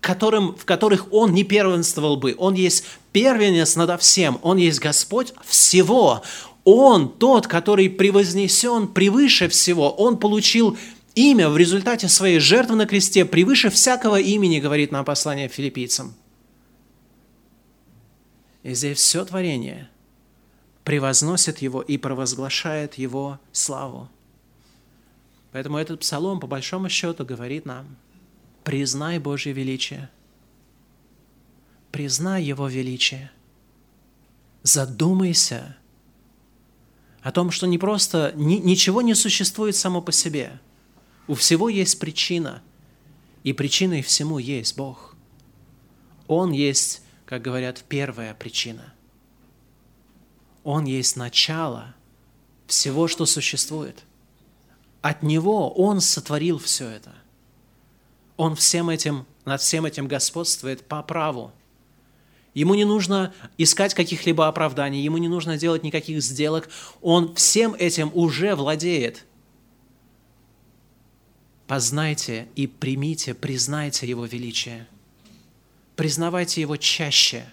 которым, 0.00 0.56
в 0.56 0.64
которых 0.64 1.12
он 1.12 1.34
не 1.34 1.44
первенствовал 1.44 2.16
бы. 2.16 2.34
Он 2.38 2.54
есть 2.54 2.84
первенец 3.12 3.76
над 3.76 4.00
всем. 4.00 4.38
Он 4.42 4.56
есть 4.56 4.78
Господь 4.78 5.32
всего. 5.44 6.22
Он 6.64 7.08
тот, 7.08 7.46
который 7.46 7.90
превознесен 7.90 8.88
превыше 8.88 9.48
всего. 9.48 9.90
Он 9.90 10.16
получил 10.16 10.78
имя 11.16 11.48
в 11.48 11.56
результате 11.56 12.08
своей 12.08 12.38
жертвы 12.38 12.76
на 12.76 12.86
кресте 12.86 13.24
превыше 13.24 13.70
всякого 13.70 14.20
имени, 14.20 14.60
говорит 14.60 14.92
нам 14.92 15.04
послание 15.04 15.48
филиппийцам. 15.48 16.14
И 18.62 18.74
здесь 18.74 18.98
все 18.98 19.24
творение 19.24 19.88
превозносит 20.84 21.58
его 21.58 21.82
и 21.82 21.98
провозглашает 21.98 22.94
его 22.94 23.40
славу. 23.50 24.08
Поэтому 25.50 25.78
этот 25.78 26.00
псалом, 26.00 26.38
по 26.38 26.46
большому 26.46 26.88
счету, 26.88 27.24
говорит 27.24 27.66
нам, 27.66 27.96
признай 28.62 29.18
Божье 29.18 29.52
величие, 29.52 30.08
признай 31.90 32.44
Его 32.44 32.68
величие, 32.68 33.32
задумайся– 34.62 35.76
о 37.26 37.32
том, 37.32 37.50
что 37.50 37.66
не 37.66 37.76
просто, 37.76 38.32
ни, 38.36 38.54
ничего 38.54 39.02
не 39.02 39.12
существует 39.16 39.74
само 39.74 40.00
по 40.00 40.12
себе. 40.12 40.60
У 41.28 41.34
всего 41.34 41.68
есть 41.68 41.98
причина. 41.98 42.62
И 43.42 43.52
причиной 43.52 44.02
всему 44.02 44.38
есть 44.38 44.76
Бог. 44.76 45.14
Он 46.26 46.52
есть, 46.52 47.02
как 47.24 47.42
говорят, 47.42 47.84
первая 47.88 48.34
причина. 48.34 48.92
Он 50.64 50.84
есть 50.84 51.16
начало 51.16 51.94
всего, 52.66 53.06
что 53.06 53.26
существует. 53.26 54.02
От 55.00 55.22
Него 55.22 55.70
Он 55.72 56.00
сотворил 56.00 56.58
все 56.58 56.88
это. 56.88 57.14
Он 58.36 58.56
всем 58.56 58.90
этим, 58.90 59.26
над 59.44 59.60
всем 59.60 59.86
этим 59.86 60.08
господствует 60.08 60.82
по 60.82 61.02
праву. 61.02 61.52
Ему 62.54 62.74
не 62.74 62.86
нужно 62.86 63.34
искать 63.58 63.92
каких-либо 63.92 64.48
оправданий, 64.48 65.02
ему 65.02 65.18
не 65.18 65.28
нужно 65.28 65.58
делать 65.58 65.82
никаких 65.82 66.22
сделок. 66.22 66.70
Он 67.02 67.34
всем 67.34 67.74
этим 67.74 68.10
уже 68.14 68.54
владеет. 68.54 69.25
Познайте 71.66 72.48
и 72.54 72.66
примите, 72.66 73.34
признайте 73.34 74.08
Его 74.08 74.26
величие. 74.26 74.86
Признавайте 75.96 76.60
Его 76.60 76.76
чаще. 76.76 77.46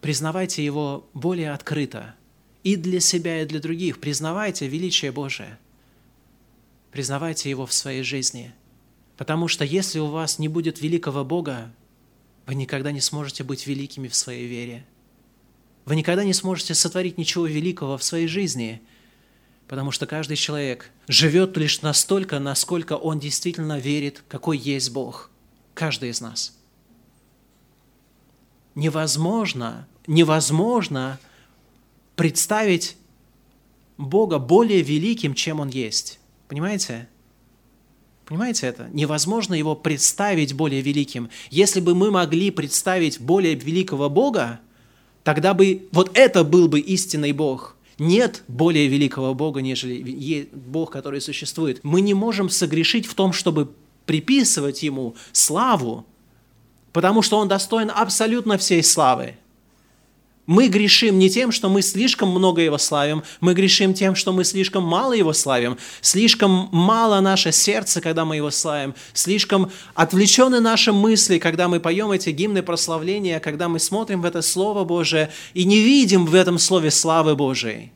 Признавайте 0.00 0.64
Его 0.64 1.08
более 1.14 1.52
открыто. 1.52 2.14
И 2.62 2.76
для 2.76 3.00
себя, 3.00 3.42
и 3.42 3.46
для 3.46 3.60
других. 3.60 4.00
Признавайте 4.00 4.68
величие 4.68 5.12
Божие. 5.12 5.58
Признавайте 6.90 7.50
Его 7.50 7.66
в 7.66 7.72
своей 7.72 8.02
жизни– 8.02 8.52
Потому 9.16 9.48
что 9.48 9.64
если 9.64 9.98
у 9.98 10.06
вас 10.06 10.38
не 10.38 10.48
будет 10.48 10.80
великого 10.80 11.24
Бога, 11.24 11.72
вы 12.46 12.54
никогда 12.54 12.90
не 12.92 13.00
сможете 13.00 13.44
быть 13.44 13.66
великими 13.66 14.08
в 14.08 14.14
своей 14.14 14.46
вере. 14.46 14.84
Вы 15.84 15.96
никогда 15.96 16.24
не 16.24 16.32
сможете 16.32 16.74
сотворить 16.74 17.18
ничего 17.18 17.46
великого 17.46 17.96
в 17.96 18.04
своей 18.04 18.26
жизни, 18.26 18.82
потому 19.68 19.90
что 19.90 20.06
каждый 20.06 20.36
человек 20.36 20.90
живет 21.08 21.56
лишь 21.56 21.82
настолько, 21.82 22.38
насколько 22.38 22.94
он 22.94 23.18
действительно 23.18 23.78
верит, 23.78 24.22
какой 24.28 24.58
есть 24.58 24.92
Бог. 24.92 25.30
Каждый 25.74 26.10
из 26.10 26.20
нас. 26.20 26.56
Невозможно, 28.74 29.86
невозможно 30.06 31.18
представить 32.16 32.96
Бога 33.96 34.38
более 34.38 34.82
великим, 34.82 35.34
чем 35.34 35.60
Он 35.60 35.68
есть. 35.68 36.18
Понимаете? 36.48 37.08
Понимаете 38.26 38.66
это? 38.66 38.88
Невозможно 38.92 39.54
его 39.54 39.76
представить 39.76 40.54
более 40.54 40.80
великим. 40.80 41.30
Если 41.50 41.80
бы 41.80 41.94
мы 41.94 42.10
могли 42.10 42.50
представить 42.50 43.20
более 43.20 43.54
великого 43.54 44.08
Бога, 44.08 44.60
тогда 45.22 45.54
бы 45.54 45.88
вот 45.92 46.16
это 46.16 46.42
был 46.42 46.68
бы 46.68 46.80
истинный 46.80 47.32
Бог. 47.32 47.76
Нет 47.98 48.42
более 48.48 48.88
великого 48.88 49.34
Бога, 49.34 49.60
нежели 49.60 50.48
Бог, 50.52 50.90
который 50.90 51.20
существует. 51.20 51.80
Мы 51.82 52.00
не 52.00 52.14
можем 52.14 52.48
согрешить 52.48 53.06
в 53.06 53.14
том, 53.14 53.32
чтобы 53.32 53.72
приписывать 54.06 54.82
Ему 54.82 55.14
славу, 55.32 56.04
потому 56.92 57.22
что 57.22 57.38
Он 57.38 57.48
достоин 57.48 57.90
абсолютно 57.94 58.58
всей 58.58 58.82
славы. 58.82 59.36
Мы 60.46 60.68
грешим 60.68 61.18
не 61.18 61.30
тем, 61.30 61.52
что 61.52 61.70
мы 61.70 61.80
слишком 61.80 62.28
много 62.28 62.60
Его 62.60 62.76
славим, 62.76 63.22
мы 63.40 63.54
грешим 63.54 63.94
тем, 63.94 64.14
что 64.14 64.32
мы 64.32 64.44
слишком 64.44 64.84
мало 64.84 65.14
Его 65.14 65.32
славим, 65.32 65.78
слишком 66.02 66.68
мало 66.70 67.20
наше 67.20 67.50
сердце, 67.50 68.02
когда 68.02 68.26
мы 68.26 68.36
Его 68.36 68.50
славим, 68.50 68.94
слишком 69.14 69.70
отвлечены 69.94 70.60
наши 70.60 70.92
мысли, 70.92 71.38
когда 71.38 71.68
мы 71.68 71.80
поем 71.80 72.10
эти 72.10 72.28
гимны 72.28 72.62
прославления, 72.62 73.40
когда 73.40 73.68
мы 73.68 73.78
смотрим 73.78 74.20
в 74.20 74.26
это 74.26 74.42
Слово 74.42 74.84
Божие 74.84 75.30
и 75.54 75.64
не 75.64 75.80
видим 75.80 76.26
в 76.26 76.34
этом 76.34 76.58
Слове 76.58 76.90
славы 76.90 77.36
Божией. 77.36 77.90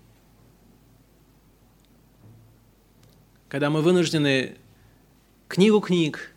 Когда 3.51 3.69
мы 3.69 3.83
вынуждены 3.83 4.57
книгу 5.49 5.81
книг 5.81 6.35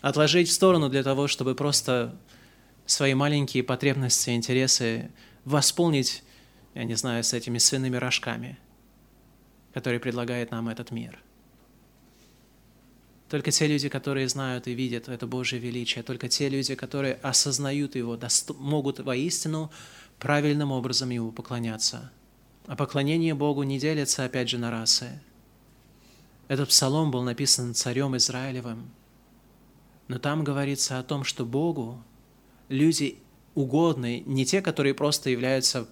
отложить 0.00 0.48
в 0.48 0.52
сторону 0.52 0.88
для 0.88 1.02
того, 1.02 1.26
чтобы 1.26 1.54
просто 1.54 2.14
свои 2.90 3.14
маленькие 3.14 3.62
потребности, 3.62 4.30
интересы 4.30 5.10
восполнить, 5.44 6.24
я 6.74 6.84
не 6.84 6.94
знаю, 6.94 7.22
с 7.22 7.32
этими 7.32 7.58
свиными 7.58 7.96
рожками, 7.96 8.58
которые 9.72 10.00
предлагает 10.00 10.50
нам 10.50 10.68
этот 10.68 10.90
мир. 10.90 11.22
Только 13.28 13.52
те 13.52 13.68
люди, 13.68 13.88
которые 13.88 14.28
знают 14.28 14.66
и 14.66 14.74
видят 14.74 15.08
это 15.08 15.28
Божье 15.28 15.60
величие, 15.60 16.02
только 16.02 16.28
те 16.28 16.48
люди, 16.48 16.74
которые 16.74 17.14
осознают 17.14 17.94
его, 17.94 18.18
могут 18.58 18.98
воистину 18.98 19.70
правильным 20.18 20.72
образом 20.72 21.10
ему 21.10 21.30
поклоняться. 21.30 22.10
А 22.66 22.74
поклонение 22.74 23.34
Богу 23.34 23.62
не 23.62 23.78
делится, 23.78 24.24
опять 24.24 24.48
же, 24.48 24.58
на 24.58 24.72
расы. 24.72 25.20
Этот 26.48 26.70
псалом 26.70 27.12
был 27.12 27.22
написан 27.22 27.72
царем 27.72 28.16
Израилевым, 28.16 28.90
но 30.08 30.18
там 30.18 30.42
говорится 30.42 30.98
о 30.98 31.04
том, 31.04 31.22
что 31.22 31.46
Богу 31.46 32.02
люди 32.70 33.18
угодные, 33.54 34.20
не 34.20 34.46
те, 34.46 34.62
которые 34.62 34.94
просто 34.94 35.28
являются 35.28 35.86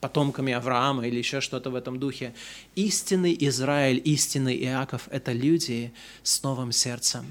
потомками 0.00 0.54
Авраама 0.54 1.06
или 1.06 1.18
еще 1.18 1.42
что-то 1.42 1.70
в 1.70 1.74
этом 1.74 1.98
духе. 1.98 2.32
Истинный 2.74 3.36
Израиль, 3.40 4.00
истинный 4.02 4.56
Иаков– 4.64 5.08
это 5.10 5.32
люди 5.32 5.92
с 6.22 6.42
новым 6.42 6.72
сердцем. 6.72 7.26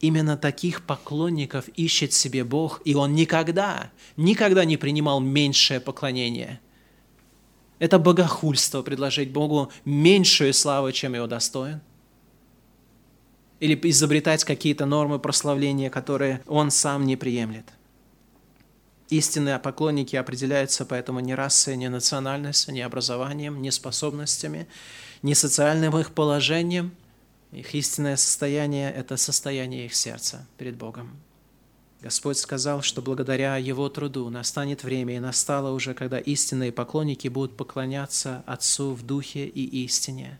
Именно 0.00 0.36
таких 0.36 0.82
поклонников 0.82 1.68
ищет 1.68 2.12
себе 2.12 2.44
Бог, 2.44 2.82
и 2.84 2.94
Он 2.94 3.14
никогда, 3.14 3.90
никогда 4.18 4.66
не 4.66 4.76
принимал 4.76 5.20
меньшее 5.20 5.80
поклонение. 5.80 6.60
Это 7.78 7.98
богохульство 7.98 8.82
предложить 8.82 9.30
Богу 9.30 9.72
меньшую 9.86 10.52
славу, 10.52 10.92
чем 10.92 11.14
Его 11.14 11.26
достоин. 11.26 11.80
Или 13.58 13.78
изобретать 13.88 14.44
какие-то 14.44 14.84
нормы 14.84 15.18
прославления, 15.18 15.88
которые 15.88 16.42
Он 16.46 16.70
сам 16.70 17.06
не 17.06 17.16
приемлет. 17.16 17.64
Истинные 19.08 19.58
поклонники 19.58 20.16
определяются 20.16 20.84
поэтому 20.84 21.20
не 21.20 21.34
расой, 21.34 21.76
не 21.76 21.88
национальностью, 21.88 22.74
не 22.74 22.80
образованием, 22.80 23.62
не 23.62 23.70
способностями, 23.70 24.66
не 25.22 25.34
социальным 25.34 25.96
их 25.96 26.12
положением. 26.12 26.94
Их 27.52 27.74
истинное 27.74 28.16
состояние– 28.16 28.92
это 28.96 29.16
состояние 29.16 29.86
их 29.86 29.94
сердца 29.94 30.46
перед 30.58 30.76
Богом. 30.76 31.16
Господь 32.02 32.36
сказал, 32.36 32.82
что 32.82 33.00
благодаря 33.00 33.56
Его 33.56 33.88
труду 33.88 34.28
настанет 34.28 34.82
время, 34.82 35.16
и 35.16 35.20
настало 35.20 35.70
уже, 35.70 35.94
когда 35.94 36.18
истинные 36.18 36.72
поклонники 36.72 37.28
будут 37.28 37.56
поклоняться 37.56 38.42
Отцу 38.46 38.92
в 38.92 39.06
Духе 39.06 39.46
и 39.46 39.84
истине. 39.84 40.38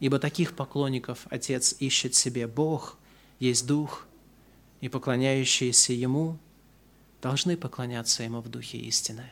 Ибо 0.00 0.18
таких 0.18 0.54
поклонников 0.54 1.26
Отец 1.30 1.76
ищет 1.78 2.14
себе. 2.14 2.46
Бог 2.46 2.98
есть 3.38 3.66
Дух, 3.66 4.06
и 4.80 4.88
поклоняющиеся 4.88 5.92
Ему 5.92 6.38
должны 7.22 7.56
поклоняться 7.56 8.22
Ему 8.22 8.40
в 8.40 8.48
духе 8.48 8.78
истины. 8.78 9.30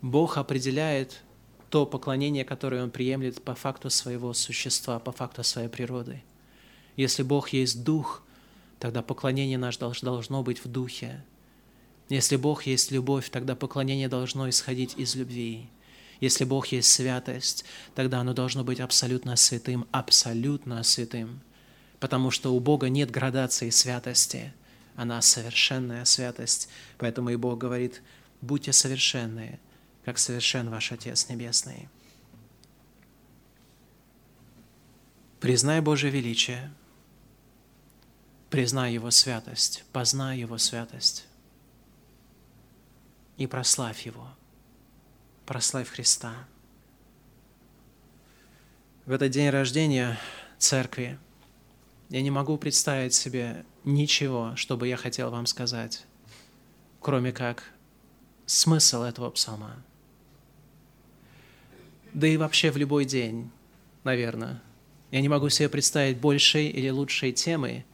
Бог 0.00 0.38
определяет 0.38 1.22
то 1.70 1.84
поклонение, 1.84 2.44
которое 2.44 2.82
Он 2.82 2.90
приемлет 2.90 3.42
по 3.42 3.54
факту 3.54 3.90
своего 3.90 4.32
существа, 4.32 4.98
по 4.98 5.12
факту 5.12 5.42
своей 5.42 5.68
природы. 5.68 6.22
Если 6.96 7.22
Бог 7.22 7.50
есть 7.50 7.84
Дух, 7.84 8.22
тогда 8.78 9.02
поклонение 9.02 9.58
наше 9.58 9.78
должно 9.78 10.42
быть 10.42 10.64
в 10.64 10.68
Духе. 10.68 11.24
Если 12.08 12.36
Бог 12.36 12.64
есть 12.64 12.90
любовь, 12.90 13.28
тогда 13.30 13.54
поклонение 13.54 14.08
должно 14.08 14.48
исходить 14.48 14.94
из 14.96 15.14
любви. 15.14 15.68
Если 16.20 16.44
Бог 16.44 16.68
есть 16.68 16.90
святость, 16.90 17.64
тогда 17.94 18.20
оно 18.20 18.32
должно 18.32 18.64
быть 18.64 18.80
абсолютно 18.80 19.36
святым, 19.36 19.86
абсолютно 19.92 20.82
святым. 20.82 21.40
Потому 22.00 22.30
что 22.30 22.54
у 22.54 22.60
Бога 22.60 22.88
нет 22.88 23.10
градации 23.10 23.70
святости– 23.70 24.52
она 24.98 25.22
совершенная 25.22 26.04
святость. 26.04 26.68
Поэтому 26.98 27.30
и 27.30 27.36
Бог 27.36 27.56
говорит, 27.56 28.02
будьте 28.40 28.72
совершенные, 28.72 29.60
как 30.04 30.18
совершен 30.18 30.68
ваш 30.70 30.90
Отец 30.90 31.28
Небесный. 31.28 31.88
Признай 35.38 35.80
Божье 35.80 36.10
величие, 36.10 36.72
признай 38.50 38.92
Его 38.92 39.12
святость, 39.12 39.84
познай 39.92 40.40
Его 40.40 40.58
святость 40.58 41.28
и 43.36 43.46
прославь 43.46 44.04
Его, 44.04 44.28
прославь 45.46 45.88
Христа. 45.88 46.48
В 49.06 49.12
этот 49.12 49.30
день 49.30 49.50
рождения 49.50 50.18
церкви 50.58 51.20
я 52.08 52.20
не 52.20 52.32
могу 52.32 52.58
представить 52.58 53.14
себе 53.14 53.64
ничего, 53.88 54.54
что 54.56 54.76
бы 54.76 54.86
я 54.86 54.96
хотел 54.96 55.30
вам 55.30 55.46
сказать, 55.46 56.04
кроме 57.00 57.32
как 57.32 57.64
смысл 58.46 59.02
этого 59.02 59.30
псалма. 59.30 59.76
Да 62.12 62.26
и 62.26 62.36
вообще 62.36 62.70
в 62.70 62.76
любой 62.76 63.04
день, 63.04 63.50
наверное. 64.04 64.62
Я 65.10 65.20
не 65.20 65.28
могу 65.28 65.48
себе 65.48 65.68
представить 65.68 66.18
большей 66.18 66.68
или 66.68 66.88
лучшей 66.90 67.32
темы, 67.32 67.84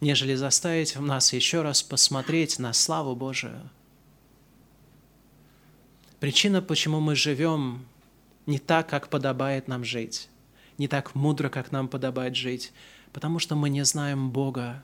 нежели 0.00 0.34
заставить 0.34 0.96
нас 0.96 1.32
еще 1.32 1.62
раз 1.62 1.82
посмотреть 1.82 2.58
на 2.58 2.72
славу 2.72 3.14
Божию. 3.14 3.70
Причина, 6.20 6.62
почему 6.62 7.00
мы 7.00 7.14
живем 7.14 7.86
не 8.46 8.58
так, 8.58 8.88
как 8.88 9.08
подобает 9.08 9.68
нам 9.68 9.84
жить, 9.84 10.28
не 10.78 10.88
так 10.88 11.14
мудро, 11.14 11.48
как 11.48 11.70
нам 11.70 11.88
подобает 11.88 12.34
жить, 12.34 12.72
Потому 13.14 13.38
что 13.38 13.54
мы 13.54 13.70
не 13.70 13.84
знаем 13.84 14.30
Бога. 14.30 14.82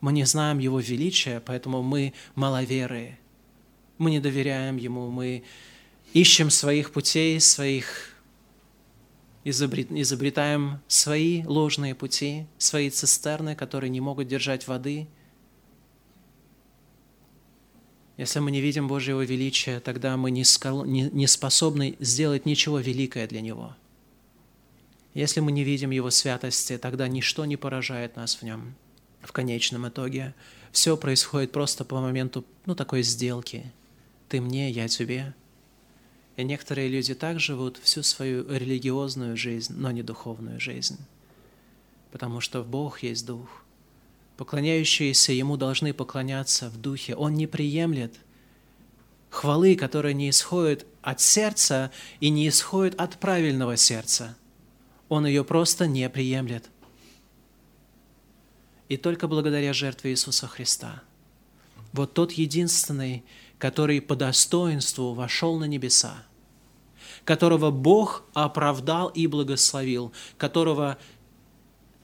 Мы 0.00 0.12
не 0.12 0.24
знаем 0.24 0.58
Его 0.58 0.80
величия, 0.80 1.40
поэтому 1.40 1.82
мы 1.82 2.12
маловеры. 2.34 3.18
Мы 3.98 4.10
не 4.10 4.20
доверяем 4.20 4.76
Ему, 4.76 5.10
мы 5.10 5.42
ищем 6.12 6.50
своих 6.50 6.92
путей, 6.92 7.40
своих 7.40 8.12
изобретаем 9.44 10.80
свои 10.88 11.44
ложные 11.44 11.94
пути, 11.94 12.46
свои 12.58 12.90
цистерны, 12.90 13.54
которые 13.54 13.90
не 13.90 14.00
могут 14.00 14.26
держать 14.26 14.66
воды. 14.66 15.06
Если 18.16 18.40
мы 18.40 18.50
не 18.50 18.60
видим 18.60 18.88
Божьего 18.88 19.22
величия, 19.22 19.78
тогда 19.78 20.16
мы 20.16 20.30
не 20.30 21.26
способны 21.26 21.96
сделать 22.00 22.44
ничего 22.44 22.80
великое 22.80 23.28
для 23.28 23.40
Него. 23.40 23.76
Если 25.14 25.40
мы 25.40 25.52
не 25.52 25.64
видим 25.64 25.90
Его 25.90 26.10
святости, 26.10 26.76
тогда 26.76 27.08
ничто 27.08 27.44
не 27.44 27.56
поражает 27.56 28.16
нас 28.16 28.36
в 28.36 28.42
Нем. 28.42 28.74
В 29.26 29.32
конечном 29.32 29.88
итоге 29.88 30.34
все 30.72 30.96
происходит 30.96 31.52
просто 31.52 31.84
по 31.84 32.00
моменту, 32.00 32.44
ну, 32.64 32.74
такой 32.74 33.02
сделки. 33.02 33.72
Ты 34.28 34.40
мне, 34.40 34.70
я 34.70 34.88
тебе– 34.88 35.34
и 36.36 36.44
некоторые 36.44 36.88
люди 36.88 37.14
так 37.14 37.40
живут 37.40 37.78
всю 37.82 38.02
свою 38.02 38.46
религиозную 38.46 39.36
жизнь, 39.36 39.74
но 39.76 39.90
не 39.90 40.02
духовную 40.02 40.60
жизнь. 40.60 40.98
Потому 42.12 42.40
что 42.40 42.62
Бог 42.62 43.02
есть 43.02 43.26
Дух. 43.26 43.48
Поклоняющиеся 44.36 45.32
Ему 45.32 45.56
должны 45.56 45.94
поклоняться 45.94 46.68
в 46.68 46.78
Духе. 46.78 47.14
Он 47.14 47.34
не 47.34 47.46
приемлет 47.46 48.14
хвалы, 49.30 49.76
которые 49.76 50.12
не 50.12 50.28
исходят 50.28 50.86
от 51.00 51.20
сердца 51.20 51.90
и 52.20 52.28
не 52.28 52.48
исходят 52.48 52.94
от 53.00 53.18
правильного 53.18 53.78
сердца. 53.78 54.36
Он 55.08 55.26
ее 55.26 55.42
просто 55.42 55.86
не 55.86 56.08
приемлет. 56.10 56.68
И 58.88 58.96
только 58.96 59.26
благодаря 59.28 59.72
жертве 59.72 60.12
Иисуса 60.12 60.46
Христа. 60.46 61.02
Вот 61.92 62.14
тот 62.14 62.32
единственный, 62.32 63.24
который 63.58 64.00
по 64.00 64.14
достоинству 64.14 65.14
вошел 65.14 65.58
на 65.58 65.64
небеса, 65.64 66.24
которого 67.24 67.70
Бог 67.70 68.24
оправдал 68.34 69.08
и 69.08 69.26
благословил, 69.26 70.12
которого 70.36 70.98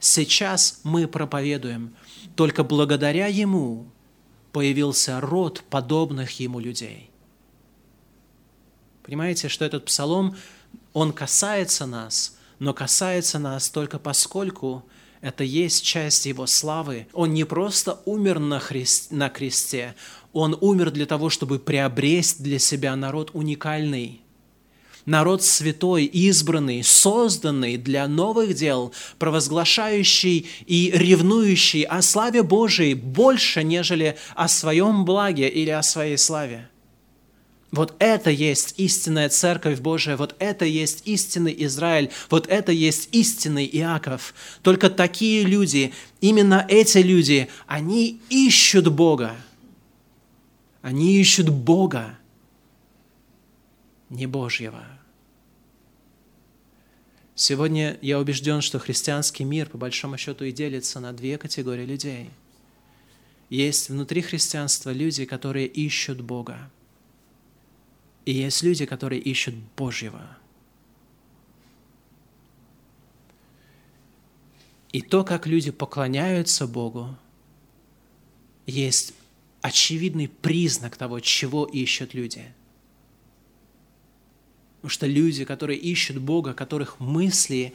сейчас 0.00 0.80
мы 0.82 1.06
проповедуем. 1.06 1.94
Только 2.36 2.64
благодаря 2.64 3.26
Ему 3.26 3.86
появился 4.52 5.20
род 5.20 5.62
подобных 5.70 6.40
Ему 6.40 6.58
людей. 6.58 7.10
Понимаете, 9.02 9.48
что 9.48 9.64
этот 9.64 9.84
псалом, 9.84 10.36
он 10.92 11.12
касается 11.12 11.86
нас, 11.86 12.36
но 12.58 12.72
касается 12.72 13.38
нас 13.38 13.68
только 13.70 13.98
поскольку 13.98 14.84
это 15.22 15.44
есть 15.44 15.84
часть 15.84 16.26
Его 16.26 16.46
славы. 16.46 17.06
Он 17.12 17.32
не 17.32 17.44
просто 17.44 18.00
умер 18.04 18.40
на, 18.40 18.58
христ, 18.58 19.12
на 19.12 19.30
кресте, 19.30 19.94
Он 20.32 20.58
умер 20.60 20.90
для 20.90 21.06
того, 21.06 21.30
чтобы 21.30 21.58
приобрести 21.58 22.42
для 22.42 22.58
себя 22.58 22.96
народ 22.96 23.30
уникальный, 23.32 24.20
народ 25.06 25.44
святой, 25.44 26.06
избранный, 26.06 26.82
созданный 26.82 27.76
для 27.76 28.08
новых 28.08 28.54
дел, 28.54 28.92
провозглашающий 29.18 30.48
и 30.66 30.90
ревнующий 30.92 31.84
о 31.84 32.02
славе 32.02 32.42
Божией 32.42 32.94
больше, 32.94 33.62
нежели 33.62 34.16
о 34.34 34.48
своем 34.48 35.04
благе 35.04 35.48
или 35.48 35.70
о 35.70 35.84
своей 35.84 36.18
славе. 36.18 36.68
Вот 37.72 37.94
это 38.00 38.28
есть 38.28 38.74
истинная 38.76 39.30
Церковь 39.30 39.80
Божия, 39.80 40.18
вот 40.18 40.36
это 40.38 40.66
есть 40.66 41.08
истинный 41.08 41.54
Израиль, 41.64 42.10
вот 42.28 42.46
это 42.46 42.70
есть 42.70 43.08
истинный 43.12 43.64
Иаков. 43.66 44.34
Только 44.60 44.90
такие 44.90 45.44
люди, 45.44 45.94
именно 46.20 46.66
эти 46.68 46.98
люди, 46.98 47.48
они 47.66 48.20
ищут 48.28 48.88
Бога. 48.88 49.34
Они 50.82 51.18
ищут 51.18 51.48
Бога, 51.48 52.18
не 54.10 54.26
Божьего. 54.26 54.84
Сегодня 57.34 57.96
я 58.02 58.18
убежден, 58.18 58.60
что 58.60 58.80
христианский 58.80 59.44
мир, 59.44 59.70
по 59.70 59.78
большому 59.78 60.18
счету, 60.18 60.44
и 60.44 60.52
делится 60.52 61.00
на 61.00 61.14
две 61.14 61.38
категории 61.38 61.86
людей. 61.86 62.28
Есть 63.48 63.88
внутри 63.88 64.20
христианства 64.20 64.90
люди, 64.90 65.24
которые 65.24 65.68
ищут 65.68 66.20
Бога– 66.20 66.70
и 68.24 68.32
есть 68.32 68.62
люди, 68.62 68.86
которые 68.86 69.20
ищут 69.20 69.54
Божьего. 69.76 70.36
И 74.92 75.00
то, 75.00 75.24
как 75.24 75.46
люди 75.46 75.70
поклоняются 75.70 76.66
Богу, 76.66 77.16
есть 78.66 79.14
очевидный 79.62 80.28
признак 80.28 80.96
того, 80.96 81.20
чего 81.20 81.64
ищут 81.64 82.14
люди. 82.14 82.44
Потому 84.76 84.90
что 84.90 85.06
люди, 85.06 85.44
которые 85.44 85.78
ищут 85.78 86.18
Бога, 86.18 86.52
которых 86.52 87.00
мысли, 87.00 87.72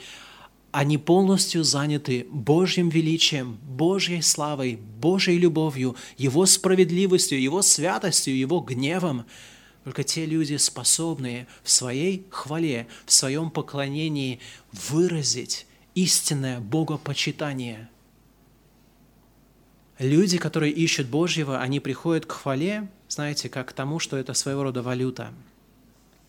они 0.71 0.97
полностью 0.97 1.63
заняты 1.63 2.27
Божьим 2.29 2.89
величием, 2.89 3.57
Божьей 3.63 4.21
славой, 4.21 4.75
Божьей 4.75 5.39
любовью, 5.39 5.95
Его 6.17 6.45
справедливостью, 6.45 7.41
Его 7.41 7.61
святостью, 7.61 8.37
Его 8.37 8.61
гневом– 8.61 9.25
только 9.87 10.03
те 10.03 10.25
люди, 10.25 10.57
способные 10.57 11.47
в 11.63 11.71
своей 11.71 12.27
хвале, 12.29 12.89
в 13.05 13.13
своем 13.13 13.49
поклонении 13.49 14.41
выразить 14.73 15.65
истинное 15.95 16.59
богопочитание. 16.59 17.89
Люди, 19.97 20.39
которые 20.39 20.73
ищут 20.73 21.07
Божьего, 21.07 21.61
они 21.61 21.79
приходят 21.79 22.25
к 22.25 22.33
хвале, 22.33 22.89
знаете, 23.07 23.47
как 23.47 23.69
к 23.69 23.71
тому, 23.71 23.99
что 23.99 24.17
это 24.17 24.33
своего 24.33 24.63
рода 24.63 24.83
валюта– 24.83 25.33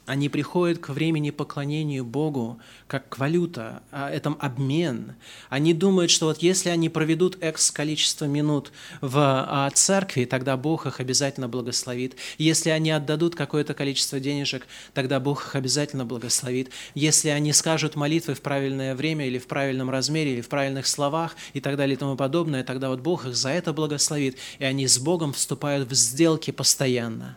они 0.09 0.31
приходят 0.31 0.79
к 0.79 0.89
времени 0.89 1.31
поклонению 1.31 2.03
Богу 2.03 2.59
как 2.87 3.11
к 3.11 3.19
валюта, 3.19 3.83
а 3.93 4.11
этом 4.11 4.39
обмен. 4.41 5.17
Они 5.51 5.75
думают, 5.75 6.11
что 6.11 6.27
вот 6.27 6.39
если 6.39 6.71
они 6.71 6.89
проведут 6.89 7.37
X 7.37 7.71
количество 7.71 8.25
минут 8.25 8.73
в 9.03 9.19
а, 9.19 9.69
церкви, 9.71 10.25
тогда 10.25 10.57
Бог 10.57 10.87
их 10.87 11.01
обязательно 11.01 11.47
благословит. 11.47 12.17
Если 12.39 12.71
они 12.71 12.91
отдадут 12.91 13.35
какое-то 13.35 13.75
количество 13.75 14.19
денежек, 14.19 14.67
тогда 14.95 15.21
Бог 15.21 15.45
их 15.45 15.55
обязательно 15.55 16.07
благословит. 16.07 16.71
Если 16.95 17.29
они 17.29 17.53
скажут 17.53 17.95
молитвы 17.95 18.33
в 18.33 18.41
правильное 18.41 18.95
время 18.95 19.27
или 19.27 19.37
в 19.39 19.47
правильном 19.47 19.91
размере, 19.91 20.33
или 20.33 20.41
в 20.41 20.49
правильных 20.49 20.87
словах 20.87 21.37
и 21.53 21.61
так 21.61 21.77
далее 21.77 21.97
и 21.97 21.99
тому 21.99 22.17
подобное, 22.17 22.65
тогда 22.65 22.89
вот 22.89 23.01
Бог 23.01 23.27
их 23.27 23.37
за 23.37 23.51
это 23.51 23.75
благословит, 23.75 24.39
и 24.59 24.65
они 24.65 24.87
с 24.89 24.99
Богом 24.99 25.35
вступают 25.35 25.87
в 25.91 25.95
сделки 25.95 26.51
постоянно. 26.51 27.37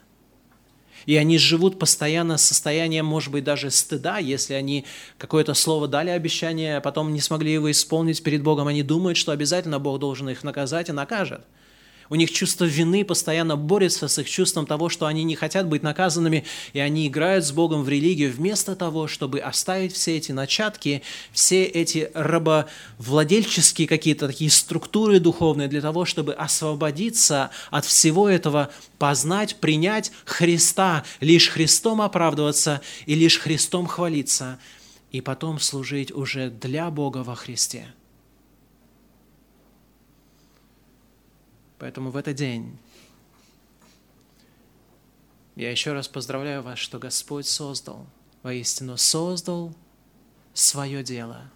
И 1.05 1.15
они 1.15 1.37
живут 1.37 1.79
постоянно 1.79 2.37
с 2.37 2.43
состоянием, 2.43 3.05
может 3.05 3.31
быть, 3.31 3.43
даже 3.43 3.71
стыда, 3.71 4.17
если 4.19 4.53
они 4.53 4.85
какое-то 5.17 5.53
слово 5.53 5.87
дали 5.87 6.09
обещание, 6.09 6.77
а 6.77 6.81
потом 6.81 7.13
не 7.13 7.21
смогли 7.21 7.53
его 7.53 7.69
исполнить 7.71 8.23
перед 8.23 8.43
Богом. 8.43 8.67
Они 8.67 8.83
думают, 8.83 9.17
что 9.17 9.31
обязательно 9.31 9.79
Бог 9.79 9.99
должен 9.99 10.29
их 10.29 10.43
наказать 10.43 10.89
и 10.89 10.93
накажет. 10.93 11.41
У 12.11 12.15
них 12.15 12.29
чувство 12.29 12.65
вины 12.65 13.05
постоянно 13.05 13.55
борется 13.55 14.09
с 14.09 14.19
их 14.19 14.29
чувством 14.29 14.65
того, 14.65 14.89
что 14.89 15.05
они 15.05 15.23
не 15.23 15.37
хотят 15.37 15.67
быть 15.67 15.81
наказанными, 15.81 16.43
и 16.73 16.79
они 16.79 17.07
играют 17.07 17.45
с 17.45 17.53
Богом 17.53 17.85
в 17.85 17.89
религию 17.89 18.33
вместо 18.33 18.75
того, 18.75 19.07
чтобы 19.07 19.39
оставить 19.39 19.93
все 19.93 20.17
эти 20.17 20.33
начатки, 20.33 21.03
все 21.31 21.63
эти 21.63 22.11
рабовладельческие 22.13 23.87
какие-то 23.87 24.27
такие 24.27 24.49
структуры 24.49 25.21
духовные 25.21 25.69
для 25.69 25.79
того, 25.79 26.03
чтобы 26.03 26.33
освободиться 26.33 27.49
от 27.69 27.85
всего 27.85 28.27
этого, 28.27 28.71
познать, 28.99 29.55
принять 29.55 30.11
Христа, 30.25 31.05
лишь 31.21 31.47
Христом 31.47 32.01
оправдываться 32.01 32.81
и 33.05 33.15
лишь 33.15 33.39
Христом 33.39 33.87
хвалиться, 33.87 34.59
и 35.13 35.21
потом 35.21 35.61
служить 35.61 36.11
уже 36.11 36.49
для 36.49 36.91
Бога 36.91 37.19
во 37.19 37.35
Христе. 37.35 37.93
Поэтому 41.81 42.11
в 42.11 42.15
этот 42.15 42.35
день 42.35 42.77
я 45.55 45.71
еще 45.71 45.93
раз 45.93 46.07
поздравляю 46.07 46.61
вас, 46.61 46.77
что 46.77 46.99
Господь 46.99 47.47
создал, 47.47 48.05
воистину 48.43 48.97
создал 48.97 49.73
свое 50.53 51.03
дело. 51.03 51.49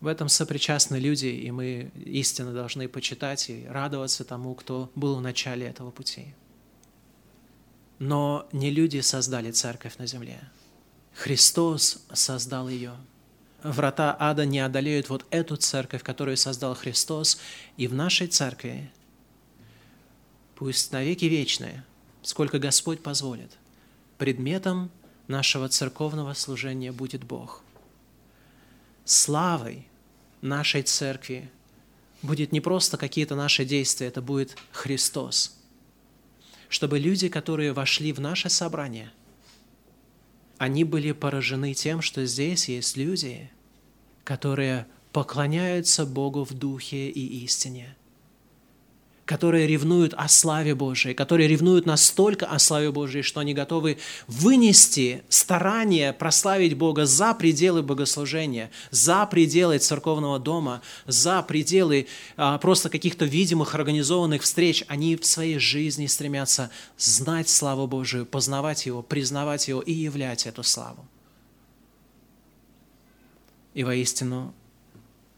В 0.00 0.08
этом 0.08 0.28
сопричастны 0.28 0.96
люди, 0.96 1.26
и 1.26 1.52
мы 1.52 1.92
истинно 1.94 2.52
должны 2.52 2.88
почитать 2.88 3.48
и 3.50 3.68
радоваться 3.68 4.24
тому, 4.24 4.56
кто 4.56 4.90
был 4.96 5.14
в 5.14 5.20
начале 5.20 5.64
этого 5.64 5.92
пути. 5.92 6.34
Но 8.00 8.48
не 8.50 8.72
люди 8.72 8.98
создали 8.98 9.52
церковь 9.52 9.96
на 9.98 10.08
земле. 10.08 10.40
Христос 11.14 12.04
создал 12.12 12.68
ее– 12.68 12.96
врата 13.62 14.16
ада 14.18 14.44
не 14.46 14.60
одолеют 14.60 15.08
вот 15.08 15.26
эту 15.30 15.56
церковь, 15.56 16.02
которую 16.02 16.36
создал 16.36 16.74
Христос, 16.74 17.40
и 17.76 17.86
в 17.86 17.94
нашей 17.94 18.26
церкви, 18.26 18.90
пусть 20.54 20.92
навеки 20.92 21.24
вечные, 21.24 21.84
сколько 22.22 22.58
Господь 22.58 23.02
позволит, 23.02 23.52
предметом 24.16 24.90
нашего 25.26 25.68
церковного 25.68 26.34
служения 26.34 26.92
будет 26.92 27.24
Бог. 27.24 27.62
славой 29.04 29.86
нашей 30.40 30.82
церкви 30.82 31.50
будет 32.22 32.52
не 32.52 32.60
просто 32.60 32.96
какие-то 32.96 33.34
наши 33.34 33.64
действия, 33.64 34.08
это 34.08 34.22
будет 34.22 34.56
Христос. 34.72 35.56
Чтобы 36.68 36.98
люди, 36.98 37.28
которые 37.28 37.72
вошли 37.72 38.12
в 38.12 38.20
наше 38.20 38.50
собрание, 38.50 39.12
они 40.58 40.84
были 40.84 41.12
поражены 41.12 41.74
тем, 41.74 42.02
что 42.02 42.26
здесь 42.26 42.68
есть 42.68 42.96
люди, 42.96 43.50
которые 44.24 44.86
поклоняются 45.12 46.04
Богу 46.04 46.44
в 46.44 46.52
духе 46.52 47.08
и 47.08 47.44
истине– 47.44 47.96
которые 49.28 49.66
ревнуют 49.66 50.14
о 50.16 50.26
славе 50.26 50.74
Божией, 50.74 51.12
которые 51.12 51.48
ревнуют 51.48 51.84
настолько 51.84 52.46
о 52.46 52.58
славе 52.58 52.90
Божией, 52.90 53.22
что 53.22 53.40
они 53.40 53.52
готовы 53.52 53.98
вынести 54.26 55.22
старание 55.28 56.14
прославить 56.14 56.78
Бога 56.78 57.04
за 57.04 57.34
пределы 57.34 57.82
богослужения, 57.82 58.70
за 58.90 59.26
пределы 59.26 59.80
церковного 59.80 60.38
дома, 60.38 60.80
за 61.06 61.42
пределы 61.42 62.06
а, 62.38 62.56
просто 62.56 62.88
каких-то 62.88 63.26
видимых 63.26 63.74
организованных 63.74 64.40
встреч. 64.40 64.82
Они 64.88 65.14
в 65.14 65.26
своей 65.26 65.58
жизни 65.58 66.06
стремятся 66.06 66.70
знать 66.96 67.50
славу 67.50 67.86
Божию, 67.86 68.24
познавать 68.24 68.86
Его, 68.86 69.02
признавать 69.02 69.68
Его 69.68 69.82
и 69.82 69.92
являть 69.92 70.46
эту 70.46 70.62
славу. 70.62 71.06
И 73.74 73.84
воистину 73.84 74.54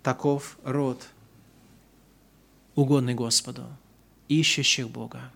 таков 0.05 0.59
род– 0.63 1.03
угодный 2.81 3.15
Господу, 3.15 3.65
ищущих 4.31 4.89
Бога. 4.89 5.33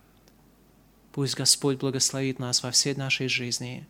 Пусть 1.11 1.35
Господь 1.35 1.77
благословит 1.77 2.39
нас 2.39 2.63
во 2.63 2.71
всей 2.71 2.95
нашей 2.95 3.27
жизни, 3.27 3.85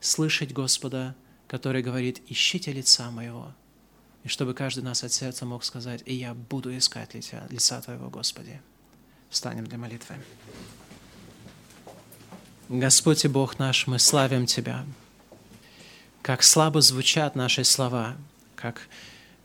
слышать 0.00 0.52
Господа, 0.52 1.14
который 1.48 1.82
говорит, 1.82 2.22
ищите 2.28 2.72
лица 2.72 3.10
моего, 3.10 3.52
и 4.22 4.28
чтобы 4.28 4.54
каждый 4.54 4.84
нас 4.84 5.02
от 5.02 5.12
сердца 5.12 5.46
мог 5.46 5.64
сказать, 5.64 6.02
и 6.04 6.14
я 6.14 6.34
буду 6.34 6.76
искать 6.76 7.14
лица, 7.14 7.46
лица 7.50 7.80
Твоего, 7.80 8.10
Господи. 8.10 8.60
Встанем 9.30 9.66
для 9.66 9.78
молитвы. 9.78 10.16
Господь 12.68 13.24
и 13.24 13.28
Бог 13.28 13.58
наш, 13.58 13.86
мы 13.86 13.98
славим 13.98 14.46
Тебя. 14.46 14.84
Как 16.22 16.42
слабо 16.42 16.80
звучат 16.82 17.34
наши 17.34 17.64
слова, 17.64 18.16
как 18.56 18.88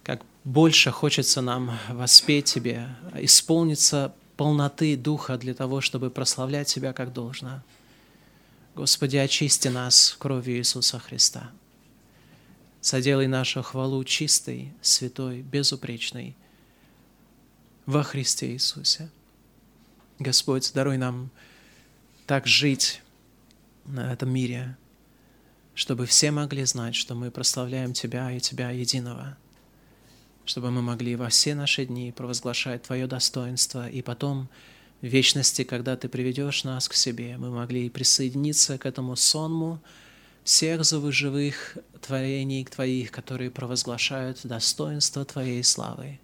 как 0.05 0.21
больше 0.43 0.91
хочется 0.91 1.41
нам 1.41 1.79
воспеть 1.89 2.45
Тебе, 2.45 2.89
исполниться 3.15 4.13
полноты 4.37 4.95
Духа 4.95 5.37
для 5.37 5.53
того, 5.53 5.81
чтобы 5.81 6.09
прославлять 6.09 6.67
Тебя 6.67 6.93
как 6.93 7.13
должно. 7.13 7.63
Господи, 8.75 9.17
очисти 9.17 9.67
нас 9.69 10.15
кровью 10.19 10.57
Иисуса 10.57 10.99
Христа. 10.99 11.51
Соделай 12.81 13.27
нашу 13.27 13.63
хвалу 13.63 14.03
чистой, 14.03 14.73
святой, 14.81 15.41
безупречной 15.41 16.35
во 17.85 18.03
Христе 18.03 18.51
Иисусе. 18.51 19.09
Господь, 20.19 20.71
даруй 20.73 20.97
нам 20.97 21.29
так 22.27 22.47
жить 22.47 23.01
на 23.85 24.11
этом 24.11 24.29
мире, 24.29 24.77
чтобы 25.73 26.05
все 26.05 26.31
могли 26.31 26.65
знать, 26.65 26.95
что 26.95 27.15
мы 27.15 27.31
прославляем 27.31 27.93
Тебя 27.93 28.31
и 28.31 28.39
Тебя 28.39 28.71
единого– 28.71 29.37
чтобы 30.45 30.71
мы 30.71 30.81
могли 30.81 31.15
во 31.15 31.29
все 31.29 31.55
наши 31.55 31.85
дни 31.85 32.11
провозглашать 32.11 32.83
Твое 32.83 33.07
достоинство, 33.07 33.89
и 33.89 34.01
потом 34.01 34.47
в 35.01 35.07
вечности, 35.07 35.63
когда 35.63 35.97
Ты 35.97 36.07
приведешь 36.07 36.63
нас 36.63 36.87
к 36.87 36.93
себе, 36.93 37.37
мы 37.37 37.49
могли 37.49 37.89
присоединиться 37.89 38.77
к 38.77 38.85
этому 38.85 39.15
сонму 39.15 39.81
всех 40.43 40.83
живых 40.83 41.77
творений 42.01 42.65
Твоих, 42.65 43.11
которые 43.11 43.51
провозглашают 43.51 44.39
достоинство 44.43 45.25
Твоей 45.25 45.63
славы. 45.63 46.19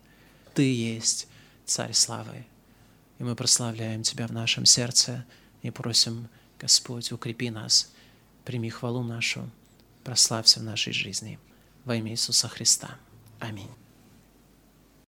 Ты 0.53 0.73
есть 0.73 1.27
Царь 1.65 1.93
славы, 1.93 2.45
и 3.19 3.23
мы 3.23 3.35
прославляем 3.35 4.03
Тебя 4.03 4.27
в 4.27 4.31
нашем 4.31 4.65
сердце 4.65 5.25
и 5.61 5.71
просим, 5.71 6.27
Господь, 6.59 7.11
укрепи 7.11 7.49
нас, 7.49 7.91
прими 8.45 8.69
хвалу 8.69 9.03
нашу, 9.03 9.49
прославься 10.03 10.59
в 10.59 10.63
нашей 10.63 10.93
жизни. 10.93 11.39
Во 11.85 11.95
имя 11.95 12.11
Иисуса 12.11 12.47
Христа. 12.47 12.97
Аминь. 13.39 13.69